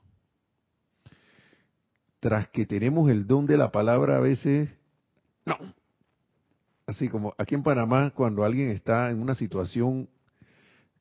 Tras 2.19 2.47
que 2.49 2.65
tenemos 2.65 3.09
el 3.09 3.27
don 3.27 3.47
de 3.47 3.57
la 3.57 3.71
palabra 3.71 4.17
a 4.17 4.19
veces, 4.19 4.69
no. 5.45 5.57
Así 6.85 7.09
como 7.09 7.33
aquí 7.37 7.55
en 7.55 7.63
Panamá, 7.63 8.11
cuando 8.11 8.43
alguien 8.43 8.69
está 8.69 9.09
en 9.09 9.21
una 9.21 9.33
situación 9.33 10.07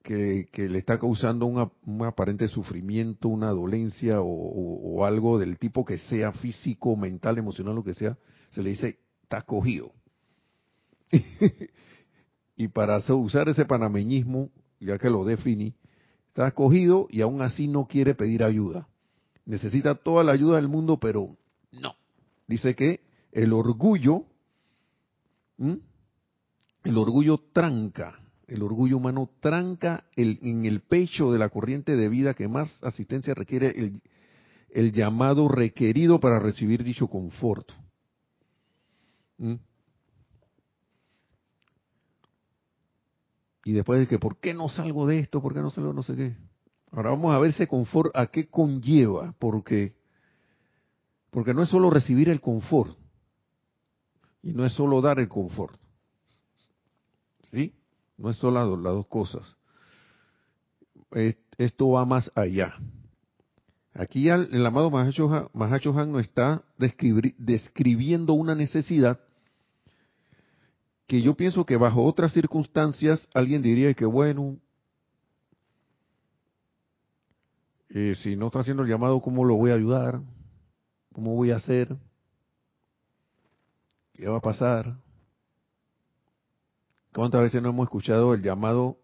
que, 0.03 0.49
le 0.57 0.79
está 0.79 0.99
causando 0.99 1.47
un 1.47 2.05
aparente 2.05 2.49
sufrimiento, 2.49 3.29
una 3.29 3.51
dolencia 3.51 4.21
o, 4.21 5.05
algo 5.05 5.39
del 5.39 5.59
tipo 5.59 5.85
que 5.85 5.99
sea 5.99 6.33
físico, 6.33 6.97
mental, 6.97 7.39
emocional, 7.39 7.75
lo 7.75 7.85
que 7.85 7.95
sea, 7.95 8.17
se 8.51 8.63
le 8.63 8.71
dice, 8.71 8.99
está 9.23 9.43
cogido. 9.43 9.93
y 12.57 12.69
para 12.69 12.99
usar 13.15 13.49
ese 13.49 13.65
panameñismo, 13.65 14.51
ya 14.81 14.99
que 14.99 15.11
lo 15.11 15.25
definí, 15.25 15.75
está 16.29 16.51
cogido 16.53 17.07
y 17.11 17.21
aún 17.21 17.43
así 17.43 17.69
no 17.69 17.87
quiere 17.87 18.15
pedir 18.15 18.43
ayuda. 18.43 18.89
Necesita 19.45 19.95
toda 19.95 20.25
la 20.25 20.33
ayuda 20.33 20.57
del 20.57 20.69
mundo, 20.69 20.99
pero 20.99 21.37
no. 21.73 21.95
Dice 22.47 22.75
que 22.75 23.01
el 23.33 23.53
orgullo, 23.53 24.25
el 25.59 26.97
orgullo 26.97 27.39
tranca 27.53 28.20
el 28.51 28.63
orgullo 28.63 28.97
humano 28.97 29.31
tranca 29.41 30.05
en 30.17 30.65
el 30.65 30.81
pecho 30.81 31.31
de 31.31 31.39
la 31.39 31.51
corriente 31.51 31.95
de 31.95 32.09
vida 32.09 32.35
que 32.35 32.49
más 32.49 32.69
asistencia 32.83 33.33
requiere 33.33 34.01
el, 34.69 34.93
llamado 34.93 35.47
requerido 35.47 36.19
para 36.19 36.41
recibir 36.41 36.83
dicho 36.83 37.07
confort. 37.07 37.71
¿Mm? 39.39 39.55
Y 43.65 43.73
después 43.73 44.01
de 44.01 44.09
que, 44.09 44.19
¿por 44.19 44.39
qué 44.39 44.53
no 44.53 44.69
salgo 44.69 45.07
de 45.07 45.21
esto? 45.21 45.41
¿Por 45.41 45.55
qué 45.55 45.61
no 45.61 45.71
salgo 45.71 45.93
no 45.93 46.03
sé 46.03 46.17
qué? 46.17 46.37
Ahora 46.91 47.11
vamos 47.11 47.33
a 47.33 47.39
ver 47.39 47.51
ese 47.51 47.69
confort, 47.69 48.11
¿a 48.17 48.27
qué 48.27 48.49
conlleva? 48.49 49.33
Porque, 49.39 49.95
porque 51.31 51.55
no 51.55 51.63
es 51.63 51.69
solo 51.69 51.89
recibir 51.89 52.29
el 52.29 52.41
confort, 52.41 52.99
y 54.43 54.53
no 54.55 54.65
es 54.67 54.73
solo 54.73 55.01
dar 55.01 55.21
el 55.21 55.29
confort. 55.29 55.79
¿Sí? 57.45 57.75
No 58.21 58.29
es 58.29 58.37
solo 58.37 58.77
las 58.77 58.93
dos 58.93 59.07
cosas. 59.07 59.57
Esto 61.57 61.91
va 61.91 62.05
más 62.05 62.31
allá. 62.35 62.75
Aquí 63.95 64.29
el 64.29 64.65
amado 64.65 64.91
Mahacho 64.91 65.99
Han 65.99 66.13
nos 66.13 66.21
está 66.21 66.63
describiendo 66.77 68.35
una 68.35 68.55
necesidad 68.55 69.19
que 71.07 71.23
yo 71.23 71.35
pienso 71.35 71.65
que 71.65 71.77
bajo 71.77 72.05
otras 72.05 72.33
circunstancias 72.33 73.27
alguien 73.35 73.63
diría 73.63 73.93
que 73.95 74.05
bueno, 74.05 74.59
eh, 77.89 78.15
si 78.23 78.37
no 78.37 78.47
está 78.47 78.61
haciendo 78.61 78.85
el 78.85 78.89
llamado, 78.89 79.21
¿cómo 79.21 79.45
lo 79.45 79.57
voy 79.57 79.73
a 79.73 79.75
ayudar? 79.75 80.21
¿Cómo 81.13 81.35
voy 81.35 81.51
a 81.51 81.57
hacer? 81.57 81.97
¿Qué 84.13 84.29
va 84.29 84.37
a 84.37 84.43
pasar? 84.43 84.95
¿Cuántas 87.13 87.43
veces 87.43 87.61
no 87.61 87.71
hemos 87.71 87.85
escuchado 87.85 88.35
el 88.35 88.43
llamado 88.43 88.99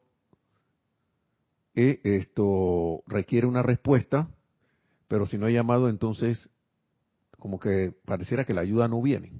que 1.74 2.00
esto 2.04 3.02
requiere 3.06 3.46
una 3.46 3.62
respuesta, 3.62 4.28
pero 5.08 5.26
si 5.26 5.38
no 5.38 5.46
hay 5.46 5.54
llamado, 5.54 5.88
entonces 5.88 6.48
como 7.38 7.58
que 7.58 7.92
pareciera 8.04 8.44
que 8.44 8.54
la 8.54 8.60
ayuda 8.60 8.86
no 8.88 9.02
viene? 9.02 9.32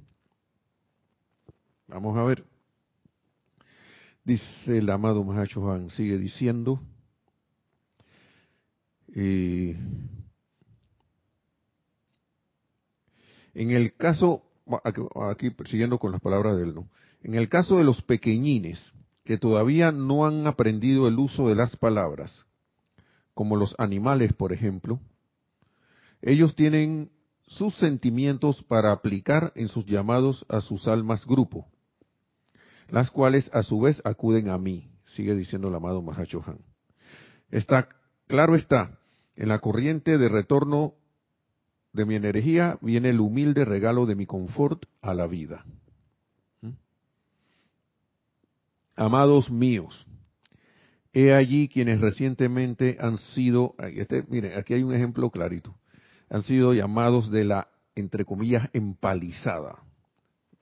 Vamos 1.87 2.17
a 2.17 2.25
ver. 2.25 2.45
Dice 4.25 4.79
el 4.79 4.91
amado 4.91 5.23
Mahacho 5.23 5.61
Juan, 5.61 5.91
sigue 5.91 6.19
diciendo. 6.19 6.81
en 13.57 13.71
el 13.71 13.95
caso, 13.97 14.43
aquí 15.31 15.55
siguiendo 15.65 15.99
con 15.99 16.13
las 16.13 16.21
palabras 16.21 16.59
del 16.59 16.75
no, 16.75 16.89
en 17.27 17.35
el 17.35 17.49
caso 17.49 17.79
de 17.79 17.83
los 17.83 18.03
pequeñines, 18.03 18.79
que 19.25 19.37
todavía 19.37 19.91
no 19.91 20.27
han 20.27 20.47
aprendido 20.47 21.09
el 21.09 21.19
uso 21.19 21.49
de 21.49 21.57
las 21.57 21.75
palabras, 21.75 22.47
como 23.35 23.57
los 23.57 23.75
animales, 23.79 24.33
por 24.33 24.53
ejemplo, 24.53 25.01
ellos 26.23 26.55
tienen 26.55 27.11
sus 27.49 27.75
sentimientos 27.79 28.63
para 28.63 28.93
aplicar 28.93 29.53
en 29.57 29.67
sus 29.67 29.85
llamados 29.87 30.47
a 30.49 30.61
sus 30.61 30.87
almas 30.87 31.27
grupo, 31.27 31.67
las 32.91 33.11
cuales 33.11 33.51
a 33.53 33.65
su 33.65 33.81
vez 33.81 34.01
acuden 34.05 34.49
a 34.49 34.57
mí, 34.57 34.89
sigue 35.07 35.35
diciendo 35.35 35.67
el 35.67 35.75
amado 35.75 36.03
Mahachohan. 36.03 36.61
Está, 37.51 37.89
claro 38.29 38.55
está, 38.55 39.01
en 39.35 39.49
la 39.49 39.59
corriente 39.59 40.17
de 40.17 40.29
retorno 40.29 40.95
de 41.93 42.05
mi 42.05 42.15
energía 42.15 42.79
viene 42.83 43.11
el 43.11 43.19
humilde 43.19 43.65
regalo 43.65 44.07
de 44.07 44.15
mi 44.15 44.27
confort 44.27 44.85
a 45.03 45.13
la 45.13 45.27
vida. 45.27 45.65
Amados 48.97 49.51
míos, 49.51 50.07
he 51.13 51.35
allí 51.35 51.69
quienes 51.69 52.01
recientemente 52.01 52.97
han 52.99 53.19
sido, 53.19 53.75
este, 53.79 54.25
miren, 54.29 54.59
aquí 54.59 54.75
hay 54.75 54.83
un 54.83 54.95
ejemplo 54.95 55.31
clarito, 55.31 55.75
han 56.31 56.43
sido 56.43 56.73
llamados 56.73 57.31
de 57.31 57.45
la, 57.45 57.69
entre 57.95 58.25
comillas, 58.25 58.69
empalizada. 58.73 59.83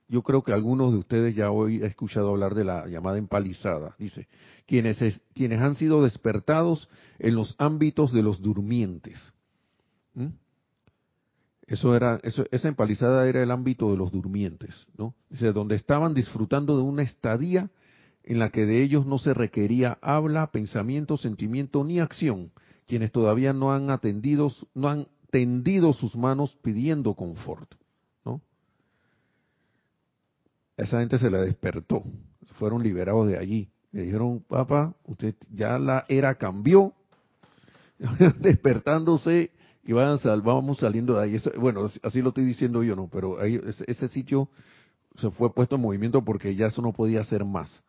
Yo 0.09 0.23
creo 0.23 0.43
que 0.43 0.53
algunos 0.53 0.93
de 0.93 0.99
ustedes 0.99 1.35
ya 1.35 1.51
hoy 1.51 1.79
han 1.79 1.85
escuchado 1.85 2.31
hablar 2.31 2.55
de 2.55 2.65
la 2.65 2.87
llamada 2.87 3.17
empalizada. 3.17 3.97
Dice, 3.99 4.29
quienes, 4.67 4.99
quienes 5.35 5.61
han 5.61 5.77
sido 5.77 6.03
despertados 6.03 6.89
en 7.19 7.35
los 7.35 7.55
ámbitos 7.59 8.13
de 8.13 8.23
los 8.23 8.43
durmientes. 8.43 9.33
¿Mm? 10.13 10.27
Eso 11.67 11.97
era, 11.97 12.21
eso, 12.23 12.45
esa 12.51 12.69
empalizada 12.69 13.27
era 13.27 13.43
el 13.43 13.51
ámbito 13.51 13.91
de 13.91 13.97
los 13.97 14.13
durmientes, 14.13 14.87
¿no? 14.99 15.15
Dice, 15.31 15.53
donde 15.53 15.77
estaban 15.77 16.13
disfrutando 16.13 16.77
de 16.77 16.83
una 16.83 17.03
estadía 17.03 17.71
en 18.25 18.39
la 18.39 18.51
que 18.51 18.67
de 18.67 18.83
ellos 18.83 19.07
no 19.07 19.19
se 19.19 19.35
requería 19.35 19.99
habla, 20.01 20.51
pensamiento, 20.51 21.17
sentimiento 21.17 21.85
ni 21.85 22.01
acción, 22.01 22.51
quienes 22.87 23.13
todavía 23.13 23.53
no 23.53 23.73
han 23.73 23.91
atendido, 23.91 24.51
no 24.75 24.89
han 24.89 25.09
tendido 25.31 25.93
sus 25.93 26.17
manos 26.17 26.59
pidiendo 26.63 27.15
confort, 27.15 27.75
¿no? 28.25 28.41
Esa 30.77 31.01
gente 31.01 31.19
se 31.19 31.31
la 31.31 31.43
despertó, 31.43 32.03
fueron 32.55 32.83
liberados 32.83 33.29
de 33.29 33.39
allí. 33.39 33.69
Le 33.93 34.03
dijeron, 34.03 34.41
papá, 34.41 34.95
usted 35.05 35.35
ya 35.53 35.79
la 35.79 36.05
era 36.09 36.35
cambió, 36.35 36.93
despertándose 38.41 39.51
y 39.85 39.93
vayan 39.93 40.19
vamos 40.43 40.79
saliendo 40.79 41.17
de 41.17 41.25
ahí. 41.25 41.43
bueno, 41.59 41.91
así 42.03 42.23
lo 42.23 42.31
estoy 42.31 42.45
diciendo 42.45 42.83
yo, 42.83 42.97
no, 42.97 43.09
pero 43.09 43.41
ahí, 43.41 43.61
ese, 43.67 43.85
ese 43.87 44.09
sitio 44.09 44.49
se 45.17 45.31
fue 45.31 45.53
puesto 45.53 45.77
en 45.77 45.83
movimiento 45.83 46.25
porque 46.25 46.57
ya 46.57 46.67
eso 46.67 46.83
no 46.83 46.93
podía 46.93 47.23
ser 47.25 47.45
más 47.45 47.83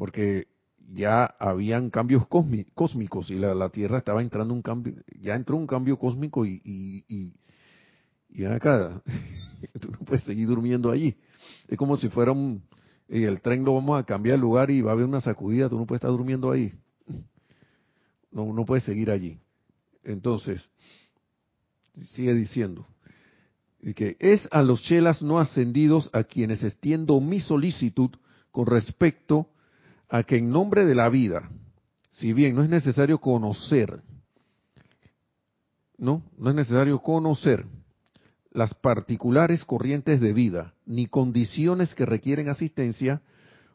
porque 0.00 0.48
ya 0.94 1.26
habían 1.38 1.90
cambios 1.90 2.26
cósmicos 2.26 3.30
y 3.30 3.34
la, 3.34 3.68
Tierra 3.68 3.98
estaba 3.98 4.22
entrando 4.22 4.54
un 4.54 4.62
cambio, 4.62 4.94
ya 5.20 5.34
entró 5.34 5.58
un 5.58 5.66
cambio 5.66 5.98
cósmico 5.98 6.46
y, 6.46 6.62
y, 6.64 7.34
y, 8.30 8.44
acá, 8.46 9.02
tú 9.78 9.90
no 9.90 9.98
puedes 9.98 10.24
seguir 10.24 10.48
durmiendo 10.48 10.90
allí. 10.90 11.14
Es 11.68 11.76
como 11.76 11.98
si 11.98 12.08
fuera 12.08 12.32
un, 12.32 12.62
el 13.08 13.42
tren 13.42 13.62
lo 13.62 13.74
vamos 13.74 14.00
a 14.00 14.06
cambiar 14.06 14.36
de 14.36 14.40
lugar 14.40 14.70
y 14.70 14.80
va 14.80 14.92
a 14.92 14.94
haber 14.94 15.04
una 15.04 15.20
sacudida, 15.20 15.68
tú 15.68 15.76
no 15.76 15.84
puedes 15.84 15.98
estar 15.98 16.10
durmiendo 16.10 16.50
ahí. 16.50 16.72
No, 18.32 18.54
no 18.54 18.64
puedes 18.64 18.84
seguir 18.84 19.10
allí. 19.10 19.38
Entonces, 20.04 20.66
sigue 22.14 22.32
diciendo, 22.32 22.86
y 23.82 23.92
que 23.92 24.16
es 24.20 24.48
a 24.50 24.62
los 24.62 24.82
chelas 24.82 25.20
no 25.20 25.40
ascendidos 25.40 26.08
a 26.14 26.22
quienes 26.22 26.62
extiendo 26.62 27.20
mi 27.20 27.40
solicitud 27.40 28.10
con 28.52 28.66
respecto 28.66 29.48
a 30.10 30.24
que 30.24 30.36
en 30.36 30.50
nombre 30.50 30.84
de 30.84 30.94
la 30.94 31.08
vida, 31.08 31.48
si 32.10 32.32
bien 32.32 32.56
no 32.56 32.62
es 32.62 32.68
necesario 32.68 33.18
conocer, 33.18 34.02
no, 35.96 36.24
no 36.36 36.50
es 36.50 36.56
necesario 36.56 36.98
conocer 37.00 37.64
las 38.50 38.74
particulares 38.74 39.64
corrientes 39.64 40.20
de 40.20 40.32
vida 40.32 40.74
ni 40.84 41.06
condiciones 41.06 41.94
que 41.94 42.04
requieren 42.04 42.48
asistencia, 42.48 43.22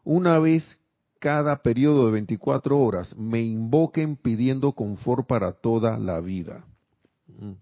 una 0.04 0.38
vez 0.38 0.78
cada 1.18 1.62
periodo 1.62 2.06
de 2.06 2.12
24 2.12 2.78
horas 2.78 3.16
me 3.16 3.42
invoquen 3.42 4.16
pidiendo 4.16 4.72
confort 4.72 5.26
para 5.26 5.52
toda 5.52 5.98
la 5.98 6.20
vida. 6.20 6.64
Mm. 7.26 7.52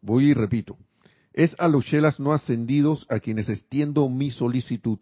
voy 0.00 0.30
y 0.30 0.34
repito. 0.34 0.76
Es 1.32 1.54
a 1.58 1.68
los 1.68 1.84
chelas 1.86 2.20
no 2.20 2.34
ascendidos 2.34 3.06
a 3.08 3.20
quienes 3.20 3.48
extiendo 3.48 4.08
mi 4.08 4.30
solicitud 4.30 4.98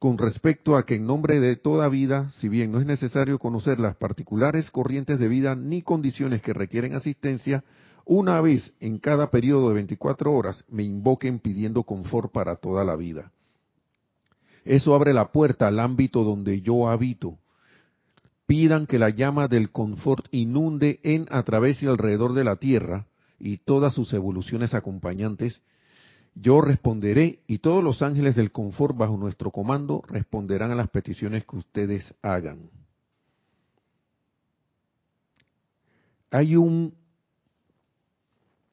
con 0.00 0.16
respecto 0.16 0.76
a 0.76 0.86
que 0.86 0.94
en 0.94 1.06
nombre 1.06 1.40
de 1.40 1.56
toda 1.56 1.86
vida, 1.90 2.30
si 2.30 2.48
bien 2.48 2.72
no 2.72 2.80
es 2.80 2.86
necesario 2.86 3.38
conocer 3.38 3.78
las 3.78 3.96
particulares 3.96 4.70
corrientes 4.70 5.20
de 5.20 5.28
vida 5.28 5.54
ni 5.54 5.82
condiciones 5.82 6.40
que 6.40 6.54
requieren 6.54 6.94
asistencia, 6.94 7.62
una 8.06 8.40
vez 8.40 8.72
en 8.80 8.98
cada 8.98 9.30
periodo 9.30 9.68
de 9.68 9.74
24 9.74 10.32
horas 10.32 10.64
me 10.70 10.84
invoquen 10.84 11.38
pidiendo 11.38 11.82
confort 11.82 12.32
para 12.32 12.56
toda 12.56 12.82
la 12.82 12.96
vida. 12.96 13.30
Eso 14.64 14.94
abre 14.94 15.12
la 15.12 15.32
puerta 15.32 15.66
al 15.66 15.78
ámbito 15.78 16.24
donde 16.24 16.62
yo 16.62 16.88
habito. 16.88 17.38
Pidan 18.46 18.86
que 18.86 18.98
la 18.98 19.10
llama 19.10 19.48
del 19.48 19.70
confort 19.70 20.24
inunde 20.30 21.00
en, 21.02 21.26
a 21.30 21.42
través 21.42 21.82
y 21.82 21.86
alrededor 21.86 22.32
de 22.32 22.44
la 22.44 22.56
tierra 22.56 23.06
y 23.38 23.58
todas 23.58 23.92
sus 23.92 24.14
evoluciones 24.14 24.72
acompañantes, 24.72 25.60
yo 26.34 26.60
responderé 26.60 27.40
y 27.46 27.58
todos 27.58 27.82
los 27.82 28.02
ángeles 28.02 28.36
del 28.36 28.52
confort 28.52 28.96
bajo 28.96 29.16
nuestro 29.16 29.50
comando 29.50 30.02
responderán 30.06 30.70
a 30.70 30.74
las 30.74 30.88
peticiones 30.90 31.44
que 31.44 31.56
ustedes 31.56 32.14
hagan. 32.22 32.70
Hay 36.30 36.56
un 36.56 36.94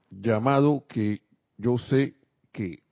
llamado 0.10 0.86
que 0.88 1.22
yo 1.58 1.78
sé 1.78 2.16
que 2.52 2.84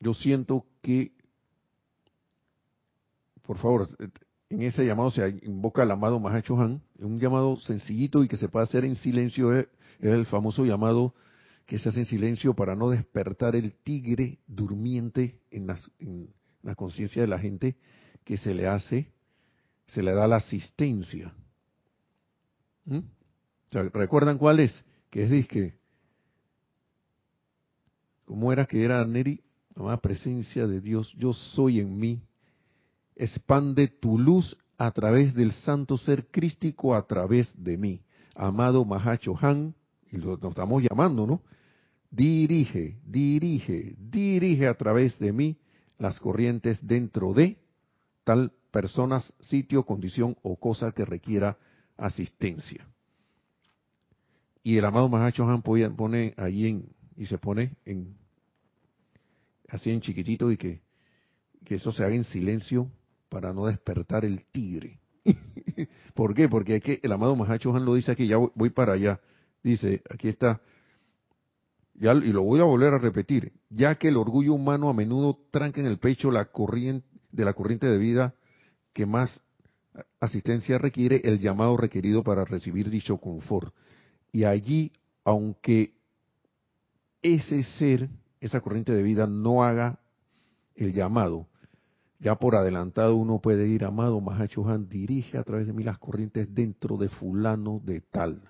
yo 0.00 0.12
siento 0.12 0.66
que 0.82 1.12
por 3.42 3.58
favor 3.58 3.88
en 4.50 4.62
ese 4.62 4.84
llamado 4.84 5.10
se 5.10 5.40
invoca 5.42 5.82
al 5.82 5.90
amado 5.90 6.18
Mahacho 6.18 6.60
Han, 6.60 6.82
un 6.98 7.18
llamado 7.18 7.58
sencillito 7.60 8.22
y 8.24 8.28
que 8.28 8.36
se 8.36 8.48
puede 8.48 8.64
hacer 8.64 8.84
en 8.84 8.96
silencio 8.96 9.56
es 9.56 9.66
el 10.00 10.26
famoso 10.26 10.64
llamado 10.64 11.14
que 11.66 11.78
se 11.78 11.88
hace 11.88 12.00
en 12.00 12.06
silencio 12.06 12.54
para 12.54 12.74
no 12.74 12.90
despertar 12.90 13.56
el 13.56 13.72
tigre 13.72 14.38
durmiente 14.46 15.40
en, 15.50 15.66
la 16.62 16.74
conciencia 16.74 17.22
de 17.22 17.28
la 17.28 17.38
gente 17.38 17.76
que 18.24 18.36
se 18.36 18.54
le 18.54 18.66
hace, 18.66 19.12
se 19.86 20.02
le 20.02 20.12
da 20.12 20.26
la 20.26 20.36
asistencia. 20.36 21.34
¿Mm? 22.84 23.00
¿Recuerdan 23.70 24.38
cuál 24.38 24.60
es? 24.60 24.84
Que 25.10 25.24
es 25.24 25.30
disque, 25.30 25.74
¿cómo 28.24 28.52
era 28.52 28.66
que 28.66 28.84
era 28.84 29.04
Neri? 29.04 29.42
La 29.76 29.96
presencia 29.96 30.66
de 30.66 30.80
Dios, 30.80 31.12
yo 31.18 31.32
soy 31.32 31.80
en 31.80 31.98
mí. 31.98 32.22
Expande 33.16 33.88
tu 33.88 34.18
luz 34.18 34.56
a 34.78 34.90
través 34.92 35.34
del 35.34 35.52
santo 35.52 35.96
ser 35.96 36.26
crístico 36.26 36.94
a 36.94 37.06
través 37.06 37.52
de 37.56 37.76
mí. 37.76 38.00
Amado 38.34 38.84
Mahacho 38.84 39.34
Han, 39.40 39.74
y 40.14 40.18
lo, 40.18 40.34
estamos 40.34 40.82
llamando, 40.82 41.26
¿no? 41.26 41.42
dirige, 42.14 42.96
dirige, 43.04 43.96
dirige 43.98 44.68
a 44.68 44.74
través 44.74 45.18
de 45.18 45.32
mí 45.32 45.58
las 45.98 46.20
corrientes 46.20 46.86
dentro 46.86 47.34
de 47.34 47.58
tal 48.22 48.52
personas, 48.70 49.32
sitio, 49.40 49.84
condición 49.84 50.36
o 50.42 50.56
cosa 50.56 50.92
que 50.92 51.04
requiera 51.04 51.58
asistencia. 51.96 52.86
Y 54.62 54.78
el 54.78 54.84
amado 54.84 55.08
Mahacho 55.08 55.48
Han 55.48 55.62
pone 55.62 56.34
ahí 56.36 56.66
en, 56.66 56.88
y 57.16 57.26
se 57.26 57.38
pone 57.38 57.76
en, 57.84 58.16
así 59.68 59.90
en 59.90 60.00
chiquitito 60.00 60.50
y 60.50 60.56
que, 60.56 60.80
que 61.64 61.76
eso 61.76 61.92
se 61.92 62.04
haga 62.04 62.14
en 62.14 62.24
silencio 62.24 62.90
para 63.28 63.52
no 63.52 63.66
despertar 63.66 64.24
el 64.24 64.44
tigre. 64.46 65.00
¿Por 66.14 66.34
qué? 66.34 66.48
Porque 66.48 66.76
es 66.76 66.82
que 66.82 67.00
el 67.02 67.12
amado 67.12 67.34
Mahacho 67.36 67.74
Han 67.74 67.84
lo 67.84 67.94
dice 67.94 68.12
aquí, 68.12 68.26
ya 68.26 68.36
voy 68.36 68.70
para 68.70 68.92
allá. 68.92 69.20
Dice, 69.64 70.02
aquí 70.10 70.28
está, 70.28 70.60
y 71.94 72.32
lo 72.32 72.42
voy 72.42 72.60
a 72.60 72.64
volver 72.64 72.92
a 72.92 72.98
repetir, 72.98 73.52
ya 73.70 73.94
que 73.94 74.08
el 74.08 74.16
orgullo 74.16 74.52
humano 74.52 74.88
a 74.88 74.92
menudo 74.92 75.38
tranca 75.50 75.80
en 75.80 75.86
el 75.86 75.98
pecho 75.98 76.30
la 76.30 76.46
corriente, 76.46 77.06
de 77.32 77.44
la 77.44 77.54
corriente 77.54 77.86
de 77.86 77.98
vida 77.98 78.34
que 78.92 79.06
más 79.06 79.42
asistencia 80.20 80.76
requiere, 80.78 81.22
el 81.24 81.40
llamado 81.40 81.76
requerido 81.76 82.22
para 82.22 82.44
recibir 82.44 82.90
dicho 82.90 83.16
confort. 83.18 83.74
Y 84.32 84.44
allí, 84.44 84.92
aunque 85.24 85.94
ese 87.22 87.62
ser, 87.62 88.10
esa 88.40 88.60
corriente 88.60 88.92
de 88.92 89.02
vida 89.02 89.26
no 89.26 89.64
haga 89.64 89.98
el 90.74 90.92
llamado, 90.92 91.46
ya 92.18 92.34
por 92.36 92.56
adelantado 92.56 93.16
uno 93.16 93.40
puede 93.40 93.66
ir, 93.68 93.84
amado 93.84 94.20
Mahacho 94.20 94.68
Han, 94.68 94.88
dirige 94.88 95.38
a 95.38 95.42
través 95.44 95.66
de 95.66 95.72
mí 95.72 95.82
las 95.82 95.98
corrientes 95.98 96.52
dentro 96.54 96.96
de 96.96 97.08
fulano 97.08 97.80
de 97.84 98.00
tal. 98.00 98.42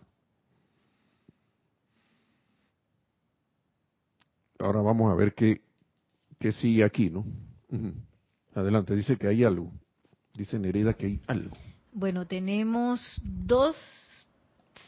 Ahora 4.64 4.80
vamos 4.80 5.12
a 5.12 5.14
ver 5.14 5.34
qué, 5.34 5.60
qué 6.40 6.50
sigue 6.50 6.84
aquí, 6.84 7.10
¿no? 7.10 7.26
Adelante, 8.54 8.96
dice 8.96 9.18
que 9.18 9.28
hay 9.28 9.44
algo. 9.44 9.70
Dice 10.32 10.58
Nereida 10.58 10.94
que 10.94 11.04
hay 11.04 11.20
algo. 11.26 11.54
Bueno, 11.92 12.26
tenemos 12.26 13.20
dos 13.22 13.76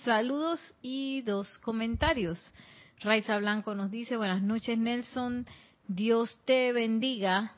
saludos 0.03 0.75
y 0.81 1.21
dos 1.23 1.59
comentarios. 1.59 2.55
Raiza 3.01 3.37
Blanco 3.37 3.75
nos 3.75 3.91
dice, 3.91 4.17
buenas 4.17 4.41
noches 4.41 4.79
Nelson, 4.79 5.45
Dios 5.89 6.41
te 6.47 6.73
bendiga. 6.73 7.53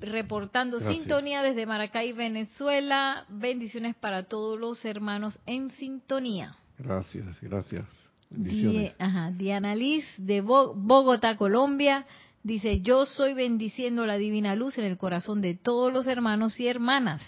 Reportando 0.00 0.80
sintonía 0.80 1.42
desde 1.42 1.64
Maracay, 1.64 2.12
Venezuela. 2.12 3.24
Bendiciones 3.28 3.94
para 3.94 4.24
todos 4.24 4.58
los 4.58 4.84
hermanos 4.84 5.38
en 5.46 5.70
sintonía. 5.70 6.56
Gracias, 6.76 7.40
gracias. 7.40 7.86
Diana 8.30 9.74
Liz 9.74 10.04
de 10.18 10.40
Bogotá, 10.40 11.36
Colombia, 11.36 12.06
dice, 12.42 12.80
yo 12.80 13.06
soy 13.06 13.34
bendiciendo 13.34 14.06
la 14.06 14.16
divina 14.16 14.54
luz 14.56 14.78
en 14.78 14.84
el 14.84 14.98
corazón 14.98 15.42
de 15.42 15.54
todos 15.54 15.92
los 15.92 16.06
hermanos 16.06 16.58
y 16.60 16.66
hermanas. 16.66 17.22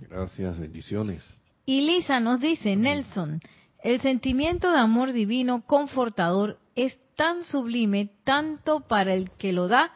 Gracias, 0.00 0.58
bendiciones. 0.58 1.24
Y 1.66 1.82
Lisa 1.82 2.20
nos 2.20 2.40
dice, 2.40 2.76
Nelson, 2.76 3.40
el 3.82 4.00
sentimiento 4.00 4.70
de 4.70 4.78
amor 4.78 5.12
divino 5.12 5.64
confortador 5.66 6.58
es 6.74 6.98
tan 7.14 7.44
sublime 7.44 8.10
tanto 8.24 8.80
para 8.80 9.14
el 9.14 9.30
que 9.32 9.52
lo 9.52 9.68
da 9.68 9.92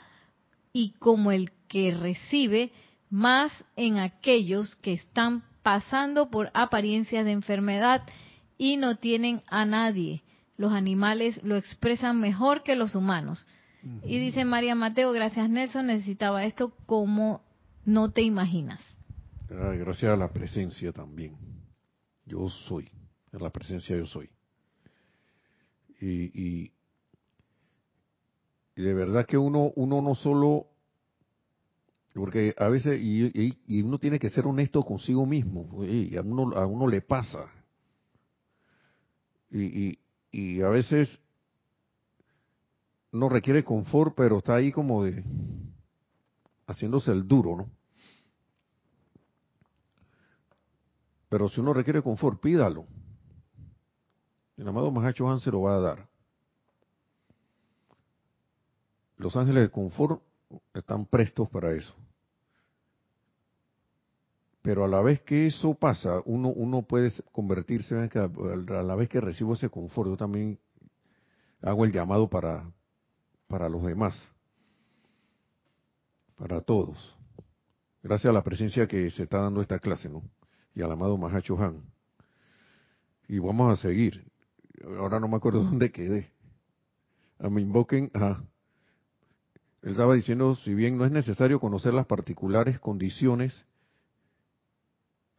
y 0.73 0.93
como 0.99 1.33
el 1.33 1.51
que 1.69 1.93
recibe, 1.93 2.73
más 3.09 3.53
en 3.77 3.99
aquellos 3.99 4.75
que 4.77 4.93
están 4.93 5.45
pasando 5.63 6.31
por 6.31 6.51
apariencias 6.55 7.25
de 7.25 7.33
enfermedad 7.33 8.03
y 8.59 8.77
no 8.77 8.97
tienen 8.97 9.43
a 9.47 9.65
nadie 9.65 10.23
los 10.63 10.73
animales 10.73 11.43
lo 11.43 11.57
expresan 11.57 12.21
mejor 12.21 12.63
que 12.63 12.77
los 12.77 12.95
humanos. 12.95 13.45
Y 14.05 14.21
dice 14.21 14.45
María 14.45 14.77
Mateo, 14.77 15.11
gracias 15.11 15.51
Nelson, 15.51 15.89
necesitaba 15.89 16.45
esto 16.45 16.73
como 16.87 17.43
no 17.85 18.13
te 18.13 18.23
imaginas. 18.23 18.81
gracias 19.49 20.13
a 20.13 20.17
la 20.17 20.33
presencia 20.33 20.93
también. 20.93 21.37
Yo 22.27 22.49
soy, 22.49 22.89
a 23.33 23.39
la 23.39 23.51
presencia 23.51 23.97
yo 23.97 24.07
soy. 24.07 24.31
Y, 26.01 26.71
de 28.77 28.95
verdad 28.95 29.27
que 29.27 29.37
uno, 29.37 29.73
uno 29.75 30.01
no 30.01 30.15
solo, 30.15 30.69
porque 32.15 32.55
a 32.57 32.69
veces, 32.69 33.01
y, 33.03 33.83
uno 33.83 33.99
tiene 33.99 34.21
que 34.21 34.31
ser 34.31 34.47
honesto 34.47 34.85
consigo 34.85 35.27
mismo, 35.27 35.85
y 35.85 36.17
a 36.17 36.21
uno, 36.21 36.57
a 36.57 36.67
uno 36.67 36.87
le 36.87 37.01
pasa. 37.01 37.51
y, 39.51 39.89
y 39.89 40.02
a 40.33 40.69
veces 40.69 41.21
no 43.11 43.29
requiere 43.29 43.65
confort, 43.65 44.15
pero 44.17 44.39
está 44.39 44.55
ahí 44.55 44.73
como 44.73 45.05
de 45.05 45.23
haciéndose 46.67 47.13
el 47.13 47.29
duro, 47.29 47.57
¿no? 47.57 47.71
Pero 51.29 51.49
si 51.49 51.61
uno 51.61 51.73
requiere 51.73 52.03
confort, 52.03 52.41
pídalo. 52.41 52.87
El 54.57 54.69
amado 54.69 54.91
Mahacho 54.91 55.31
Han 55.31 55.41
se 55.41 55.51
lo 55.51 55.63
va 55.63 55.77
a 55.77 55.81
dar. 55.81 56.09
Los 59.17 59.37
ángeles 59.37 59.63
de 59.63 59.71
confort 59.71 60.23
están 60.75 61.07
prestos 61.07 61.49
para 61.49 61.73
eso. 61.73 61.95
Pero 64.63 64.85
a 64.85 64.89
la 64.89 65.03
vez 65.03 65.21
que 65.23 65.49
eso 65.49 65.75
pasa, 65.75 66.23
uno, 66.25 66.49
uno 66.49 66.83
puede 66.83 67.13
convertirse, 67.33 67.97
en 67.97 68.11
a 68.73 68.83
la 68.83 68.95
vez 68.95 69.09
que 69.09 69.21
recibo 69.21 69.55
ese 69.55 69.69
confort, 69.69 70.11
yo 70.11 70.17
también 70.17 70.59
hago 71.61 71.85
el 71.85 71.93
llamado 71.93 72.31
para, 72.31 72.71
para 73.49 73.69
los 73.69 73.83
demás, 73.85 74.17
para 76.37 76.61
todos. 76.61 77.17
Gracias 78.05 78.31
a 78.31 78.33
la 78.33 78.45
presencia 78.45 78.87
que 78.87 79.11
se 79.11 79.25
está 79.25 79.39
dando 79.39 79.61
esta 79.61 79.81
clase, 79.81 80.09
¿no? 80.09 80.23
Y 80.75 80.83
al 80.83 80.93
amado 80.93 81.17
Mahacho 81.17 81.61
Han. 81.61 81.83
Y 83.29 83.41
vamos 83.41 83.77
a 83.77 83.83
seguir. 83.83 84.25
Ahora 84.97 85.19
no 85.19 85.27
me 85.27 85.37
acuerdo 85.37 85.63
dónde 85.65 85.91
quedé. 85.91 86.31
A 87.41 87.51
me 87.51 87.61
invoquen, 87.61 88.11
ajá. 88.15 88.45
Él 89.83 89.93
estaba 89.93 90.15
diciendo, 90.15 90.55
si 90.55 90.73
bien 90.75 90.97
no 90.97 91.05
es 91.05 91.11
necesario 91.11 91.59
conocer 91.59 91.93
las 91.93 92.07
particulares 92.07 92.79
condiciones 92.79 93.65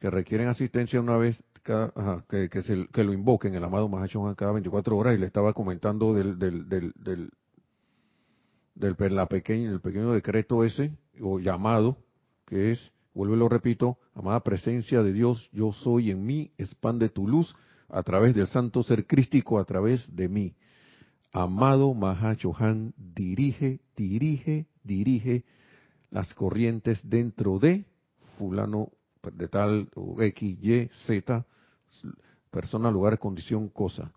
que 0.04 0.10
requieren 0.10 0.50
asistencia 0.50 1.00
una 1.00 1.16
vez 1.16 1.42
que, 1.64 2.50
que, 2.50 2.88
que, 2.92 3.04
lo 3.06 3.14
invoquen, 3.14 3.56
el 3.56 3.64
amado 3.64 3.88
Mahachohan 3.88 4.36
cada 4.36 4.52
24 4.52 4.98
horas, 4.98 5.16
y 5.16 5.18
le 5.18 5.26
estaba 5.26 5.54
comentando 5.54 6.14
del, 6.14 6.38
del, 6.38 6.68
del, 6.68 6.92
del, 6.98 7.32
del 8.76 9.16
la 9.16 9.28
pequeña, 9.28 9.72
el 9.72 9.80
pequeño 9.80 10.12
decreto 10.12 10.66
ese, 10.66 10.92
o 11.22 11.40
llamado, 11.40 12.00
que 12.46 12.72
es, 12.72 12.92
vuelvo 13.14 13.36
y 13.36 13.40
lo 13.40 13.48
repito, 13.48 13.98
amada 14.14 14.42
presencia 14.42 15.02
de 15.04 15.14
Dios, 15.14 15.50
yo 15.54 15.72
soy 15.72 16.12
en 16.12 16.26
mí, 16.26 16.52
expande 16.58 17.08
tu 17.08 17.26
luz 17.26 17.56
a 17.88 18.04
través 18.04 18.36
del 18.36 18.48
santo 18.48 18.84
ser 18.84 19.08
crístico, 19.08 19.58
a 19.58 19.64
través 19.64 20.14
de 20.14 20.28
mí. 20.28 20.54
Amado 21.32 21.94
Mahachohan, 21.94 22.94
dirige, 22.98 23.80
dirige, 23.96 24.68
dirige 24.84 25.46
las 26.12 26.34
corrientes 26.34 27.00
dentro 27.10 27.58
de 27.58 27.86
fulano 28.38 28.90
de 29.32 29.48
tal 29.48 29.90
X, 30.20 30.58
Y, 30.62 30.90
Z, 31.06 31.46
persona, 32.52 32.92
lugar, 32.92 33.18
condición, 33.20 33.70
cosa. 33.70 34.12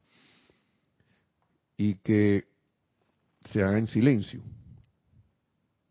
Y 1.77 1.97
que 1.97 2.49
se 3.51 3.63
haga 3.63 3.79
en 3.79 3.87
silencio. 3.87 4.43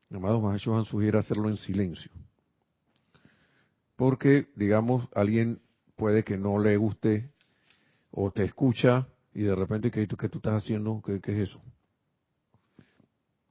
Amados 0.09 0.41
Mahashohan 0.41 0.85
sugiere 0.85 1.17
hacerlo 1.17 1.49
en 1.49 1.57
silencio. 1.57 2.11
Porque, 3.95 4.47
digamos, 4.55 5.07
alguien 5.13 5.61
puede 5.95 6.23
que 6.23 6.37
no 6.37 6.59
le 6.59 6.77
guste 6.77 7.31
o 8.11 8.31
te 8.31 8.43
escucha 8.43 9.07
y 9.33 9.43
de 9.43 9.55
repente, 9.55 9.91
¿qué, 9.91 10.07
qué 10.07 10.29
tú 10.29 10.37
estás 10.37 10.63
haciendo? 10.63 11.01
¿Qué, 11.05 11.19
¿Qué, 11.19 11.33
es 11.33 11.49
eso? 11.49 11.61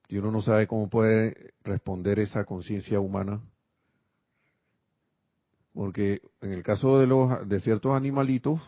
Y 0.09 0.19
uno 0.19 0.31
no 0.31 0.43
sabe 0.43 0.67
cómo 0.67 0.89
puede 0.89 1.55
responder 1.63 2.19
esa 2.19 2.45
conciencia 2.45 3.01
humana 3.01 3.43
porque 5.75 6.23
en 6.41 6.53
el 6.53 6.63
caso 6.63 6.99
de 6.99 7.07
los 7.07 7.49
de 7.49 7.61
ciertos 7.61 7.93
animalitos, 7.93 8.61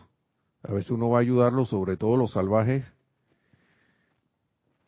a 0.62 0.72
veces 0.72 0.90
uno 0.90 1.08
va 1.08 1.18
a 1.18 1.20
ayudarlos, 1.20 1.68
sobre 1.68 1.96
todo 1.96 2.16
los 2.16 2.32
salvajes, 2.32 2.84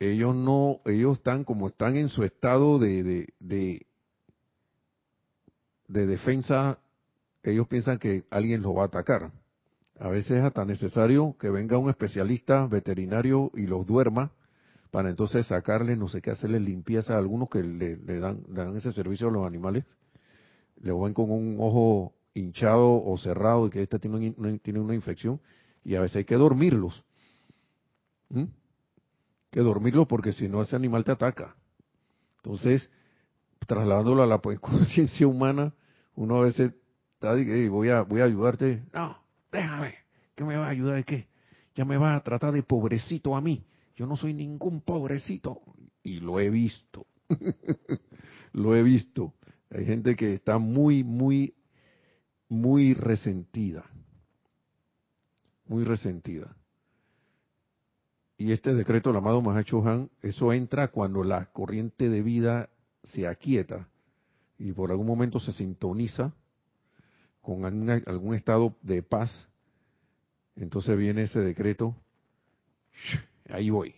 ellos 0.01 0.35
no, 0.35 0.81
ellos 0.85 1.19
están 1.19 1.45
como 1.45 1.69
están 1.69 1.97
en 1.97 2.09
su 2.09 2.25
estado 2.25 2.79
de, 2.79 3.03
de, 3.03 3.35
de, 3.39 3.87
de 5.87 6.07
defensa, 6.07 6.79
ellos 7.43 7.69
piensan 7.69 7.99
que 7.99 8.25
alguien 8.31 8.63
los 8.63 8.77
va 8.77 8.83
a 8.83 8.87
atacar. 8.87 9.33
A 9.99 10.09
veces 10.09 10.39
es 10.39 10.45
hasta 10.45 10.65
necesario 10.65 11.37
que 11.41 11.51
venga 11.51 11.79
un 11.79 11.91
especialista 11.91 12.67
veterinario 12.67 13.51
y 13.55 13.67
los 13.67 13.87
duerma 13.87 14.33
para 14.91 15.11
entonces 15.11 15.47
sacarle, 15.47 15.97
no 15.97 16.09
sé 16.09 16.23
qué, 16.23 16.31
hacerle 16.31 16.61
limpieza 16.61 17.15
a 17.15 17.19
algunos 17.19 17.49
que 17.49 17.63
le, 17.63 17.97
dan, 18.21 18.43
le 18.49 18.65
dan 18.65 18.77
ese 18.77 18.93
servicio 18.93 19.29
a 19.29 19.33
los 19.33 19.47
animales 19.47 19.85
le 20.81 20.93
ven 20.93 21.15
con 21.15 21.31
un 21.31 21.57
ojo 21.59 22.15
hinchado 22.35 23.03
o 23.03 23.17
cerrado 23.19 23.67
y 23.67 23.71
que 23.71 23.83
este 23.83 23.99
tiene 23.99 24.35
una, 24.37 24.59
tiene 24.59 24.81
una 24.81 24.95
infección 24.95 25.41
y 25.85 25.95
a 25.95 26.01
veces 26.01 26.17
hay 26.17 26.25
que 26.25 26.37
dormirlos. 26.37 27.05
¿Mm? 28.31 28.45
Que 29.51 29.61
dormirlos 29.61 30.07
porque 30.07 30.33
si 30.33 30.49
no 30.49 30.63
ese 30.63 30.77
animal 30.77 31.05
te 31.05 31.13
ataca. 31.13 31.57
Entonces, 32.37 32.91
trasladándolo 33.67 34.23
a 34.23 34.27
la 34.27 34.39
conciencia 34.61 35.27
humana, 35.27 35.75
uno 36.15 36.37
a 36.37 36.43
veces 36.43 36.75
está 37.15 37.35
voy 37.71 37.89
a 37.89 38.03
voy 38.03 38.21
a 38.21 38.25
ayudarte. 38.25 38.83
No, 38.93 39.19
déjame. 39.51 39.95
¿Qué 40.35 40.45
me 40.45 40.57
va 40.57 40.67
a 40.67 40.71
ayudar 40.71 40.97
de 40.97 41.05
qué? 41.05 41.29
Ya 41.75 41.85
me 41.85 41.97
va 41.97 42.15
a 42.15 42.23
tratar 42.23 42.53
de 42.53 42.63
pobrecito 42.63 43.35
a 43.35 43.41
mí. 43.41 43.65
Yo 43.97 44.07
no 44.07 44.17
soy 44.17 44.35
ningún 44.35 44.83
pobrecito. 44.83 45.61
Y 46.03 46.21
lo 46.21 46.39
he 46.39 46.51
visto. 46.51 47.07
lo 48.53 48.77
he 48.77 48.83
visto. 48.83 49.35
Hay 49.71 49.85
gente 49.85 50.17
que 50.17 50.35
está 50.35 50.59
muy, 50.59 51.05
muy, 51.05 51.55
muy 52.49 52.95
resentida. 52.95 53.85
Muy 55.67 55.85
resentida. 55.85 56.57
Y 58.39 58.53
este 58.53 58.73
decreto, 58.73 59.11
el 59.11 59.17
amado 59.17 59.43
Mahacho 59.43 59.87
Han, 59.87 60.11
eso 60.23 60.53
entra 60.53 60.89
cuando 60.89 61.25
la 61.25 61.47
corriente 61.47 62.09
de 62.09 62.23
vida 62.23 62.71
se 63.03 63.27
aquieta 63.27 63.89
y 64.59 64.73
por 64.73 64.91
algún 64.91 65.07
momento 65.07 65.41
se 65.41 65.53
sintoniza 65.53 66.33
con 67.43 67.65
algún 67.65 68.35
estado 68.35 68.77
de 68.83 69.03
paz. 69.03 69.49
Entonces 70.57 70.97
viene 70.97 71.23
ese 71.23 71.41
decreto. 71.41 71.97
Ahí 73.49 73.71
voy. 73.71 73.95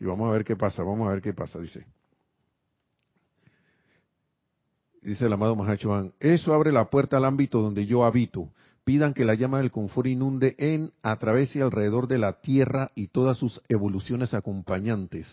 Y 0.00 0.04
vamos 0.04 0.28
a 0.28 0.32
ver 0.32 0.44
qué 0.44 0.56
pasa, 0.56 0.82
vamos 0.82 1.08
a 1.08 1.12
ver 1.12 1.22
qué 1.22 1.32
pasa, 1.32 1.58
dice. 1.58 1.86
Dice 5.02 5.26
el 5.26 5.32
amado 5.32 5.56
Mahachohan, 5.56 6.12
eso 6.20 6.54
abre 6.54 6.72
la 6.72 6.90
puerta 6.90 7.16
al 7.16 7.24
ámbito 7.24 7.60
donde 7.60 7.86
yo 7.86 8.04
habito. 8.04 8.50
Pidan 8.84 9.12
que 9.12 9.24
la 9.24 9.34
llama 9.34 9.58
del 9.58 9.70
confort 9.70 10.08
inunde 10.08 10.54
en, 10.58 10.92
a 11.02 11.16
través 11.16 11.54
y 11.54 11.60
alrededor 11.60 12.08
de 12.08 12.18
la 12.18 12.40
tierra 12.40 12.90
y 12.94 13.08
todas 13.08 13.36
sus 13.36 13.60
evoluciones 13.68 14.32
acompañantes. 14.32 15.26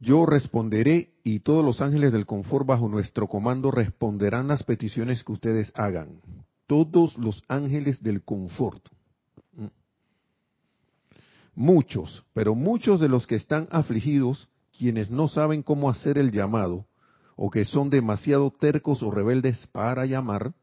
Yo 0.00 0.26
responderé 0.26 1.14
y 1.24 1.40
todos 1.40 1.64
los 1.64 1.80
ángeles 1.80 2.12
del 2.12 2.26
confort 2.26 2.66
bajo 2.66 2.88
nuestro 2.88 3.28
comando 3.28 3.70
responderán 3.70 4.48
las 4.48 4.62
peticiones 4.62 5.24
que 5.24 5.32
ustedes 5.32 5.72
hagan. 5.74 6.20
Todos 6.66 7.16
los 7.18 7.42
ángeles 7.48 8.02
del 8.02 8.22
confort. 8.22 8.86
Muchos, 11.54 12.24
pero 12.34 12.54
muchos 12.54 13.00
de 13.00 13.08
los 13.08 13.26
que 13.26 13.36
están 13.36 13.68
afligidos 13.70 14.48
quienes 14.78 15.10
no 15.10 15.28
saben 15.28 15.62
cómo 15.62 15.90
hacer 15.90 16.18
el 16.18 16.30
llamado 16.30 16.86
o 17.36 17.50
que 17.50 17.64
son 17.64 17.90
demasiado 17.90 18.50
tercos 18.50 19.02
o 19.02 19.10
rebeldes 19.10 19.66
para 19.68 20.06
llamar, 20.06 20.54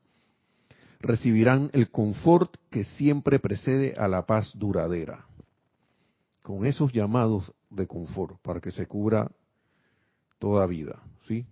recibirán 1.00 1.70
el 1.74 1.92
confort 1.92 2.56
que 2.72 2.84
siempre 2.84 3.40
precede 3.40 3.94
a 3.98 4.08
la 4.08 4.26
paz 4.26 4.52
duradera. 4.56 5.28
Con 6.42 6.66
esos 6.66 6.92
llamados 6.92 7.54
de 7.70 7.88
confort 7.88 8.42
para 8.42 8.60
que 8.60 8.72
se 8.72 8.88
cubra 8.88 9.32
toda 10.40 10.66
vida, 10.66 11.04
¿sí? 11.28 11.46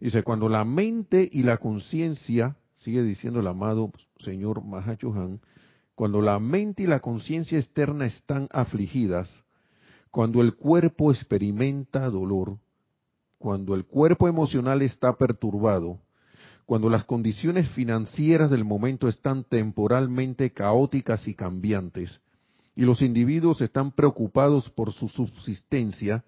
Dice, 0.00 0.22
cuando 0.22 0.48
la 0.48 0.64
mente 0.64 1.28
y 1.30 1.42
la 1.42 1.58
conciencia, 1.58 2.56
sigue 2.76 3.02
diciendo 3.02 3.40
el 3.40 3.46
amado 3.46 3.92
señor 4.18 4.62
Mahachohan, 4.64 5.40
cuando 5.94 6.20
la 6.20 6.38
mente 6.38 6.82
y 6.82 6.86
la 6.86 7.00
conciencia 7.00 7.58
externa 7.58 8.06
están 8.06 8.48
afligidas, 8.50 9.45
cuando 10.10 10.40
el 10.40 10.54
cuerpo 10.54 11.10
experimenta 11.10 12.08
dolor, 12.08 12.58
cuando 13.38 13.74
el 13.74 13.84
cuerpo 13.84 14.28
emocional 14.28 14.82
está 14.82 15.16
perturbado, 15.16 16.00
cuando 16.64 16.90
las 16.90 17.04
condiciones 17.04 17.68
financieras 17.70 18.50
del 18.50 18.64
momento 18.64 19.08
están 19.08 19.44
temporalmente 19.44 20.50
caóticas 20.50 21.28
y 21.28 21.34
cambiantes, 21.34 22.20
y 22.74 22.82
los 22.82 23.02
individuos 23.02 23.60
están 23.60 23.92
preocupados 23.92 24.68
por 24.70 24.92
su 24.92 25.08
subsistencia, 25.08 26.24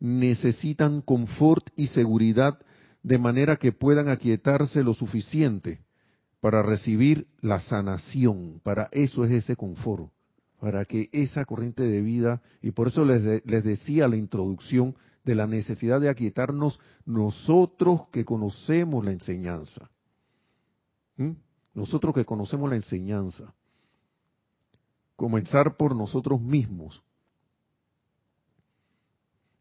necesitan 0.00 1.00
confort 1.00 1.68
y 1.76 1.86
seguridad 1.88 2.58
de 3.02 3.18
manera 3.18 3.56
que 3.56 3.72
puedan 3.72 4.08
aquietarse 4.08 4.82
lo 4.82 4.92
suficiente 4.92 5.80
para 6.40 6.62
recibir 6.62 7.28
la 7.40 7.60
sanación. 7.60 8.60
Para 8.62 8.88
eso 8.92 9.24
es 9.24 9.32
ese 9.32 9.56
confort 9.56 10.10
para 10.60 10.84
que 10.84 11.08
esa 11.12 11.44
corriente 11.44 11.82
de 11.82 12.00
vida, 12.00 12.42
y 12.62 12.70
por 12.70 12.88
eso 12.88 13.04
les, 13.04 13.22
decía 13.44 14.08
la 14.08 14.16
introducción 14.16 14.96
de 15.24 15.34
la 15.34 15.46
necesidad 15.46 16.00
de 16.00 16.08
aquietarnos 16.08 16.80
nosotros 17.04 18.08
que 18.12 18.24
conocemos 18.24 19.04
la 19.04 19.12
enseñanza. 19.12 19.90
¿Mm? 21.16 21.32
Nosotros 21.74 22.14
que 22.14 22.24
conocemos 22.24 22.70
la 22.70 22.76
enseñanza. 22.76 23.52
Comenzar 25.14 25.76
por 25.76 25.94
nosotros 25.94 26.40
mismos 26.40 27.02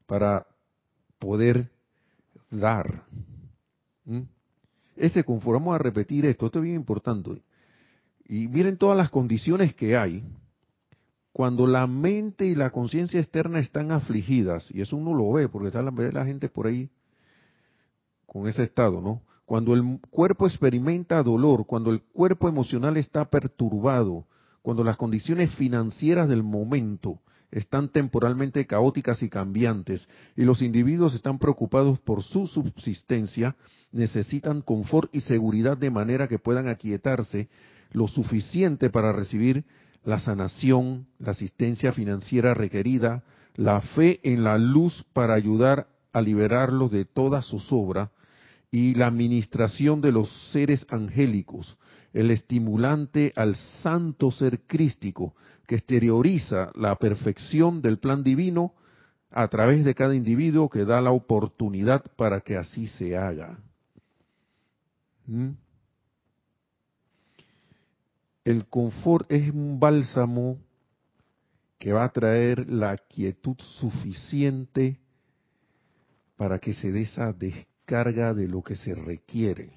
para 0.06 0.46
poder 1.20 1.72
dar. 2.50 3.04
¿Mm? 4.06 4.22
Ese 4.96 5.24
confort, 5.24 5.60
vamos 5.60 5.76
a 5.76 5.80
repetir 5.80 6.26
esto, 6.26 6.46
esto 6.46 6.60
es 6.60 6.64
bien 6.64 6.76
importante. 6.76 7.42
Y 8.28 8.48
miren 8.48 8.78
todas 8.78 8.98
las 8.98 9.10
condiciones 9.10 9.76
que 9.76 9.98
hay 9.98 10.24
cuando 11.36 11.68
la 11.68 11.86
mente 11.86 12.46
y 12.46 12.56
la 12.56 12.70
conciencia 12.70 13.20
externa 13.20 13.60
están 13.60 13.92
afligidas, 13.92 14.72
y 14.72 14.80
eso 14.80 14.96
uno 14.96 15.14
lo 15.14 15.34
ve, 15.34 15.50
porque 15.50 15.68
está 15.68 15.82
la, 15.82 15.92
la 15.92 16.24
gente 16.24 16.48
por 16.48 16.66
ahí 16.66 16.90
con 18.26 18.48
ese 18.48 18.64
estado, 18.64 19.02
¿no? 19.02 19.22
Cuando 19.44 19.74
el 19.74 20.00
cuerpo 20.10 20.48
experimenta 20.48 21.22
dolor, 21.22 21.66
cuando 21.66 21.92
el 21.92 22.02
cuerpo 22.04 22.48
emocional 22.48 22.96
está 22.96 23.26
perturbado, 23.26 24.26
cuando 24.62 24.86
las 24.86 24.96
condiciones 24.96 25.54
financieras 25.56 26.30
del 26.30 26.42
momento 26.42 27.20
están 27.52 27.90
temporalmente 27.90 28.66
caóticas 28.66 29.22
y 29.22 29.28
cambiantes, 29.28 30.08
y 30.38 30.46
los 30.46 30.62
individuos 30.62 31.16
están 31.16 31.38
preocupados 31.38 32.00
por 32.00 32.24
su 32.24 32.48
subsistencia, 32.48 33.58
necesitan 33.92 34.62
confort 34.62 35.14
y 35.14 35.20
seguridad 35.20 35.76
de 35.76 35.92
manera 35.92 36.30
que 36.30 36.40
puedan 36.40 36.70
aquietarse 36.70 37.50
lo 37.92 38.08
suficiente 38.08 38.90
para 38.90 39.12
recibir 39.12 39.66
la 40.06 40.20
sanación, 40.20 41.08
la 41.20 41.32
asistencia 41.32 41.92
financiera 41.92 42.54
requerida, 42.54 43.24
la 43.56 43.82
fe 43.82 44.20
en 44.24 44.44
la 44.44 44.58
luz 44.58 45.04
para 45.14 45.34
ayudar 45.34 45.88
a 46.14 46.22
liberarlos 46.22 46.92
de 46.92 47.06
toda 47.06 47.42
zozobra 47.42 48.12
y 48.72 48.94
la 48.96 49.08
administración 49.08 50.02
de 50.02 50.12
los 50.12 50.30
seres 50.52 50.86
angélicos, 50.90 51.78
el 52.14 52.32
estimulante 52.32 53.34
al 53.36 53.56
santo 53.82 54.32
ser 54.32 54.62
crístico 54.68 55.36
que 55.68 55.76
exterioriza 55.76 56.72
la 56.76 56.96
perfección 56.96 57.82
del 57.82 57.98
plan 57.98 58.24
divino 58.24 58.74
a 59.32 59.48
través 59.48 59.84
de 59.84 59.96
cada 59.96 60.16
individuo 60.16 60.70
que 60.70 60.86
da 60.86 61.02
la 61.02 61.12
oportunidad 61.12 62.04
para 62.16 62.42
que 62.42 62.56
así 62.58 62.88
se 62.88 63.18
haga. 63.18 63.60
¿Mm? 65.26 65.50
El 68.46 68.68
confort 68.68 69.32
es 69.32 69.52
un 69.52 69.80
bálsamo 69.80 70.60
que 71.80 71.92
va 71.92 72.04
a 72.04 72.12
traer 72.12 72.70
la 72.70 72.96
quietud 72.96 73.56
suficiente 73.58 75.00
para 76.38 76.60
que 76.60 76.74
se 76.74 76.92
dé 76.92 77.02
esa 77.02 77.34
descarga 77.34 78.36
de 78.36 78.48
lo 78.48 78.62
que 78.62 78.76
se 78.76 78.94
requiere. 78.94 79.74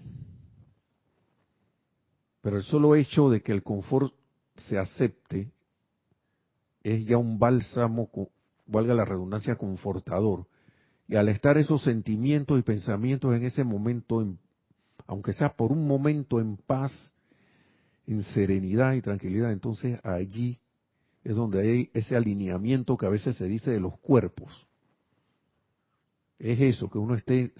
Pero 2.42 2.58
el 2.58 2.62
solo 2.62 2.94
hecho 2.94 3.30
de 3.30 3.40
que 3.40 3.52
el 3.52 3.62
confort 3.62 4.12
se 4.68 4.76
acepte 4.76 5.50
es 6.82 7.06
ya 7.06 7.16
un 7.16 7.38
bálsamo, 7.38 8.10
valga 8.66 8.92
la 8.92 9.06
redundancia, 9.06 9.56
confortador. 9.56 10.46
Y 11.06 11.16
al 11.16 11.30
estar 11.30 11.56
esos 11.56 11.82
sentimientos 11.82 12.58
y 12.58 12.62
pensamientos 12.62 13.34
en 13.34 13.44
ese 13.44 13.64
momento, 13.64 14.26
aunque 15.06 15.32
sea 15.32 15.56
por 15.56 15.72
un 15.72 15.86
momento 15.86 16.38
en 16.38 16.58
paz, 16.58 16.92
en 18.08 18.22
serenidad 18.22 18.94
y 18.94 19.02
tranquilidad, 19.02 19.52
entonces 19.52 20.00
allí 20.02 20.58
es 21.22 21.36
donde 21.36 21.60
hay 21.60 21.90
ese 21.92 22.16
alineamiento 22.16 22.96
que 22.96 23.04
a 23.04 23.10
veces 23.10 23.36
se 23.36 23.44
dice 23.44 23.70
de 23.70 23.80
los 23.80 23.98
cuerpos. 23.98 24.66
Es 26.38 26.58
eso, 26.58 26.88
que 26.88 26.96
uno 26.96 27.14
esté 27.14 27.52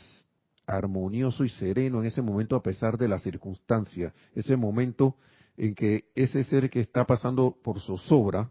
armonioso 0.66 1.44
y 1.44 1.50
sereno 1.50 2.00
en 2.00 2.06
ese 2.06 2.22
momento 2.22 2.56
a 2.56 2.62
pesar 2.62 2.96
de 2.96 3.08
la 3.08 3.18
circunstancia, 3.18 4.14
ese 4.34 4.56
momento 4.56 5.16
en 5.58 5.74
que 5.74 6.06
ese 6.14 6.42
ser 6.44 6.70
que 6.70 6.80
está 6.80 7.04
pasando 7.04 7.58
por 7.62 7.80
zozobra 7.80 8.50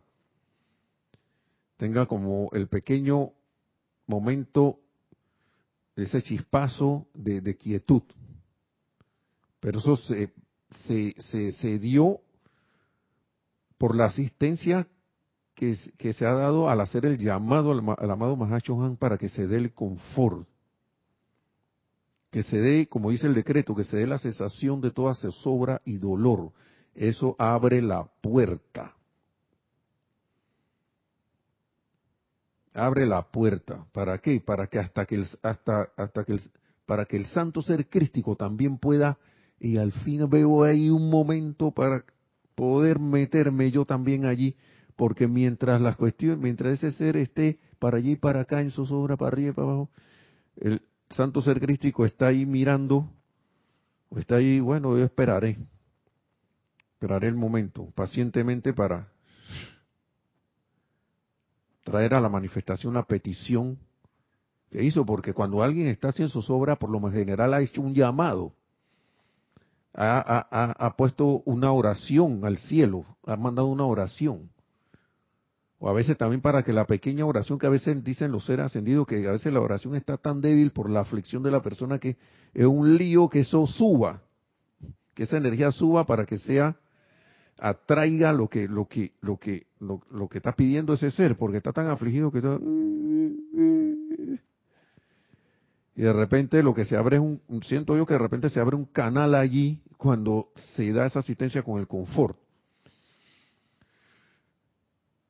tenga 1.78 2.06
como 2.06 2.50
el 2.54 2.68
pequeño 2.68 3.32
momento, 4.06 4.80
ese 5.95 6.22
chispazo 6.22 7.08
de, 7.16 7.58
quietud. 7.58 8.04
Pero 9.60 9.80
eso 9.80 9.98
se, 9.98 10.32
se, 10.88 11.15
se, 11.51 11.80
dio 11.80 12.20
por 13.78 13.95
la 13.95 14.05
asistencia 14.05 14.88
que, 15.55 15.76
que, 15.97 16.13
se 16.13 16.26
ha 16.26 16.34
dado 16.34 16.70
al 16.70 16.82
hacer 16.82 17.05
el 17.05 17.18
llamado 17.18 17.72
al, 17.72 17.84
al 17.97 18.11
amado 18.11 18.36
Mahashohan 18.36 18.97
para 18.97 19.18
que 19.18 19.30
se 19.30 19.47
dé 19.47 19.57
el 19.57 19.74
confort. 19.74 20.47
Que 22.32 22.43
se 22.43 22.57
dé, 22.57 22.88
como 22.88 23.11
dice 23.11 23.28
el 23.28 23.34
decreto, 23.34 23.76
que 23.76 23.86
se 23.86 23.97
dé 23.97 24.07
la 24.07 24.20
cesación 24.20 24.82
de 24.82 24.91
toda 24.91 25.15
zozobra 25.15 25.82
y 25.86 25.97
dolor. 25.97 26.51
Eso 26.93 27.36
abre 27.39 27.82
la 27.82 28.05
puerta 28.22 28.97
abre 32.78 33.05
la 33.05 33.24
puerta. 33.24 33.86
¿Para 33.91 34.20
qué? 34.20 34.39
Para 34.39 34.68
que 34.68 34.80
hasta 34.80 35.05
que 35.05 35.15
el, 35.15 35.28
hasta, 35.41 35.89
hasta 35.97 36.24
que 36.24 36.34
el, 36.34 36.41
para 36.86 37.05
que 37.05 37.18
el 37.18 37.26
santo 37.28 37.61
ser 37.61 37.89
crístico 37.89 38.36
también 38.36 38.78
pueda, 38.78 39.18
y 39.60 39.78
al 39.78 39.91
fin 39.91 40.30
veo 40.30 40.64
ahí 40.64 40.89
un 40.89 41.10
momento 41.10 41.72
para 41.72 42.03
poder 42.55 42.99
meterme 42.99 43.72
yo 43.72 43.86
también 43.86 44.26
allí, 44.26 44.55
porque 44.95 45.28
mientras 45.28 45.82
las 45.82 45.95
cuestiones, 45.95 46.39
mientras 46.39 46.84
ese 46.84 46.91
ser 46.97 47.18
esté 47.18 47.60
para 47.80 47.97
allí 47.97 48.16
para 48.16 48.41
acá 48.41 48.62
en 48.62 48.72
zozobra, 48.72 49.18
para 49.18 49.30
arriba 49.30 49.49
y 49.49 49.53
para 49.53 49.68
abajo, 49.68 49.89
el 50.58 50.82
santo 51.10 51.41
ser 51.41 51.60
crístico 51.60 52.05
está 52.05 52.28
ahí 52.28 52.45
mirando, 52.45 53.10
o 54.10 54.18
está 54.18 54.36
ahí, 54.36 54.60
bueno, 54.60 54.97
yo 54.97 55.05
esperaré, 55.05 55.58
esperaré 56.93 57.28
el 57.28 57.36
momento, 57.36 57.91
pacientemente 57.95 58.74
para 58.74 59.10
traer 61.84 62.16
a 62.16 62.22
la 62.22 62.28
manifestación 62.28 62.93
la 62.93 63.03
petición 63.03 63.78
que 64.70 64.84
hizo, 64.84 65.05
porque 65.05 65.34
cuando 65.34 65.64
alguien 65.64 65.88
está 65.88 66.10
haciendo 66.10 66.41
su 66.41 66.53
obra, 66.53 66.76
por 66.76 66.89
lo 66.89 66.99
más 66.99 67.14
general 67.14 67.53
ha 67.53 67.62
hecho 67.62 67.82
un 67.82 67.93
llamado, 67.93 68.53
ha, 69.94 70.94
puesto 70.98 71.42
una 71.46 71.72
oración 71.72 72.46
al 72.46 72.58
cielo, 72.58 73.06
ha 73.26 73.36
mandado 73.36 73.68
una 73.68 73.86
oración. 73.86 74.50
O 75.80 75.90
a 75.90 75.94
veces 75.94 76.18
también 76.18 76.42
para 76.42 76.64
que 76.64 76.74
la 76.74 76.86
pequeña 76.86 77.26
oración 77.26 77.60
que 77.60 77.68
a 77.68 77.72
veces 77.72 78.04
dicen 78.04 78.32
los 78.32 78.46
seres 78.46 78.66
ascendidos, 78.66 79.06
que 79.06 79.28
a 79.28 79.32
veces 79.32 79.54
la 79.54 79.62
oración 79.62 79.96
está 79.96 80.18
tan 80.18 80.42
débil 80.42 80.72
por 80.72 80.90
la 80.90 81.02
aflicción 81.02 81.44
de 81.44 81.52
la 81.52 81.62
persona 81.62 82.00
que 82.00 82.18
es 82.54 82.66
un 82.66 82.98
lío 82.98 83.30
que 83.30 83.42
eso 83.42 83.66
suba, 83.68 84.22
que 85.14 85.24
esa 85.24 85.38
energía 85.38 85.72
suba 85.72 86.06
para 86.06 86.26
que 86.26 86.38
sea 86.38 86.78
atraiga 87.60 88.34
lo 88.34 88.48
que 88.50 88.68
lo 88.68 88.88
que 88.88 89.14
lo 89.22 89.38
que 89.38 89.66
lo, 89.80 90.28
que 90.30 90.38
está 90.38 90.52
pidiendo 90.52 90.94
ese 90.94 91.10
ser 91.12 91.38
porque 91.38 91.58
está 91.58 91.74
tan 91.74 91.88
afligido 91.88 92.32
que 92.32 92.38
está 92.38 92.60
y 95.98 96.04
de 96.04 96.14
repente 96.14 96.62
lo 96.62 96.76
que 96.76 96.86
se 96.86 96.95
abre 96.95 97.16
es 97.16 97.22
un 97.24 97.64
siento 97.64 97.98
yo 97.98 98.06
que 98.06 98.14
de 98.14 98.20
repente 98.20 98.52
se 98.52 98.60
abre 98.60 98.76
un 98.76 98.86
canal 98.86 99.34
allí 99.34 99.82
cuando 99.98 100.52
se 100.76 100.93
da 100.93 101.08
esa 101.08 101.20
asistencia 101.20 101.64
con 101.64 101.80
el 101.80 101.88
confort. 101.88 102.38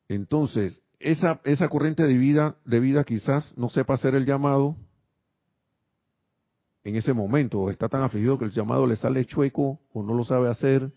Entonces 0.08 0.82
esa 1.00 1.40
esa 1.44 1.70
corriente 1.70 2.06
de 2.06 2.18
vida 2.18 2.56
de 2.66 2.80
vida 2.80 3.04
quizás 3.04 3.56
no 3.56 3.70
sepa 3.70 3.94
hacer 3.94 4.14
el 4.14 4.26
llamado 4.26 4.76
en 6.84 6.96
ese 6.96 7.14
momento 7.14 7.70
está 7.70 7.88
tan 7.88 8.02
afligido 8.02 8.36
que 8.36 8.44
el 8.44 8.50
llamado 8.50 8.86
le 8.86 8.96
sale 8.96 9.24
chueco 9.24 9.80
o 9.94 10.02
no 10.02 10.12
lo 10.12 10.24
sabe 10.24 10.50
hacer 10.50 10.92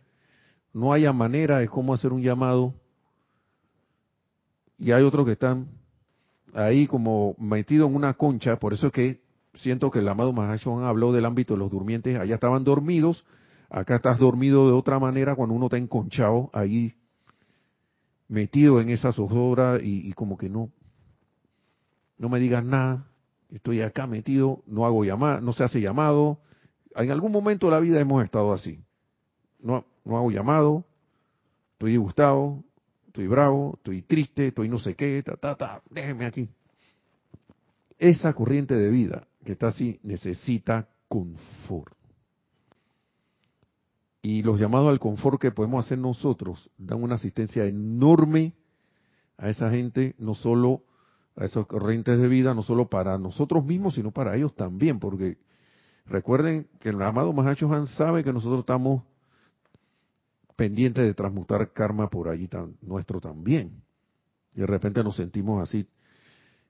no 0.74 0.92
haya 0.92 1.14
manera 1.14 1.60
de 1.60 1.68
cómo 1.68 1.94
hacer 1.94 2.14
un 2.14 2.22
llamado. 2.22 2.74
Y 4.78 4.92
hay 4.94 5.04
otros 5.04 5.26
que 5.26 5.34
están 5.34 5.68
ahí 6.54 6.88
como 6.88 7.36
metidos 7.38 7.90
en 7.90 7.96
una 7.96 8.14
concha, 8.14 8.58
por 8.58 8.74
eso 8.74 8.88
es 8.88 8.94
que 8.94 9.31
siento 9.54 9.92
que 9.92 10.00
el 10.00 10.08
amado 10.08 10.34
Mahashon 10.34 10.84
habló 10.84 11.12
del 11.12 11.26
ámbito 11.26 11.54
de 11.54 11.60
los 11.60 11.72
durmientes, 11.72 12.18
allá 12.20 12.36
estaban 12.36 12.64
dormidos, 12.64 13.26
acá 13.70 13.96
estás 13.96 14.20
dormido 14.20 14.68
de 14.68 14.74
otra 14.74 15.00
manera 15.00 15.36
cuando 15.36 15.56
uno 15.56 15.66
está 15.66 15.78
enconchado 15.78 16.50
ahí 16.54 16.96
metido 18.28 18.80
en 18.80 18.90
esa 18.90 19.12
zozobra 19.12 19.80
y, 19.82 20.12
como 20.14 20.38
que 20.38 20.50
no, 20.50 20.72
no 22.18 22.30
me 22.30 22.40
digas 22.40 22.64
nada, 22.64 23.08
estoy 23.50 23.82
acá 23.82 24.08
metido, 24.08 24.64
no 24.68 24.86
hago 24.86 25.04
llamada, 25.04 25.42
no 25.42 25.52
se 25.52 25.66
hace 25.66 25.82
llamado. 25.82 26.40
En 26.96 27.12
algún 27.12 27.32
momento 27.32 27.68
de 27.68 27.72
la 27.72 27.80
vida 27.80 28.00
hemos 28.00 28.24
estado 28.24 28.54
así. 28.54 28.80
No, 29.60 29.86
no 30.06 30.18
hago 30.18 30.32
llamado, 30.32 30.86
estoy 31.74 31.92
disgustado, 31.92 32.64
estoy 33.08 33.28
bravo, 33.28 33.74
estoy 33.76 34.02
triste, 34.02 34.48
estoy 34.48 34.70
no 34.70 34.80
sé 34.80 34.96
qué, 34.96 35.22
ta, 35.24 35.36
ta, 35.36 35.56
ta, 35.56 35.82
déjenme 35.90 36.26
aquí. 36.26 36.50
Esa 38.00 38.34
corriente 38.34 38.76
de 38.76 38.90
vida 38.90 39.28
que 39.44 39.54
está 39.54 39.68
así 39.68 40.00
necesita 40.04 40.90
confort. 41.08 41.96
Y 44.22 44.44
los 44.44 44.60
llamados 44.60 44.90
al 44.90 45.00
confort 45.00 45.42
que 45.42 45.52
podemos 45.52 45.86
hacer 45.86 45.98
nosotros 45.98 46.70
dan 46.78 47.02
una 47.02 47.16
asistencia 47.16 47.66
enorme 47.66 48.54
a 49.38 49.50
esa 49.50 49.72
gente, 49.72 50.16
no 50.20 50.36
solo 50.36 50.84
a 51.36 51.46
esas 51.46 51.66
corrientes 51.66 52.20
de 52.20 52.28
vida, 52.28 52.54
no 52.54 52.62
solo 52.62 52.88
para 52.88 53.18
nosotros 53.18 53.66
mismos, 53.66 53.96
sino 53.96 54.12
para 54.12 54.36
ellos 54.36 54.54
también, 54.56 55.00
porque 55.00 55.40
recuerden 56.06 56.68
que 56.80 56.90
el 56.90 57.02
amado 57.02 57.34
Mahacho 57.34 57.72
Han 57.74 57.88
sabe 57.88 58.24
que 58.24 58.34
nosotros 58.34 58.60
estamos 58.60 59.04
pendiente 60.56 61.02
de 61.02 61.16
transmutar 61.16 61.74
karma 61.74 62.10
por 62.10 62.30
allí 62.30 62.48
tan, 62.48 62.76
nuestro 62.82 63.20
también. 63.20 63.82
Y 64.54 64.60
de 64.60 64.68
repente 64.68 65.04
nos 65.04 65.16
sentimos 65.16 65.64
así. 65.64 65.88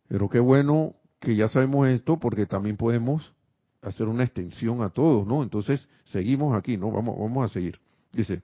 Pero 0.08 0.30
qué 0.30 0.40
bueno 0.40 0.96
que 1.22 1.36
ya 1.36 1.48
sabemos 1.48 1.88
esto 1.88 2.20
porque 2.20 2.48
también 2.48 2.76
podemos 2.76 3.32
hacer 3.82 4.08
una 4.08 4.24
extensión 4.24 4.82
a 4.82 4.90
todos, 4.90 5.26
¿no? 5.26 5.44
Entonces, 5.44 5.88
seguimos 6.06 6.58
aquí, 6.58 6.78
¿no? 6.78 6.92
Vamos, 6.92 7.18
vamos 7.18 7.50
a 7.50 7.54
seguir. 7.54 7.80
Dice, 8.12 8.42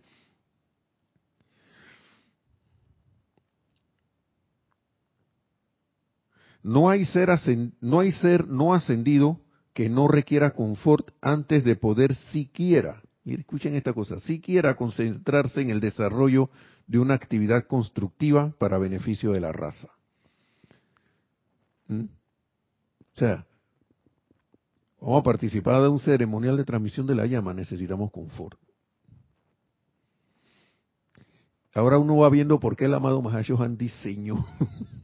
no 6.63 6.89
hay 6.89 7.03
ser 7.05 7.29
no 7.81 7.99
hay 7.99 8.11
ser 8.11 8.47
no 8.47 8.73
ascendido 8.73 9.41
que 9.73 9.89
no 9.89 10.07
requiera 10.07 10.51
confort 10.51 11.11
antes 11.19 11.63
de 11.63 11.75
poder 11.75 12.13
siquiera 12.31 13.01
y 13.25 13.33
escuchen 13.33 13.75
esta 13.75 13.91
cosa, 13.91 14.19
si 14.19 14.39
quiera 14.39 14.75
concentrarse 14.75 15.61
en 15.61 15.71
el 15.71 15.81
desarrollo 15.81 16.49
de 16.85 16.99
una 16.99 17.15
actividad 17.15 17.65
constructiva 17.65 18.53
para 18.57 18.77
beneficio 18.77 19.31
de 19.31 19.41
la 19.41 19.51
raza. 19.51 19.89
¿Mm? 21.87 22.05
O 23.17 23.19
sea, 23.19 23.47
vamos 25.01 25.21
a 25.21 25.23
participar 25.23 25.81
de 25.81 25.87
un 25.87 25.99
ceremonial 25.99 26.55
de 26.55 26.63
transmisión 26.63 27.07
de 27.07 27.15
la 27.15 27.25
llama, 27.25 27.51
necesitamos 27.51 28.11
confort. 28.11 28.59
Ahora 31.73 31.97
uno 31.97 32.17
va 32.17 32.29
viendo 32.29 32.59
por 32.59 32.75
qué 32.75 32.85
el 32.85 32.93
amado 32.93 33.19
Mahashohan 33.23 33.75
diseñó 33.75 34.45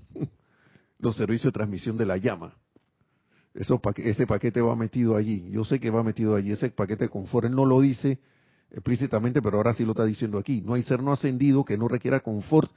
los 1.00 1.16
servicios 1.16 1.52
de 1.52 1.58
transmisión 1.58 1.98
de 1.98 2.06
la 2.06 2.18
llama. 2.18 2.56
Eso, 3.56 3.82
ese 3.98 4.28
paquete 4.28 4.62
va 4.62 4.76
metido 4.76 5.16
allí. 5.16 5.50
Yo 5.50 5.64
sé 5.64 5.80
que 5.80 5.90
va 5.90 6.04
metido 6.04 6.36
allí. 6.36 6.52
Ese 6.52 6.70
paquete 6.70 7.06
de 7.06 7.10
confort, 7.10 7.48
él 7.48 7.56
no 7.56 7.66
lo 7.66 7.82
dice 7.82 8.20
explícitamente, 8.70 9.42
pero 9.42 9.58
ahora 9.58 9.74
sí 9.74 9.86
lo 9.86 9.92
está 9.92 10.06
diciendo 10.06 10.38
aquí. 10.38 10.62
No 10.62 10.76
hay 10.76 10.84
ser 10.84 11.02
no 11.02 11.14
ascendido 11.14 11.66
que 11.66 11.80
no 11.80 11.88
requiera 11.88 12.20
confort 12.20 12.72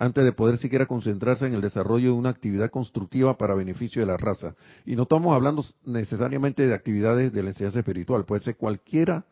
antes 0.00 0.24
de 0.24 0.32
poder 0.32 0.58
siquiera 0.58 0.86
concentrarse 0.86 1.46
en 1.46 1.54
el 1.54 1.60
desarrollo 1.60 2.12
de 2.12 2.18
una 2.18 2.30
actividad 2.30 2.70
constructiva 2.70 3.36
para 3.36 3.54
beneficio 3.54 4.00
de 4.00 4.06
la 4.06 4.16
raza. 4.16 4.54
Y 4.86 4.94
no 4.94 5.02
estamos 5.02 5.34
hablando 5.34 5.64
necesariamente 5.84 6.66
de 6.66 6.74
actividades 6.74 7.32
de 7.32 7.42
la 7.42 7.50
enseñanza 7.50 7.80
espiritual, 7.80 8.24
puede 8.24 8.42
ser 8.42 8.56
cualquiera 8.56 9.26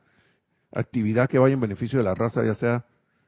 actividad 0.73 1.29
que 1.29 1.39
vaya 1.39 1.55
en 1.55 1.61
beneficio 1.61 1.99
de 1.99 2.05
la 2.05 2.14
raza, 2.14 2.45
ya 2.45 2.55
sea 2.55 2.85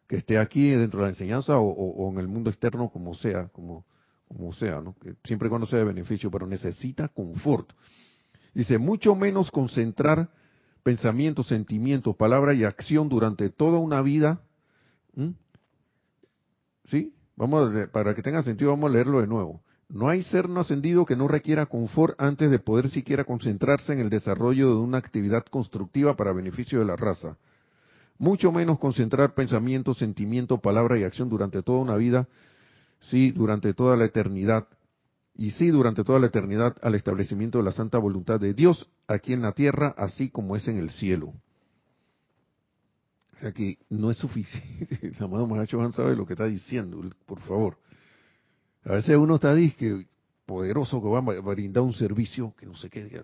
que 0.08 0.16
esté 0.16 0.38
aquí 0.38 0.70
dentro 0.70 1.00
de 1.00 1.06
la 1.06 1.10
enseñanza 1.10 1.58
o, 1.58 2.10
en 2.10 2.18
el 2.18 2.26
mundo 2.26 2.50
externo, 2.50 2.90
como 2.90 3.14
sea, 3.14 3.48
como, 3.48 3.86
como 4.26 4.52
sea, 4.52 4.80
¿no? 4.80 4.96
siempre 5.22 5.46
y 5.46 5.50
cuando 5.50 5.66
sea 5.66 5.78
de 5.78 5.84
beneficio, 5.84 6.30
pero 6.30 6.46
necesita 6.46 7.08
confort. 7.08 7.70
Dice, 8.52 8.78
mucho 8.78 9.14
menos 9.14 9.50
concentrar 9.52 10.30
pensamientos, 10.82 11.46
sentimientos, 11.46 12.16
palabra 12.16 12.54
y 12.54 12.64
acción 12.64 13.08
durante 13.08 13.50
toda 13.50 13.78
una 13.78 14.02
vida. 14.02 14.40
¿Sí? 16.84 17.12
Vamos 17.38 17.70
para 17.92 18.16
que 18.16 18.22
tenga 18.22 18.42
sentido, 18.42 18.70
vamos 18.70 18.90
a 18.90 18.94
leerlo 18.94 19.20
de 19.20 19.28
nuevo. 19.28 19.62
No 19.88 20.08
hay 20.08 20.24
ser 20.24 20.48
no 20.48 20.58
ascendido 20.58 21.06
que 21.06 21.14
no 21.14 21.28
requiera 21.28 21.66
confort 21.66 22.20
antes 22.20 22.50
de 22.50 22.58
poder 22.58 22.90
siquiera 22.90 23.22
concentrarse 23.22 23.92
en 23.92 24.00
el 24.00 24.10
desarrollo 24.10 24.74
de 24.74 24.80
una 24.80 24.98
actividad 24.98 25.44
constructiva 25.44 26.16
para 26.16 26.32
beneficio 26.32 26.80
de 26.80 26.84
la 26.84 26.96
raza. 26.96 27.36
Mucho 28.18 28.50
menos 28.50 28.80
concentrar 28.80 29.34
pensamiento, 29.34 29.94
sentimiento, 29.94 30.58
palabra 30.58 30.98
y 30.98 31.04
acción 31.04 31.28
durante 31.28 31.62
toda 31.62 31.78
una 31.78 31.94
vida, 31.94 32.26
sí, 33.02 33.30
durante 33.30 33.72
toda 33.72 33.96
la 33.96 34.06
eternidad, 34.06 34.66
y 35.36 35.52
sí, 35.52 35.68
durante 35.68 36.02
toda 36.02 36.18
la 36.18 36.26
eternidad 36.26 36.74
al 36.82 36.96
establecimiento 36.96 37.58
de 37.58 37.64
la 37.64 37.72
santa 37.72 37.98
voluntad 37.98 38.40
de 38.40 38.52
Dios 38.52 38.90
aquí 39.06 39.32
en 39.32 39.42
la 39.42 39.52
tierra, 39.52 39.94
así 39.96 40.28
como 40.28 40.56
es 40.56 40.66
en 40.66 40.78
el 40.78 40.90
cielo. 40.90 41.34
O 43.42 43.52
que 43.52 43.78
no 43.90 44.10
es 44.10 44.16
suficiente. 44.16 44.98
El 45.02 45.22
amado 45.22 45.46
Mahacho 45.46 45.78
Juan 45.78 45.92
sabe 45.92 46.16
lo 46.16 46.26
que 46.26 46.32
está 46.32 46.46
diciendo, 46.46 47.00
por 47.26 47.40
favor. 47.40 47.78
A 48.84 48.92
veces 48.92 49.16
uno 49.16 49.36
está 49.36 49.54
disque 49.54 50.06
poderoso 50.46 51.00
que 51.02 51.08
va 51.08 51.18
a 51.18 51.54
brindar 51.54 51.82
un 51.82 51.92
servicio 51.92 52.54
que 52.56 52.66
no 52.66 52.74
sé 52.74 52.88
qué. 52.90 53.22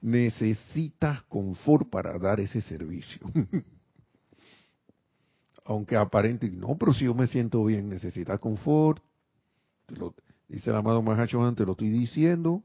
Necesitas 0.00 1.22
confort 1.24 1.88
para 1.88 2.18
dar 2.18 2.40
ese 2.40 2.60
servicio. 2.60 3.20
Aunque 5.64 5.96
aparente, 5.96 6.50
no, 6.50 6.76
pero 6.76 6.92
si 6.92 7.04
yo 7.04 7.14
me 7.14 7.28
siento 7.28 7.64
bien, 7.64 7.88
necesitas 7.88 8.40
confort. 8.40 9.02
dice 10.48 10.70
el 10.70 10.76
amado 10.76 11.02
Mahacho 11.02 11.44
antes, 11.44 11.64
lo 11.64 11.72
estoy 11.72 11.90
diciendo. 11.90 12.64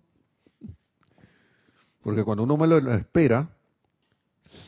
Porque 2.01 2.24
cuando 2.24 2.43
uno 2.43 2.58
me 2.58 2.66
lo 2.66 2.78
espera, 2.93 3.57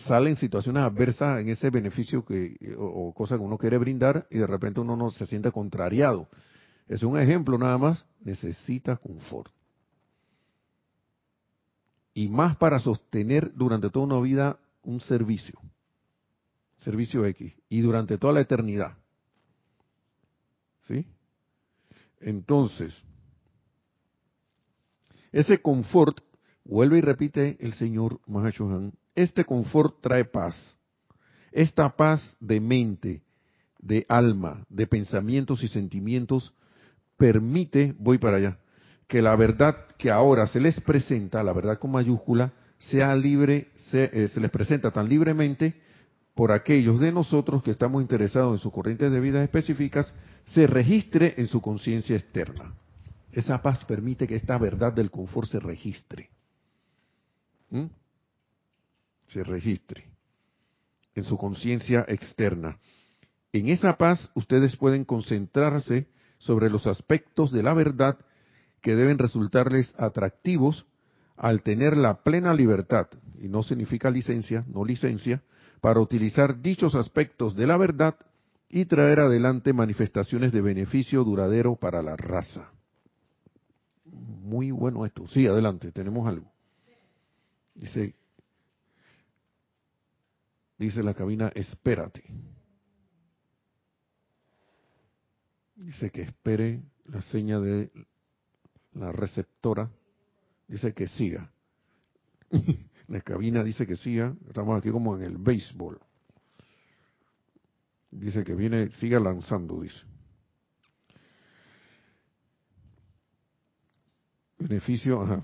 salen 0.07 0.35
situaciones 0.35 0.83
adversas 0.83 1.41
en 1.41 1.49
ese 1.49 1.69
beneficio 1.69 2.25
que 2.25 2.57
o, 2.77 2.85
o 2.85 3.13
cosa 3.13 3.35
que 3.35 3.43
uno 3.43 3.57
quiere 3.57 3.77
brindar 3.77 4.27
y 4.29 4.37
de 4.37 4.47
repente 4.47 4.79
uno 4.79 4.95
no 4.95 5.11
se 5.11 5.25
siente 5.25 5.51
contrariado. 5.51 6.27
Es 6.87 7.03
un 7.03 7.19
ejemplo 7.19 7.57
nada 7.57 7.77
más, 7.77 8.05
necesita 8.21 8.97
confort. 8.97 9.51
Y 12.13 12.27
más 12.27 12.57
para 12.57 12.79
sostener 12.79 13.53
durante 13.53 13.89
toda 13.89 14.05
una 14.05 14.19
vida 14.19 14.59
un 14.83 14.99
servicio, 14.99 15.59
servicio 16.77 17.25
X, 17.25 17.53
y 17.69 17.81
durante 17.81 18.17
toda 18.17 18.33
la 18.33 18.41
eternidad. 18.41 18.97
¿Sí? 20.87 21.05
Entonces, 22.19 23.05
ese 25.31 25.61
confort, 25.61 26.19
vuelve 26.65 26.97
y 26.97 27.01
repite 27.01 27.57
el 27.59 27.73
señor 27.73 28.19
Mahashohan, 28.25 28.93
este 29.23 29.43
confort 29.43 30.01
trae 30.01 30.25
paz. 30.25 30.55
Esta 31.51 31.89
paz 31.89 32.37
de 32.39 32.59
mente, 32.59 33.21
de 33.79 34.05
alma, 34.07 34.65
de 34.69 34.87
pensamientos 34.87 35.63
y 35.63 35.67
sentimientos 35.67 36.53
permite, 37.17 37.95
voy 37.97 38.17
para 38.17 38.37
allá, 38.37 38.59
que 39.07 39.21
la 39.21 39.35
verdad 39.35 39.75
que 39.97 40.11
ahora 40.11 40.47
se 40.47 40.59
les 40.59 40.79
presenta, 40.81 41.43
la 41.43 41.53
verdad 41.53 41.79
con 41.79 41.91
mayúscula, 41.91 42.53
sea 42.77 43.15
libre, 43.15 43.69
se, 43.89 44.09
eh, 44.13 44.27
se 44.29 44.39
les 44.39 44.51
presenta 44.51 44.91
tan 44.91 45.09
libremente 45.09 45.81
por 46.33 46.51
aquellos 46.53 46.99
de 46.99 47.11
nosotros 47.11 47.61
que 47.61 47.71
estamos 47.71 48.01
interesados 48.01 48.53
en 48.53 48.59
sus 48.59 48.71
corrientes 48.71 49.11
de 49.11 49.19
vida 49.19 49.43
específicas, 49.43 50.13
se 50.45 50.65
registre 50.67 51.33
en 51.37 51.47
su 51.47 51.59
conciencia 51.59 52.15
externa. 52.15 52.73
Esa 53.33 53.61
paz 53.61 53.83
permite 53.83 54.25
que 54.25 54.35
esta 54.35 54.57
verdad 54.57 54.93
del 54.93 55.11
confort 55.11 55.49
se 55.49 55.59
registre. 55.59 56.29
¿Mm? 57.69 57.85
Se 59.29 59.43
registre 59.43 60.05
en 61.15 61.23
su 61.23 61.37
conciencia 61.37 62.05
externa. 62.07 62.77
En 63.51 63.67
esa 63.69 63.97
paz 63.97 64.29
ustedes 64.35 64.75
pueden 64.75 65.05
concentrarse 65.05 66.07
sobre 66.37 66.69
los 66.69 66.87
aspectos 66.87 67.51
de 67.51 67.63
la 67.63 67.73
verdad 67.73 68.17
que 68.81 68.95
deben 68.95 69.17
resultarles 69.17 69.93
atractivos 69.97 70.85
al 71.35 71.63
tener 71.63 71.97
la 71.97 72.23
plena 72.23 72.53
libertad, 72.53 73.07
y 73.39 73.47
no 73.47 73.63
significa 73.63 74.09
licencia, 74.09 74.65
no 74.67 74.83
licencia, 74.83 75.41
para 75.81 75.99
utilizar 75.99 76.61
dichos 76.61 76.95
aspectos 76.95 77.55
de 77.55 77.67
la 77.67 77.77
verdad 77.77 78.15
y 78.69 78.85
traer 78.85 79.21
adelante 79.21 79.73
manifestaciones 79.73 80.51
de 80.51 80.61
beneficio 80.61 81.23
duradero 81.23 81.75
para 81.75 82.01
la 82.01 82.15
raza. 82.15 82.71
Muy 84.05 84.71
bueno 84.71 85.05
esto. 85.05 85.27
Sí, 85.27 85.47
adelante, 85.47 85.91
tenemos 85.91 86.27
algo. 86.27 86.51
Dice, 87.75 88.15
dice 90.79 91.03
la 91.03 91.13
cabina, 91.13 91.51
espérate. 91.53 92.23
Dice 95.75 96.09
que 96.09 96.21
espere 96.23 96.81
la 97.05 97.21
seña 97.21 97.59
de 97.59 97.91
la 98.93 99.11
receptora. 99.11 99.91
Dice 100.67 100.93
que 100.93 101.07
siga. 101.07 101.51
la 103.07 103.21
cabina 103.21 103.63
dice 103.63 103.85
que 103.85 103.95
siga. 103.95 104.35
Estamos 104.47 104.77
aquí 104.77 104.89
como 104.89 105.15
en 105.17 105.23
el 105.23 105.37
béisbol. 105.37 105.99
Dice 108.11 108.43
que 108.43 108.55
viene, 108.55 108.91
siga 108.91 109.19
lanzando, 109.19 109.81
dice. 109.81 110.01
Beneficio, 114.57 115.21
ajá. 115.21 115.43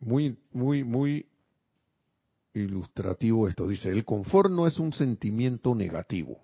Muy, 0.00 0.38
muy, 0.52 0.84
muy 0.84 1.27
ilustrativo 2.60 3.48
esto. 3.48 3.66
Dice, 3.66 3.90
el 3.90 4.04
confort 4.04 4.50
no 4.50 4.66
es 4.66 4.78
un 4.78 4.92
sentimiento 4.92 5.74
negativo. 5.74 6.40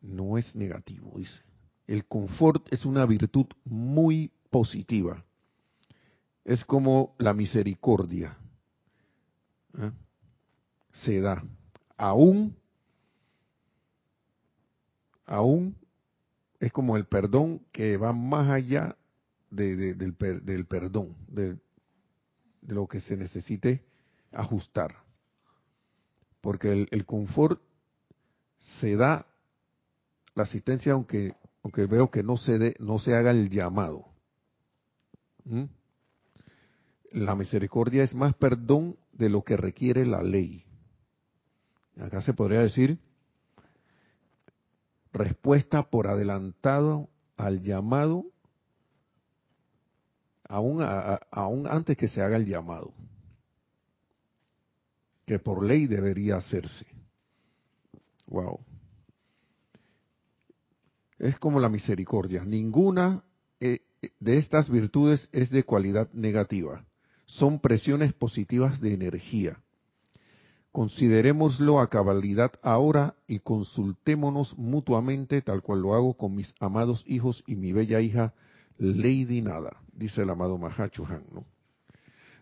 No 0.00 0.38
es 0.38 0.54
negativo, 0.54 1.12
dice. 1.16 1.42
El 1.86 2.04
confort 2.06 2.70
es 2.72 2.84
una 2.84 3.06
virtud 3.06 3.46
muy 3.64 4.30
positiva. 4.50 5.24
Es 6.44 6.64
como 6.64 7.14
la 7.18 7.34
misericordia. 7.34 8.36
¿eh? 9.78 9.90
Se 10.92 11.20
da. 11.20 11.42
Aún, 11.96 12.56
aún 15.24 15.76
es 16.60 16.72
como 16.72 16.96
el 16.96 17.06
perdón 17.06 17.62
que 17.72 17.96
va 17.96 18.12
más 18.12 18.50
allá 18.50 18.96
del, 19.50 19.96
del, 19.96 20.66
perdón, 20.66 21.16
de, 21.26 21.56
de 22.60 22.74
lo 22.74 22.86
que 22.86 23.00
se 23.00 23.16
necesite 23.16 23.87
ajustar. 24.32 24.94
Porque 26.40 26.86
el, 26.90 27.06
confort 27.06 27.60
se 28.80 28.96
da 28.96 29.26
la 30.34 30.44
asistencia 30.44 30.92
aunque 30.92 31.34
aunque 31.62 31.86
veo 31.86 32.10
que 32.10 32.22
no 32.22 32.36
se 32.36 32.58
de, 32.58 32.76
no 32.78 32.98
se 32.98 33.14
haga 33.14 33.32
el 33.32 33.50
llamado. 33.50 34.06
¿Mm? 35.44 35.64
La 37.10 37.34
misericordia 37.34 38.04
es 38.04 38.14
más 38.14 38.34
perdón 38.34 38.96
de 39.12 39.28
lo 39.28 39.42
que 39.42 39.56
requiere 39.56 40.06
la 40.06 40.22
ley. 40.22 40.64
Acá 42.00 42.22
se 42.22 42.32
podría 42.32 42.60
decir 42.60 42.98
respuesta 45.12 45.90
por 45.90 46.06
adelantado 46.06 47.08
al 47.36 47.60
llamado 47.62 48.24
aún, 50.44 50.78
aún 51.30 51.66
antes 51.66 51.96
que 51.96 52.08
se 52.08 52.22
haga 52.22 52.36
el 52.36 52.46
llamado 52.46 52.94
que 55.28 55.38
por 55.38 55.62
ley 55.62 55.86
debería 55.86 56.36
hacerse. 56.36 56.86
Wow. 58.26 58.60
Es 61.18 61.38
como 61.38 61.60
la 61.60 61.68
misericordia. 61.68 62.44
Ninguna 62.44 63.22
eh, 63.60 63.80
de 64.20 64.38
estas 64.38 64.70
virtudes 64.70 65.28
es 65.32 65.50
de 65.50 65.64
cualidad 65.64 66.10
negativa. 66.14 66.86
Son 67.26 67.60
presiones 67.60 68.14
positivas 68.14 68.80
de 68.80 68.94
energía. 68.94 69.60
Considerémoslo 70.72 71.78
a 71.78 71.90
cabalidad 71.90 72.52
ahora 72.62 73.14
y 73.26 73.40
consultémonos 73.40 74.56
mutuamente, 74.56 75.42
tal 75.42 75.60
cual 75.60 75.82
lo 75.82 75.94
hago 75.94 76.14
con 76.14 76.34
mis 76.34 76.54
amados 76.58 77.04
hijos 77.06 77.44
y 77.46 77.56
mi 77.56 77.72
bella 77.72 78.00
hija 78.00 78.32
Lady 78.78 79.42
Nada, 79.42 79.76
dice 79.92 80.22
el 80.22 80.30
amado 80.30 80.56
Mahacho 80.56 81.04
Han. 81.04 81.24
¿no? 81.32 81.57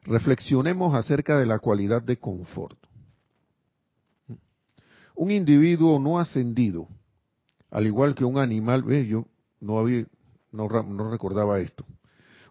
Reflexionemos 0.07 0.95
acerca 0.95 1.39
de 1.39 1.47
la 1.47 1.59
cualidad 1.59 2.01
de 2.01 2.17
confort. 2.19 2.79
Un 5.17 5.31
individuo 5.31 5.99
no 5.99 6.19
ascendido, 6.19 6.89
al 7.71 7.87
igual 7.87 8.15
que 8.15 8.25
un 8.25 8.39
animal, 8.39 8.83
ve, 8.83 9.07
yo 9.07 9.27
no, 9.61 9.79
había, 9.79 10.07
no, 10.53 10.69
no 10.69 11.11
recordaba 11.11 11.59
esto. 11.59 11.85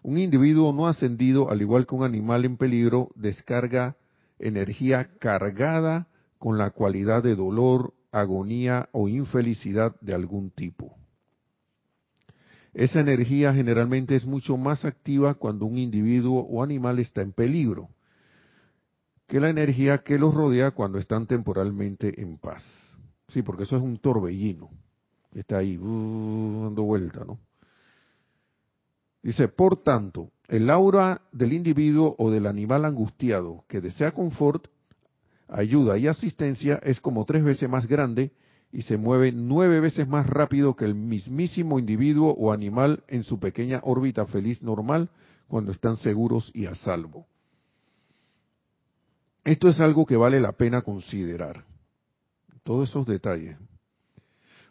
Un 0.02 0.18
individuo 0.18 0.72
no 0.72 0.86
ascendido, 0.86 1.50
al 1.50 1.62
igual 1.62 1.86
que 1.86 1.94
un 1.94 2.04
animal 2.04 2.44
en 2.44 2.56
peligro, 2.56 3.10
descarga 3.14 3.96
energía 4.38 5.10
cargada 5.18 6.08
con 6.38 6.58
la 6.58 6.70
cualidad 6.70 7.22
de 7.22 7.34
dolor, 7.34 7.94
agonía 8.12 8.88
o 8.92 9.08
infelicidad 9.08 9.98
de 10.00 10.14
algún 10.14 10.50
tipo. 10.50 10.96
Esa 12.76 13.00
energía 13.00 13.54
generalmente 13.54 14.14
es 14.14 14.26
mucho 14.26 14.58
más 14.58 14.84
activa 14.84 15.32
cuando 15.32 15.64
un 15.64 15.78
individuo 15.78 16.42
o 16.42 16.62
animal 16.62 16.98
está 16.98 17.22
en 17.22 17.32
peligro 17.32 17.88
que 19.26 19.40
la 19.40 19.48
energía 19.48 20.02
que 20.02 20.18
los 20.18 20.34
rodea 20.34 20.72
cuando 20.72 20.98
están 20.98 21.26
temporalmente 21.26 22.20
en 22.20 22.36
paz. 22.36 22.62
Sí, 23.28 23.40
porque 23.40 23.62
eso 23.62 23.78
es 23.78 23.82
un 23.82 23.96
torbellino. 23.96 24.68
Está 25.32 25.56
ahí 25.56 25.78
uh, 25.78 26.64
dando 26.64 26.82
vuelta, 26.82 27.24
¿no? 27.24 27.38
Dice, 29.22 29.48
por 29.48 29.82
tanto, 29.82 30.30
el 30.46 30.68
aura 30.68 31.22
del 31.32 31.54
individuo 31.54 32.14
o 32.18 32.30
del 32.30 32.46
animal 32.46 32.84
angustiado 32.84 33.64
que 33.68 33.80
desea 33.80 34.12
confort, 34.12 34.66
ayuda 35.48 35.96
y 35.96 36.08
asistencia 36.08 36.78
es 36.82 37.00
como 37.00 37.24
tres 37.24 37.42
veces 37.42 37.70
más 37.70 37.86
grande 37.86 38.32
y 38.76 38.82
se 38.82 38.98
mueve 38.98 39.32
nueve 39.32 39.80
veces 39.80 40.06
más 40.06 40.26
rápido 40.26 40.76
que 40.76 40.84
el 40.84 40.94
mismísimo 40.94 41.78
individuo 41.78 42.34
o 42.34 42.52
animal 42.52 43.04
en 43.08 43.24
su 43.24 43.40
pequeña 43.40 43.80
órbita 43.82 44.26
feliz 44.26 44.62
normal 44.62 45.08
cuando 45.48 45.72
están 45.72 45.96
seguros 45.96 46.50
y 46.52 46.66
a 46.66 46.74
salvo. 46.74 47.26
Esto 49.44 49.70
es 49.70 49.80
algo 49.80 50.04
que 50.04 50.18
vale 50.18 50.40
la 50.40 50.52
pena 50.52 50.82
considerar. 50.82 51.64
Todos 52.64 52.90
esos 52.90 53.06
detalles. 53.06 53.56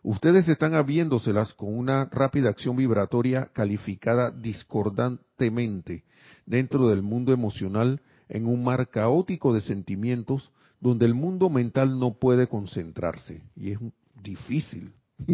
Ustedes 0.04 0.48
están 0.50 0.76
habiéndoselas 0.76 1.56
con 1.56 1.76
una 1.76 2.06
rápida 2.06 2.52
acción 2.52 2.76
vibratoria 2.76 3.50
calificada 3.54 4.30
discordantemente 4.30 6.04
dentro 6.46 6.90
del 6.90 7.02
mundo 7.02 7.34
emocional 7.34 8.04
en 8.30 8.46
un 8.46 8.64
mar 8.64 8.88
caótico 8.90 9.52
de 9.52 9.62
sentimientos 9.62 10.52
donde 10.80 11.06
el 11.06 11.14
mundo 11.14 11.50
mental 11.50 12.00
no 12.00 12.14
puede 12.14 12.48
concentrarse. 12.48 13.42
Y 13.56 13.72
es 13.72 13.80
difícil. 14.22 14.94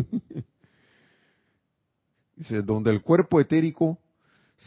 Dice, 2.36 2.62
donde 2.62 2.92
el 2.92 3.02
cuerpo 3.02 3.40
etérico 3.40 4.00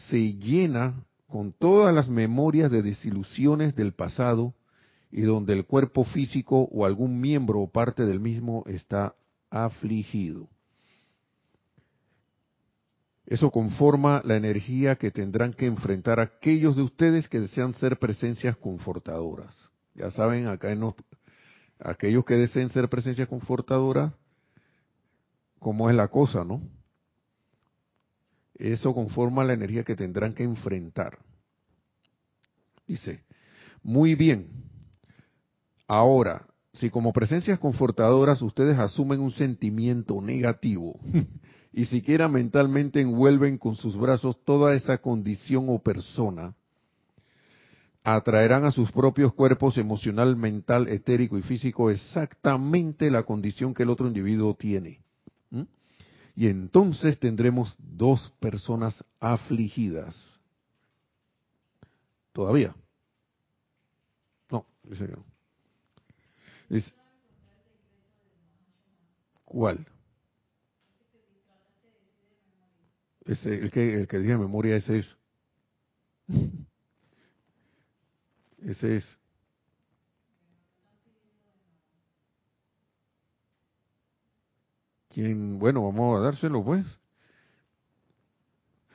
se 0.09 0.33
llena 0.35 1.03
con 1.27 1.51
todas 1.53 1.93
las 1.93 2.09
memorias 2.09 2.71
de 2.71 2.81
desilusiones 2.81 3.75
del 3.75 3.93
pasado 3.93 4.53
y 5.11 5.21
donde 5.21 5.53
el 5.53 5.65
cuerpo 5.65 6.03
físico 6.03 6.67
o 6.71 6.85
algún 6.85 7.19
miembro 7.19 7.61
o 7.61 7.69
parte 7.69 8.05
del 8.05 8.19
mismo 8.19 8.63
está 8.67 9.15
afligido. 9.49 10.49
Eso 13.25 13.49
conforma 13.49 14.21
la 14.23 14.35
energía 14.35 14.97
que 14.97 15.09
tendrán 15.09 15.53
que 15.53 15.65
enfrentar 15.65 16.19
aquellos 16.19 16.75
de 16.75 16.83
ustedes 16.83 17.27
que 17.27 17.39
desean 17.39 17.73
ser 17.73 17.97
presencias 17.97 18.55
confortadoras. 18.57 19.71
Ya 19.95 20.09
saben, 20.11 20.47
acá 20.47 20.71
en 20.71 20.93
aquellos 21.79 22.25
que 22.25 22.35
deseen 22.35 22.69
ser 22.69 22.89
presencias 22.89 23.27
confortadoras, 23.27 24.13
cómo 25.59 25.89
es 25.89 25.95
la 25.95 26.09
cosa, 26.09 26.43
¿no? 26.43 26.61
Eso 28.55 28.93
conforma 28.93 29.43
la 29.43 29.53
energía 29.53 29.83
que 29.83 29.95
tendrán 29.95 30.33
que 30.33 30.43
enfrentar. 30.43 31.17
Dice, 32.87 33.23
muy 33.81 34.15
bien, 34.15 34.65
Ahora, 35.87 36.47
si 36.73 36.89
como 36.89 37.13
presencias 37.13 37.59
confortadoras 37.59 38.41
ustedes 38.41 38.77
asumen 38.77 39.21
un 39.21 39.31
sentimiento 39.31 40.19
negativo 40.21 40.99
y 41.73 41.85
siquiera 41.85 42.27
mentalmente 42.27 43.01
envuelven 43.01 43.57
con 43.57 43.75
sus 43.75 43.95
brazos 43.95 44.43
toda 44.43 44.73
esa 44.73 44.97
condición 44.97 45.65
o 45.69 45.79
persona, 45.79 46.55
atraerán 48.05 48.65
a 48.65 48.71
sus 48.71 48.91
propios 48.91 49.33
cuerpos 49.33 49.79
emocional, 49.79 50.35
mental, 50.35 50.87
etérico 50.87 51.39
y 51.39 51.41
físico 51.41 51.89
exactamente 51.89 53.09
la 53.09 53.23
condición 53.23 53.73
que 53.73 53.81
el 53.81 53.89
otro 53.89 54.07
individuo 54.07 54.53
tiene. 54.53 55.01
Y 56.35 56.47
entonces 56.47 57.17
tendremos 57.17 57.75
dos 57.79 58.31
personas 58.39 59.03
afligidas. 59.19 60.15
¿Todavía? 62.31 62.75
No, 64.51 64.67
dice 64.83 65.07
que 65.07 65.13
no. 65.13 65.25
¿Cuál? 69.45 69.87
Ese, 73.25 73.55
el 73.55 73.71
que, 73.71 73.95
el 74.01 74.07
que 74.07 74.19
dije 74.19 74.37
memoria, 74.37 74.75
ese 74.75 74.99
es. 74.99 75.17
Ese 78.65 78.97
es. 78.97 79.17
¿Quién? 85.09 85.59
Bueno, 85.59 85.83
vamos 85.83 86.19
a 86.19 86.23
dárselo 86.23 86.63
pues. 86.63 86.85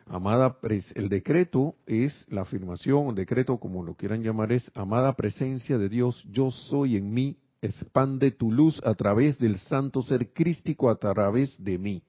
Amada, 0.06 0.58
el 0.96 1.08
decreto 1.08 1.76
es 1.86 2.26
la 2.28 2.42
afirmación, 2.42 3.14
decreto 3.14 3.58
como 3.58 3.84
lo 3.84 3.94
quieran 3.94 4.24
llamar, 4.24 4.50
es 4.50 4.68
amada 4.74 5.14
presencia 5.14 5.78
de 5.78 5.88
Dios, 5.88 6.26
yo 6.28 6.50
soy 6.50 6.96
en 6.96 7.14
mí, 7.14 7.38
expande 7.62 8.32
tu 8.32 8.50
luz 8.50 8.82
a 8.84 8.94
través 8.94 9.38
del 9.38 9.56
santo 9.60 10.02
ser 10.02 10.32
crístico 10.32 10.90
a 10.90 10.96
través 10.96 11.54
de 11.62 11.78
mí. 11.78 12.02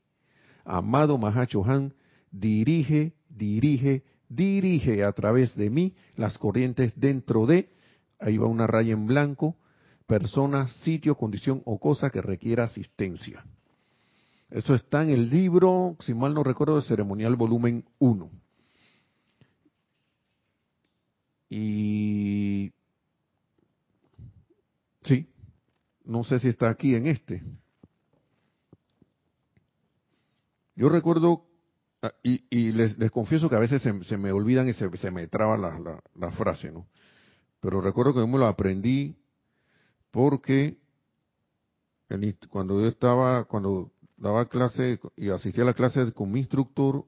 Amado 0.66 1.20
Mahachohan, 1.20 1.94
dirige, 2.32 3.14
dirige, 3.30 4.04
dirige 4.32 5.04
a 5.04 5.12
través 5.12 5.56
de 5.56 5.70
mí 5.70 5.94
las 6.16 6.38
corrientes 6.38 6.94
dentro 6.96 7.46
de, 7.46 7.70
ahí 8.20 8.38
va 8.38 8.48
una 8.48 8.68
raya 8.68 8.94
en 8.94 9.06
blanco, 9.06 9.58
persona, 10.08 10.68
sitio, 10.84 11.16
condición 11.16 11.62
o 11.66 11.80
cosa 11.80 12.10
que 12.10 12.22
requiera 12.22 12.64
asistencia. 12.64 13.46
Eso 14.50 14.76
está 14.76 15.04
en 15.04 15.10
el 15.10 15.30
libro, 15.30 15.96
si 16.00 16.14
mal 16.14 16.34
no 16.34 16.44
recuerdo, 16.44 16.76
de 16.76 16.82
ceremonial 16.82 17.36
volumen 17.36 17.86
1. 18.00 18.30
Y 21.50 22.72
sí, 25.04 25.30
no 26.06 26.24
sé 26.24 26.40
si 26.40 26.48
está 26.48 26.70
aquí 26.70 26.96
en 26.96 27.08
este. 27.08 27.44
Yo 30.76 30.90
recuerdo, 30.90 31.46
ah, 32.02 32.14
y, 32.24 32.72
les, 32.72 32.96
confieso 33.12 33.50
que 33.50 33.56
a 33.56 33.60
veces 33.60 33.82
se, 33.82 34.18
me 34.18 34.32
olvidan 34.32 34.68
y 34.68 34.74
se, 34.74 35.12
me 35.12 35.28
traba 35.28 35.58
la, 35.58 36.32
frase, 36.32 36.72
¿no? 36.72 36.88
Pero 37.60 37.82
recuerdo 37.82 38.14
que 38.14 38.20
yo 38.20 38.28
me 38.28 38.40
lo 38.40 38.48
aprendí 38.48 39.16
porque 40.10 40.78
cuando 42.50 42.82
yo 42.82 42.88
estaba, 42.88 43.46
cuando 43.46 43.92
daba 44.18 44.48
clase 44.50 45.00
y 45.16 45.30
asistía 45.30 45.64
a 45.64 45.68
la 45.68 45.74
clase 45.74 46.12
con 46.12 46.32
mi 46.32 46.40
instructor, 46.40 47.06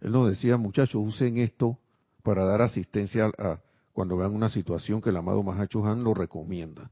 él 0.00 0.12
nos 0.12 0.28
decía, 0.28 0.56
muchachos, 0.56 1.02
usen 1.04 1.38
esto 1.38 1.78
para 2.22 2.44
dar 2.44 2.62
asistencia 2.62 3.30
a, 3.38 3.60
cuando 3.92 4.16
vean 4.16 4.34
una 4.34 4.50
situación 4.50 5.00
que 5.00 5.10
el 5.10 5.16
amado 5.16 5.42
Mahacho 5.42 5.84
Han 5.86 6.04
lo 6.04 6.12
recomienda. 6.12 6.90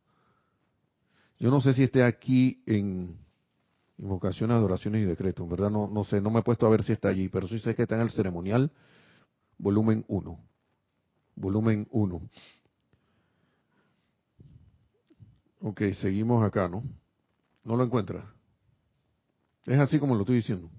Yo 1.38 1.50
no 1.50 1.60
sé 1.60 1.74
si 1.74 1.82
esté 1.82 2.02
aquí 2.02 2.62
en 2.66 3.18
invocaciones, 3.98 4.56
adoraciones 4.56 5.02
y 5.02 5.06
decretos, 5.06 5.44
en 5.44 5.50
verdad 5.50 5.70
no, 5.70 5.88
no 5.88 6.04
sé, 6.04 6.20
no 6.20 6.30
me 6.30 6.40
he 6.40 6.42
puesto 6.42 6.66
a 6.66 6.70
ver 6.70 6.82
si 6.82 6.92
está 6.92 7.08
allí, 7.08 7.28
pero 7.28 7.46
sí 7.48 7.58
sé 7.58 7.74
que 7.74 7.82
está 7.82 7.94
en 7.96 8.02
el 8.02 8.10
ceremonial, 8.10 8.70
volumen 9.58 10.04
1. 10.08 10.38
Volumen 11.36 11.86
1. 11.90 12.30
Ok, 15.60 15.82
seguimos 16.00 16.44
acá, 16.44 16.68
¿no? 16.68 16.84
¿No 17.64 17.76
lo 17.76 17.84
encuentra? 17.84 18.34
Es 19.64 19.78
así 19.78 19.98
como 19.98 20.14
lo 20.14 20.20
estoy 20.20 20.36
diciendo. 20.36 20.70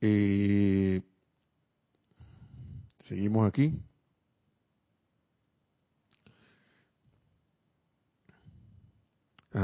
Eh, 0.00 1.02
seguimos 2.98 3.48
aquí. 3.48 3.74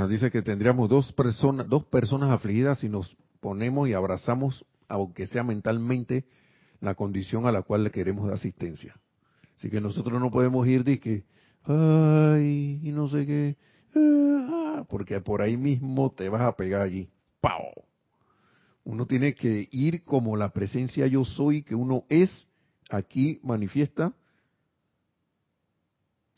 Dice 0.09 0.30
que 0.30 0.42
tendríamos 0.42 0.88
dos 0.88 1.12
personas, 1.12 1.68
dos 1.68 1.84
personas 1.84 2.30
afligidas 2.30 2.80
si 2.80 2.88
nos 2.88 3.16
ponemos 3.40 3.88
y 3.88 3.92
abrazamos, 3.92 4.64
aunque 4.88 5.26
sea 5.26 5.45
mentalmente, 5.45 6.24
la 6.80 6.95
condición 6.95 7.47
a 7.47 7.53
la 7.53 7.62
cual 7.62 7.84
le 7.84 7.90
queremos 7.90 8.26
dar 8.26 8.34
asistencia. 8.34 8.95
Así 9.57 9.70
que 9.70 9.80
nosotros 9.80 10.20
no 10.20 10.30
podemos 10.30 10.66
ir 10.66 10.82
de 10.84 10.99
que, 10.99 11.24
ay, 11.64 12.80
y 12.82 12.90
no 12.90 13.09
sé 13.09 13.24
qué, 13.24 13.57
ah", 13.95 14.84
porque 14.88 15.20
por 15.20 15.40
ahí 15.42 15.57
mismo 15.57 16.11
te 16.11 16.28
vas 16.28 16.42
a 16.42 16.57
pegar 16.57 16.82
allí. 16.82 17.09
¡pau! 17.40 17.84
Uno 18.84 19.07
tiene 19.07 19.34
que 19.34 19.68
ir 19.70 20.03
como 20.05 20.36
la 20.36 20.51
presencia 20.51 21.07
yo 21.07 21.24
soy 21.24 21.62
que 21.62 21.74
uno 21.74 22.05
es, 22.09 22.49
aquí 22.90 23.38
manifiesta, 23.42 24.12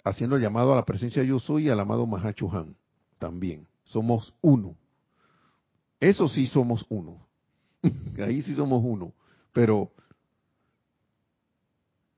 haciendo 0.05 0.37
el 0.37 0.43
llamado 0.43 0.73
a 0.73 0.77
la 0.77 0.85
presencia 0.85 1.23
yo 1.23 1.39
soy 1.39 1.67
y 1.67 1.69
al 1.71 1.81
amado 1.81 2.07
Mahacho 2.07 2.51
Han 2.53 2.77
también. 3.19 3.67
Somos 3.85 4.35
uno. 4.41 4.77
Eso 6.01 6.29
sí 6.29 6.47
somos 6.47 6.85
uno. 6.89 7.27
Ahí 8.19 8.43
sí 8.43 8.55
somos 8.55 8.83
uno. 8.85 9.13
Pero 9.53 9.91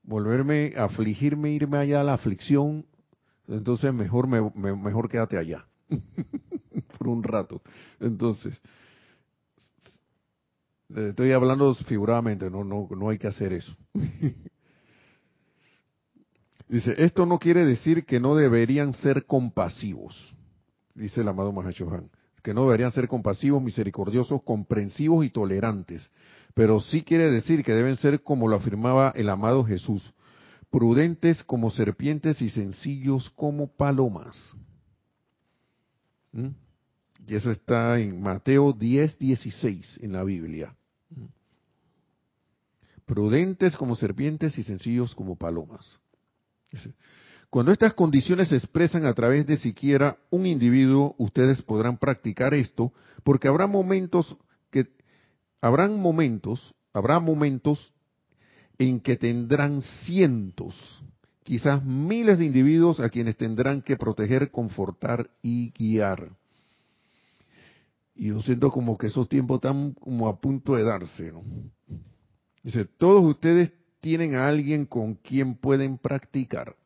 volverme 0.09 0.73
a 0.77 0.85
afligirme, 0.85 1.51
irme 1.51 1.77
allá 1.77 2.01
a 2.01 2.05
la 2.05 2.15
aflicción, 2.15 2.87
entonces 3.47 3.93
mejor 3.93 4.27
me, 4.27 4.41
mejor 4.75 5.09
quédate 5.09 5.37
allá 5.37 5.67
por 6.99 7.09
un 7.09 7.23
rato. 7.23 7.61
Entonces, 8.01 8.59
estoy 10.95 11.33
hablando 11.33 11.75
figuradamente, 11.75 12.51
no, 12.51 12.65
no, 12.65 12.89
no 12.91 13.11
hay 13.11 13.19
que 13.19 13.27
hacer 13.27 13.53
eso. 13.53 13.77
Dice, 16.69 16.95
esto 16.99 17.25
no 17.25 17.39
quiere 17.39 17.65
decir 17.65 18.05
que 18.05 18.21
no 18.21 18.35
deberían 18.35 18.93
ser 18.95 19.25
compasivos, 19.25 20.35
dice 20.99 21.21
el 21.21 21.29
amado 21.29 21.53
Mahashohan, 21.53 22.11
que 22.43 22.55
no 22.55 22.65
deberían 22.65 22.91
ser 22.91 23.09
compasivos, 23.09 23.63
misericordiosos, 23.63 24.43
comprensivos 24.43 25.25
y 25.25 25.31
tolerantes, 25.31 26.09
pero 26.55 26.81
sí 26.81 27.03
quiere 27.03 27.31
decir 27.31 27.65
que 27.65 27.73
deben 27.73 27.97
ser 27.97 28.23
como 28.23 28.49
lo 28.49 28.57
afirmaba 28.57 29.13
el 29.15 29.29
amado 29.31 29.65
Jesús, 29.65 30.13
prudentes 30.71 31.43
como 31.45 31.71
serpientes 31.71 32.43
y 32.43 32.51
sencillos 32.51 33.31
como 33.31 33.69
palomas. 33.69 34.37
¿Mm? 36.33 36.49
Y 37.27 37.35
eso 37.35 37.51
está 37.51 37.99
en 37.99 38.21
Mateo 38.21 38.73
10, 38.73 39.19
16 39.19 40.01
en 40.03 40.13
la 40.13 40.25
Biblia. 40.25 40.75
¿Mm? 41.11 41.27
Prudentes 43.07 43.77
como 43.77 43.97
serpientes 43.97 44.59
y 44.59 44.63
sencillos 44.63 45.15
como 45.15 45.37
palomas. 45.37 45.87
Cuando 47.51 47.73
estas 47.73 47.95
condiciones 47.95 48.49
se 48.49 48.57
expresan 48.57 49.07
a 49.07 49.15
través 49.15 49.47
de 49.47 49.57
siquiera 49.57 50.19
un 50.31 50.47
individuo, 50.47 51.15
ustedes 51.17 51.63
podrán 51.63 51.97
practicar 51.97 52.53
esto, 52.53 52.93
porque 53.25 53.49
habrá 53.49 53.67
momentos 53.67 54.37
que 54.71 54.89
habrán 55.63 55.99
momentos, 55.99 56.75
habrá 56.93 57.21
momentos 57.21 57.93
en 58.77 59.01
que 59.01 59.17
tendrán 59.17 59.81
cientos, 60.05 61.03
quizás 61.43 61.83
miles 61.83 62.39
de 62.39 62.45
individuos 62.45 63.01
a 63.01 63.09
quienes 63.09 63.37
tendrán 63.39 63.81
que 63.81 63.97
proteger, 63.97 64.51
confortar 64.51 65.31
y 65.43 65.71
guiar. 65.71 66.31
Y 68.15 68.29
yo 68.29 68.43
siento 68.43 68.71
como 68.71 68.99
que 68.99 69.07
esos 69.07 69.27
tiempos 69.27 69.57
están 69.57 69.93
como 69.93 70.29
a 70.29 70.39
punto 70.39 70.75
de 70.75 70.83
darse. 70.83 71.33
Dice, 72.63 72.85
todos 72.85 73.25
ustedes 73.25 73.73
tienen 74.01 74.35
a 74.35 74.49
alguien 74.49 74.85
con 74.85 75.15
quien 75.15 75.55
pueden 75.55 75.97
practicar. 75.97 76.77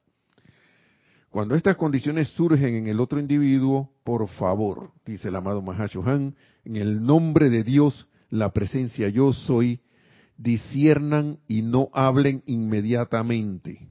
Cuando 1.32 1.54
estas 1.54 1.76
condiciones 1.76 2.28
surgen 2.28 2.74
en 2.74 2.88
el 2.88 3.00
otro 3.00 3.18
individuo, 3.18 3.90
por 4.04 4.28
favor, 4.28 4.90
dice 5.06 5.28
el 5.28 5.36
amado 5.36 5.62
Mahashohan, 5.62 6.36
en 6.62 6.76
el 6.76 7.02
nombre 7.02 7.48
de 7.48 7.64
Dios, 7.64 8.06
la 8.28 8.52
presencia 8.52 9.08
yo 9.08 9.32
soy, 9.32 9.80
disiernan 10.36 11.38
y 11.48 11.62
no 11.62 11.88
hablen 11.94 12.42
inmediatamente. 12.44 13.88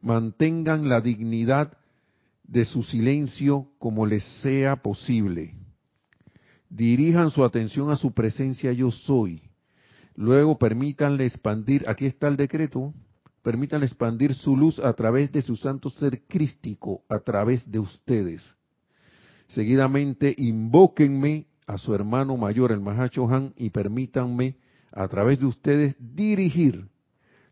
Mantengan 0.00 0.88
la 0.88 1.00
dignidad 1.00 1.76
de 2.44 2.64
su 2.64 2.84
silencio 2.84 3.66
como 3.80 4.06
les 4.06 4.22
sea 4.40 4.76
posible. 4.76 5.56
Dirijan 6.70 7.32
su 7.32 7.44
atención 7.44 7.90
a 7.90 7.96
su 7.96 8.12
presencia 8.12 8.72
yo 8.72 8.92
soy. 8.92 9.42
Luego 10.14 10.58
permítanle 10.58 11.26
expandir, 11.26 11.84
aquí 11.88 12.06
está 12.06 12.28
el 12.28 12.36
decreto, 12.36 12.94
permítanle 13.42 13.86
expandir 13.86 14.34
su 14.34 14.56
luz 14.56 14.78
a 14.78 14.92
través 14.92 15.32
de 15.32 15.42
su 15.42 15.56
santo 15.56 15.90
ser 15.90 16.22
crístico, 16.26 17.02
a 17.08 17.18
través 17.18 17.70
de 17.70 17.78
ustedes. 17.78 18.42
Seguidamente, 19.48 20.34
invóquenme 20.36 21.46
a 21.66 21.76
su 21.76 21.94
hermano 21.94 22.36
mayor, 22.36 22.72
el 22.72 22.80
Mahachohan, 22.80 23.52
y 23.56 23.70
permítanme 23.70 24.56
a 24.92 25.08
través 25.08 25.40
de 25.40 25.46
ustedes 25.46 25.96
dirigir 25.98 26.88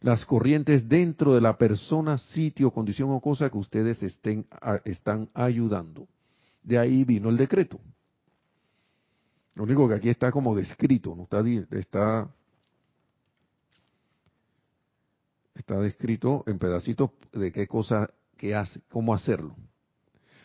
las 0.01 0.25
corrientes 0.25 0.89
dentro 0.89 1.35
de 1.35 1.41
la 1.41 1.59
persona, 1.59 2.17
sitio, 2.19 2.71
condición 2.71 3.11
o 3.11 3.21
cosa 3.21 3.51
que 3.51 3.59
ustedes 3.59 4.03
estén, 4.03 4.47
están 4.85 5.29
ayudando. 5.35 6.09
De 6.63 6.79
ahí 6.79 7.05
vino 7.05 7.29
el 7.29 7.37
decreto. 7.37 7.81
Lo 9.55 9.65
único 9.65 9.89
que 9.89 9.95
aquí 9.95 10.09
está 10.09 10.31
como 10.31 10.55
descrito, 10.55 11.15
no 11.15 11.25
está, 11.25 11.43
está, 11.79 12.31
está 15.55 15.79
descrito 15.79 16.45
en 16.47 16.59
pedacitos 16.59 17.11
de 17.33 17.53
qué 17.53 17.67
cosa 17.67 18.11
que 18.37 18.55
hace, 18.55 18.81
cómo 18.89 19.15
hacerlo. 19.15 19.57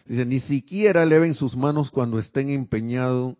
Dice, 0.05 0.25
ni 0.25 0.39
siquiera 0.39 1.03
eleven 1.03 1.33
sus 1.33 1.55
manos 1.55 1.89
cuando 1.89 2.19
estén 2.19 2.49
empeñados 2.49 3.35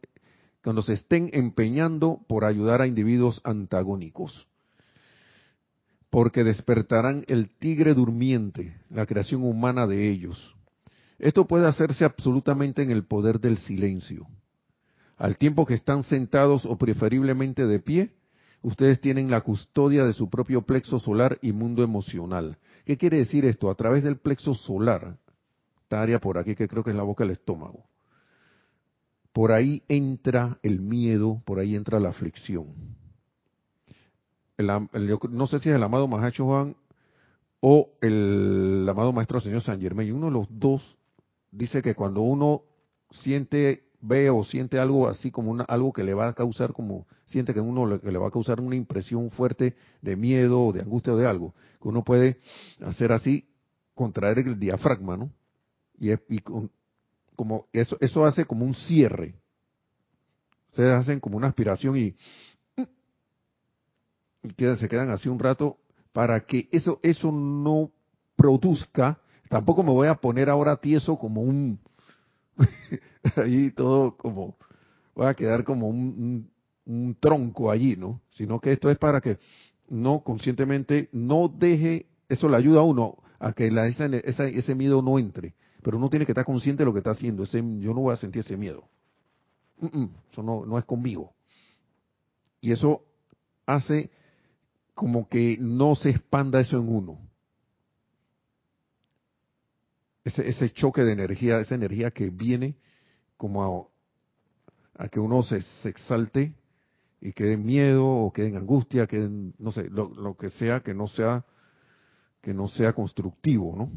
cuando 0.65 0.81
se 0.81 0.93
estén 0.93 1.29
empeñando 1.31 2.21
por 2.27 2.43
ayudar 2.43 2.81
a 2.81 2.87
individuos 2.87 3.39
antagónicos, 3.43 4.47
porque 6.09 6.43
despertarán 6.43 7.23
el 7.27 7.55
tigre 7.55 7.93
durmiente, 7.93 8.75
la 8.89 9.05
creación 9.05 9.43
humana 9.43 9.85
de 9.85 10.09
ellos. 10.09 10.55
Esto 11.19 11.45
puede 11.45 11.67
hacerse 11.67 12.03
absolutamente 12.03 12.81
en 12.81 12.89
el 12.89 13.05
poder 13.05 13.39
del 13.39 13.59
silencio. 13.59 14.25
Al 15.17 15.37
tiempo 15.37 15.67
que 15.67 15.75
están 15.75 16.01
sentados 16.01 16.65
o 16.65 16.79
preferiblemente 16.79 17.67
de 17.67 17.79
pie, 17.79 18.15
ustedes 18.67 19.01
tienen 19.01 19.31
la 19.31 19.41
custodia 19.41 20.05
de 20.05 20.13
su 20.13 20.29
propio 20.29 20.63
plexo 20.63 20.99
solar 20.99 21.37
y 21.41 21.51
mundo 21.51 21.83
emocional. 21.83 22.57
¿Qué 22.85 22.97
quiere 22.97 23.17
decir 23.17 23.45
esto? 23.45 23.69
A 23.69 23.75
través 23.75 24.03
del 24.03 24.17
plexo 24.17 24.53
solar, 24.53 25.17
esta 25.81 26.01
área 26.01 26.19
por 26.19 26.37
aquí 26.37 26.55
que 26.55 26.67
creo 26.67 26.83
que 26.83 26.91
es 26.91 26.95
la 26.95 27.03
boca 27.03 27.23
del 27.23 27.33
estómago 27.33 27.85
por 29.35 29.51
ahí 29.51 29.83
entra 29.89 30.59
el 30.63 30.79
miedo, 30.79 31.41
por 31.43 31.59
ahí 31.59 31.75
entra 31.75 31.99
la 31.99 32.07
aflicción. 32.07 32.67
no 34.57 35.47
sé 35.47 35.59
si 35.59 35.69
es 35.69 35.75
el 35.75 35.83
amado 35.83 36.07
Mahacho 36.07 36.45
Juan 36.45 36.77
o 37.59 37.89
el, 37.99 38.87
amado 38.89 39.11
Maestro 39.11 39.41
Señor 39.41 39.61
San 39.61 39.81
Germain. 39.81 40.13
Uno 40.13 40.27
de 40.27 40.31
los 40.31 40.47
dos 40.49 40.97
dice 41.51 41.81
que 41.81 41.95
cuando 41.95 42.21
uno 42.21 42.61
siente, 43.11 43.84
ve 44.07 44.29
o 44.29 44.43
siente 44.43 44.79
algo 44.79 45.07
así 45.07 45.31
como 45.31 45.51
una, 45.51 45.63
algo 45.63 45.91
que 45.91 46.03
le 46.03 46.13
va 46.13 46.29
a 46.29 46.33
causar, 46.33 46.73
como 46.73 47.07
siente 47.25 47.53
que 47.53 47.59
uno 47.59 47.85
le, 47.85 47.99
que 47.99 48.11
le 48.11 48.17
va 48.17 48.27
a 48.27 48.31
causar 48.31 48.61
una 48.61 48.75
impresión 48.75 49.31
fuerte 49.31 49.75
de 50.01 50.15
miedo 50.15 50.67
o 50.67 50.73
de 50.73 50.81
angustia 50.81 51.13
o 51.13 51.17
de 51.17 51.27
algo, 51.27 51.53
que 51.81 51.87
uno 51.87 52.03
puede 52.03 52.39
hacer 52.85 53.11
así, 53.11 53.47
contraer 53.93 54.39
el 54.39 54.59
diafragma, 54.59 55.17
¿no? 55.17 55.31
Y, 55.97 56.11
y 56.29 56.39
con, 56.39 56.71
como 57.35 57.67
eso, 57.73 57.97
eso 57.99 58.25
hace 58.25 58.45
como 58.45 58.65
un 58.65 58.73
cierre. 58.73 59.35
Ustedes 60.69 60.93
hacen 60.93 61.19
como 61.19 61.37
una 61.37 61.47
aspiración 61.47 61.97
y, 61.97 62.15
y 64.43 64.75
se 64.77 64.87
quedan 64.89 65.09
así 65.09 65.29
un 65.29 65.39
rato 65.39 65.77
para 66.11 66.45
que 66.45 66.67
eso, 66.71 66.99
eso 67.01 67.31
no 67.31 67.91
produzca. 68.35 69.19
Tampoco 69.49 69.83
me 69.83 69.91
voy 69.91 70.07
a 70.07 70.15
poner 70.15 70.49
ahora 70.49 70.77
tieso 70.77 71.17
como 71.17 71.41
un, 71.41 71.79
ahí 73.37 73.71
todo 73.71 74.15
como, 74.17 74.57
voy 75.15 75.27
a 75.27 75.33
quedar 75.33 75.63
como 75.63 75.87
un, 75.87 76.49
un, 76.85 77.15
tronco 77.19 77.71
allí, 77.71 77.95
¿no? 77.95 78.21
Sino 78.29 78.59
que 78.59 78.71
esto 78.71 78.89
es 78.89 78.97
para 78.97 79.21
que 79.21 79.37
no 79.89 80.23
conscientemente 80.23 81.09
no 81.11 81.47
deje, 81.47 82.07
eso 82.29 82.49
le 82.49 82.57
ayuda 82.57 82.81
a 82.81 82.83
uno 82.83 83.17
a 83.39 83.53
que 83.53 83.69
la, 83.69 83.87
esa, 83.87 84.05
ese 84.05 84.75
miedo 84.75 85.01
no 85.01 85.19
entre 85.19 85.53
pero 85.85 85.97
uno 85.97 86.09
tiene 86.09 86.25
que 86.25 86.31
estar 86.31 86.45
consciente 86.45 86.81
de 86.81 86.85
lo 86.85 86.93
que 86.93 86.97
está 86.97 87.11
haciendo. 87.11 87.43
Ese, 87.43 87.57
yo 87.59 87.93
no 87.93 88.01
voy 88.01 88.13
a 88.13 88.15
sentir 88.15 88.39
ese 88.39 88.57
miedo. 88.57 88.89
eso 90.31 90.41
no, 90.41 90.65
no 90.65 90.79
es 90.79 90.85
conmigo. 90.85 91.31
Y 92.59 92.71
eso 92.71 93.03
hace 93.67 94.09
como 94.95 95.29
que 95.29 95.59
no 95.59 95.93
se 95.93 96.09
expanda 96.09 96.59
eso 96.59 96.79
en 96.79 96.89
uno. 96.89 97.19
Ese, 100.23 100.47
ese 100.49 100.71
choque 100.71 101.03
de 101.03 101.11
energía, 101.11 101.59
esa 101.59 101.75
energía 101.75 102.09
que 102.09 102.31
viene 102.31 102.77
como 103.37 103.91
a, 104.97 105.07
que 105.09 105.19
uno 105.19 105.43
se, 105.43 105.57
exalte 105.83 106.53
y 107.21 107.33
quede 107.33 107.53
en 107.53 107.65
miedo 107.65 108.05
o 108.05 108.31
quede 108.31 108.47
en 108.47 108.57
angustia, 108.57 109.07
quede 109.07 109.29
no 109.57 109.71
sé, 109.71 109.89
lo, 109.89 110.09
lo 110.09 110.35
que 110.35 110.49
sea 110.49 110.81
que 110.81 110.93
no 110.93 111.07
sea 111.07 111.45
que 112.41 112.53
no 112.53 112.67
sea 112.67 112.93
constructivo, 112.93 113.75
¿no? 113.75 113.91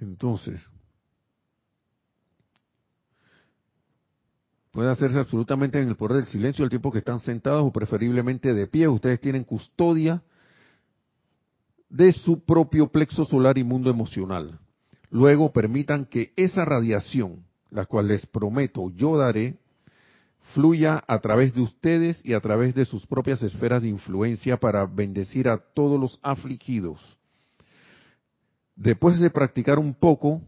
Entonces, 0.00 0.60
puede 4.70 4.90
hacerse 4.90 5.18
absolutamente 5.18 5.80
en 5.80 5.88
el 5.88 5.96
poder 5.96 6.18
del 6.18 6.26
silencio 6.26 6.62
el 6.62 6.70
tiempo 6.70 6.92
que 6.92 6.98
están 6.98 7.20
sentados 7.20 7.66
o 7.66 7.72
preferiblemente 7.72 8.52
de 8.52 8.66
pie. 8.66 8.86
Ustedes 8.86 9.18
tienen 9.18 9.44
custodia 9.44 10.22
de 11.88 12.12
su 12.12 12.44
propio 12.44 12.88
plexo 12.88 13.24
solar 13.24 13.58
y 13.58 13.64
mundo 13.64 13.90
emocional. 13.90 14.58
Luego 15.10 15.52
permitan 15.52 16.04
que 16.04 16.32
esa 16.36 16.64
radiación 16.64 17.44
la 17.70 17.86
cual 17.86 18.08
les 18.08 18.26
prometo 18.26 18.90
yo 18.94 19.16
daré, 19.16 19.58
fluya 20.54 21.02
a 21.06 21.18
través 21.20 21.54
de 21.54 21.62
ustedes 21.62 22.20
y 22.24 22.34
a 22.34 22.40
través 22.40 22.74
de 22.74 22.84
sus 22.84 23.06
propias 23.06 23.42
esferas 23.42 23.82
de 23.82 23.88
influencia 23.88 24.56
para 24.58 24.84
bendecir 24.86 25.48
a 25.48 25.58
todos 25.58 26.00
los 26.00 26.18
afligidos. 26.22 27.00
Después 28.76 29.20
de 29.20 29.30
practicar 29.30 29.78
un 29.78 29.94
poco, 29.94 30.42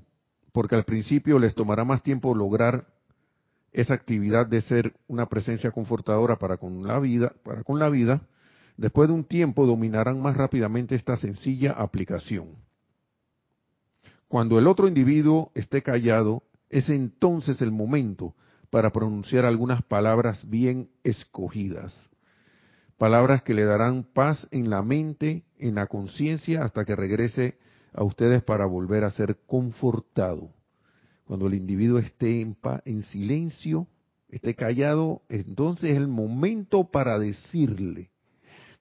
porque 0.53 0.75
al 0.75 0.85
principio 0.85 1.39
les 1.39 1.55
tomará 1.55 1.85
más 1.85 2.03
tiempo 2.03 2.35
lograr 2.35 2.87
esa 3.73 3.95
actividad 3.95 4.47
de 4.47 4.61
ser 4.61 4.95
una 5.07 5.27
presencia 5.27 5.71
confortadora 5.71 6.39
para 6.39 6.57
con 6.57 6.83
la 6.83 6.99
vida, 6.99 7.33
para 7.43 7.63
con 7.63 7.79
la 7.79 7.89
vida, 7.89 8.23
después 8.77 9.09
de 9.09 9.15
un 9.15 9.25
tiempo 9.25 9.67
dominarán 9.67 10.21
más 10.21 10.37
rápidamente 10.37 10.95
esta 10.95 11.17
sencilla 11.17 11.73
aplicación. 11.73 12.49
Cuando 14.29 14.59
el 14.59 14.67
otro 14.67 14.89
individuo 14.89 15.51
esté 15.55 15.83
callado, 15.83 16.43
es 16.73 16.89
entonces 16.89 17.61
el 17.61 17.71
momento 17.71 18.35
para 18.71 18.91
pronunciar 18.91 19.45
algunas 19.45 19.83
palabras 19.83 20.49
bien 20.49 20.89
escogidas. 21.05 22.11
Palabras 22.97 23.43
que 23.43 23.53
le 23.53 23.65
darán 23.65 24.05
paz 24.05 24.49
en 24.51 24.71
la 24.71 24.83
mente, 24.83 25.45
en 25.59 25.75
la 25.75 25.87
conciencia, 25.87 26.65
hasta 26.65 26.85
que 26.85 26.97
regrese 26.97 27.59
a 27.93 28.03
ustedes 28.05 28.43
para 28.43 28.65
volver 28.65 29.05
a 29.05 29.11
ser 29.11 29.41
confortado. 29.47 30.51
Cuando 31.27 31.47
el 31.47 31.55
individuo 31.55 31.99
esté 31.99 32.41
en, 32.41 32.57
en 32.87 33.03
silencio, 33.03 33.87
esté 34.31 34.55
callado, 34.55 35.23
entonces 35.29 35.91
es 35.91 35.97
el 35.99 36.09
momento 36.09 36.91
para 36.91 37.19
decirle. 37.19 38.11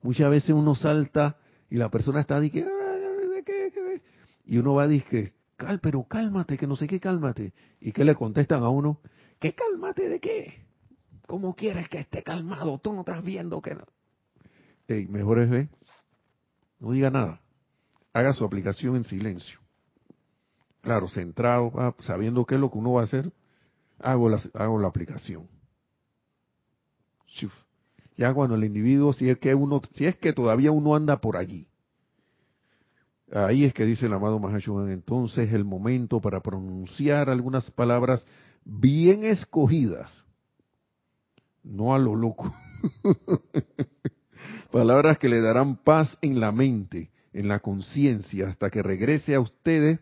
Muchas 0.02 0.30
veces 0.30 0.52
uno 0.52 0.76
salta 0.76 1.38
y 1.70 1.76
la 1.76 1.90
persona 1.90 2.22
está 2.22 2.40
diciendo, 2.40 2.72
y 4.46 4.58
uno 4.58 4.76
va 4.76 4.84
a 4.84 4.88
Pero 5.82 6.04
cálmate, 6.04 6.58
que 6.58 6.68
no 6.68 6.76
sé 6.76 6.88
qué, 6.88 7.00
cálmate. 7.00 7.54
¿Y 7.80 7.92
qué 7.92 8.04
le 8.04 8.16
contestan 8.16 8.64
a 8.64 8.70
uno? 8.70 9.00
¿Qué 9.40 9.54
cálmate 9.54 10.10
de 10.10 10.20
qué? 10.20 10.66
¿Cómo 11.28 11.56
quieres 11.56 11.88
que 11.90 12.00
esté 12.00 12.24
calmado? 12.24 12.80
Tú 12.80 12.94
no 12.94 13.02
estás 13.02 13.24
viendo 13.24 13.62
que 13.62 13.76
no. 13.76 13.86
Mejor 14.88 15.40
es 15.40 15.50
ver. 15.50 15.70
No 16.80 16.92
diga 16.92 17.10
nada. 17.10 17.42
Haga 18.14 18.34
su 18.34 18.44
aplicación 18.44 18.96
en 18.98 19.04
silencio. 19.04 19.60
Claro, 20.82 21.08
centrado, 21.08 21.72
ah, 21.76 21.96
sabiendo 22.00 22.46
qué 22.46 22.56
es 22.56 22.62
lo 22.62 22.72
que 22.72 22.78
uno 22.80 22.94
va 22.94 23.02
a 23.02 23.04
hacer, 23.06 23.32
hago 24.00 24.30
la, 24.30 24.42
hago 24.54 24.80
la 24.80 24.88
aplicación. 24.88 25.48
Ya 28.18 28.34
cuando 28.34 28.56
el 28.56 28.64
individuo, 28.64 29.14
si 29.14 29.30
es 29.30 29.38
que 29.38 29.56
uno, 29.56 29.82
si 29.94 30.06
es 30.06 30.18
que 30.18 30.34
todavía 30.34 30.72
uno 30.72 30.96
anda 30.96 31.22
por 31.22 31.38
allí, 31.38 31.68
Ahí 33.34 33.64
es 33.64 33.74
que 33.74 33.86
dice 33.86 34.08
el 34.08 34.14
amado 34.14 34.40
Mahashohan, 34.40 34.92
entonces 34.92 35.54
el 35.54 35.64
momento 35.64 36.20
para 36.20 36.42
pronunciar 36.42 37.30
algunas 37.30 37.72
palabras 37.72 38.28
bien 38.66 39.24
escogidas, 39.24 40.26
no 41.64 41.96
a 41.96 42.00
lo 42.00 42.14
loco, 42.16 42.54
palabras 44.72 45.18
que 45.18 45.30
le 45.30 45.40
darán 45.40 45.78
paz 45.78 46.18
en 46.22 46.42
la 46.42 46.52
mente, 46.52 47.10
en 47.32 47.48
la 47.48 47.60
conciencia, 47.60 48.50
hasta 48.50 48.70
que 48.70 48.84
regrese 48.84 49.34
a 49.34 49.40
ustedes 49.40 50.02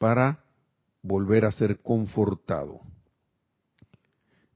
para 0.00 0.40
volver 1.02 1.44
a 1.44 1.52
ser 1.52 1.78
confortado. 1.78 2.80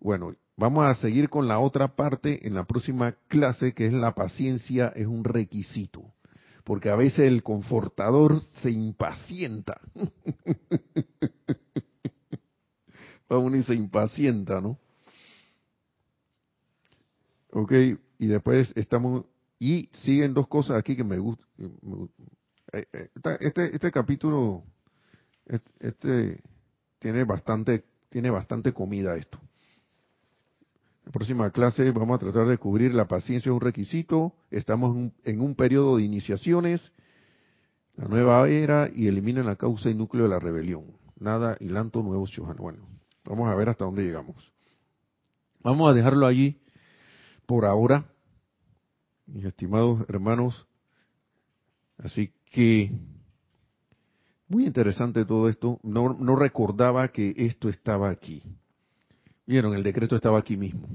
Bueno, 0.01 0.35
vamos 0.57 0.85
a 0.85 0.95
seguir 0.95 1.29
con 1.29 1.47
la 1.47 1.61
otra 1.61 1.95
parte 1.95 2.45
en 2.45 2.55
la 2.55 2.65
próxima 2.65 3.15
clase, 3.29 3.73
que 3.73 3.87
es 3.87 3.93
la 3.93 4.17
paciencia 4.17 4.93
es 4.97 5.07
un 5.07 5.23
requisito 5.23 6.13
porque 6.71 6.89
a 6.89 6.95
veces 6.95 7.27
el 7.27 7.43
confortador 7.43 8.41
se 8.63 8.71
impacienta. 8.71 9.81
Uno 13.29 13.57
y 13.57 13.65
se 13.65 13.75
impacienta, 13.75 14.61
¿no? 14.61 14.79
Ok, 17.51 17.73
y 18.21 18.27
después 18.29 18.73
estamos, 18.77 19.25
y 19.59 19.91
siguen 20.05 20.33
dos 20.33 20.47
cosas 20.47 20.79
aquí 20.79 20.95
que 20.95 21.03
me 21.03 21.19
gustan. 21.19 21.49
Eh, 22.73 22.87
eh, 22.93 23.11
este, 23.41 23.75
este 23.75 23.91
capítulo, 23.91 24.63
este, 25.81 26.41
tiene 27.01 27.25
bastante, 27.25 27.83
tiene 28.11 28.31
bastante 28.31 28.73
comida 28.73 29.17
esto 29.17 29.41
próxima 31.11 31.51
clase 31.51 31.91
vamos 31.93 32.17
a 32.17 32.19
tratar 32.19 32.47
de 32.47 32.59
cubrir 32.59 32.95
la 32.95 33.09
paciencia 33.09 33.51
es 33.51 33.55
un 33.55 33.61
requisito. 33.61 34.35
Estamos 34.51 35.13
en 35.25 35.41
un, 35.41 35.55
periodo 35.55 35.97
de 35.97 36.05
iniciaciones, 36.05 36.93
la 37.97 38.07
nueva 38.07 38.49
era 38.49 38.91
y 38.95 39.09
eliminen 39.09 39.47
la 39.47 39.57
causa 39.57 39.91
y 39.91 39.95
núcleo 39.95 40.25
de 40.25 40.31
la 40.31 40.39
rebelión. 40.39 40.85
Nada, 41.19 41.57
y 41.61 41.69
lanto 41.69 42.03
nuevo 42.03 42.27
Shohan. 42.27 42.57
Bueno, 42.57 42.87
vamos 43.25 43.49
a 43.49 43.55
ver 43.55 43.69
hasta 43.69 43.85
dónde 43.85 44.03
llegamos. 44.03 44.53
Vamos 45.63 45.91
a 45.91 45.95
dejarlo 45.95 46.27
allí 46.27 46.61
por 47.47 47.67
ahora, 47.67 48.07
mis 49.27 49.45
estimados 49.45 50.09
hermanos. 50.09 50.67
Así 51.99 52.33
que, 52.53 52.93
muy 54.49 54.65
interesante 54.65 55.25
todo 55.27 55.49
esto. 55.49 55.79
No, 55.83 56.15
no 56.15 56.37
recordaba 56.37 57.09
que 57.09 57.35
esto 57.37 57.69
estaba 57.69 58.09
aquí. 58.09 58.43
Vieron, 59.51 59.75
el 59.75 59.83
decreto 59.83 60.15
estaba 60.15 60.39
aquí 60.39 60.57
mismo. 60.57 60.87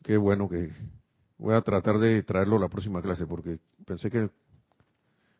Qué 0.00 0.16
bueno 0.16 0.48
que 0.48 0.70
voy 1.38 1.52
a 1.54 1.60
tratar 1.60 1.98
de 1.98 2.22
traerlo 2.22 2.54
a 2.54 2.60
la 2.60 2.68
próxima 2.68 3.02
clase 3.02 3.26
porque 3.26 3.58
pensé 3.84 4.12
que 4.12 4.30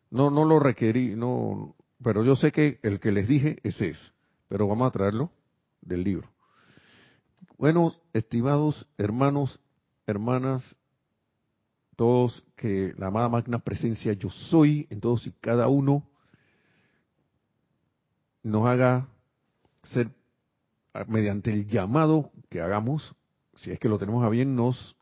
no 0.09 0.29
no 0.29 0.43
lo 0.43 0.59
requerí, 0.59 1.15
no, 1.15 1.77
pero 2.03 2.25
yo 2.25 2.35
sé 2.35 2.51
que 2.51 2.77
el 2.83 2.99
que 2.99 3.13
les 3.13 3.29
dije 3.29 3.59
ese 3.63 3.91
es, 3.91 4.13
pero 4.49 4.67
vamos 4.67 4.89
a 4.89 4.91
traerlo 4.91 5.31
del 5.79 6.03
libro. 6.03 6.29
Bueno, 7.57 7.93
estimados 8.11 8.85
hermanos, 8.97 9.57
hermanas, 10.07 10.75
todos 11.95 12.43
que 12.57 12.93
la 12.97 13.07
amada 13.07 13.29
magna 13.29 13.59
presencia 13.59 14.11
yo 14.11 14.29
soy 14.29 14.87
en 14.89 14.99
todos 14.99 15.25
y 15.25 15.31
cada 15.31 15.69
uno 15.69 16.05
nos 18.43 18.67
haga 18.67 19.07
ser 19.83 20.11
mediante 21.07 21.51
el 21.51 21.67
llamado 21.67 22.31
que 22.49 22.61
hagamos, 22.61 23.15
si 23.55 23.71
es 23.71 23.79
que 23.79 23.89
lo 23.89 23.97
tenemos 23.97 24.23
a 24.23 24.29
bien, 24.29 24.55
nos, 24.55 24.95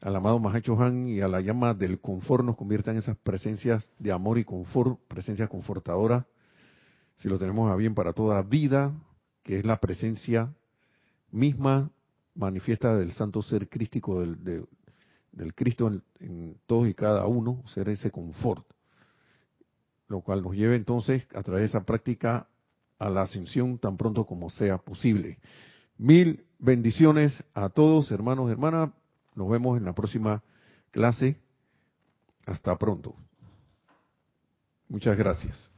al 0.00 0.16
amado 0.16 0.38
Mahacho 0.38 0.80
Han 0.80 1.08
y 1.08 1.20
a 1.20 1.28
la 1.28 1.40
llama 1.40 1.74
del 1.74 2.00
confort 2.00 2.44
nos 2.44 2.56
conviertan 2.56 2.94
en 2.94 3.02
esas 3.02 3.16
presencias 3.18 3.88
de 3.98 4.12
amor 4.12 4.38
y 4.38 4.44
confort, 4.44 4.98
presencia 5.08 5.48
confortadora, 5.48 6.26
si 7.16 7.28
lo 7.28 7.38
tenemos 7.38 7.70
a 7.70 7.76
bien 7.76 7.94
para 7.94 8.12
toda 8.12 8.42
vida, 8.42 8.92
que 9.42 9.58
es 9.58 9.64
la 9.64 9.78
presencia 9.78 10.52
misma 11.30 11.90
manifiesta 12.34 12.96
del 12.96 13.12
santo 13.12 13.42
ser 13.42 13.68
crístico 13.68 14.20
del, 14.20 14.66
del 15.32 15.54
Cristo 15.54 15.88
en, 15.88 16.02
en, 16.20 16.56
todos 16.66 16.88
y 16.88 16.94
cada 16.94 17.26
uno, 17.26 17.62
ser 17.68 17.88
ese 17.88 18.10
confort. 18.10 18.66
Lo 20.08 20.20
cual 20.20 20.42
nos 20.42 20.54
lleve 20.54 20.76
entonces 20.76 21.26
a 21.34 21.42
través 21.42 21.62
de 21.62 21.66
esa 21.66 21.84
práctica 21.84 22.48
a 23.02 23.10
la 23.10 23.22
ascensión 23.22 23.78
tan 23.78 23.96
pronto 23.96 24.24
como 24.24 24.48
sea 24.48 24.78
posible. 24.78 25.38
Mil 25.98 26.44
bendiciones 26.60 27.42
a 27.52 27.68
todos, 27.68 28.12
hermanos, 28.12 28.48
hermanas. 28.48 28.90
Nos 29.34 29.50
vemos 29.50 29.76
en 29.76 29.84
la 29.84 29.92
próxima 29.92 30.42
clase. 30.92 31.36
Hasta 32.46 32.78
pronto. 32.78 33.16
Muchas 34.88 35.16
gracias. 35.16 35.71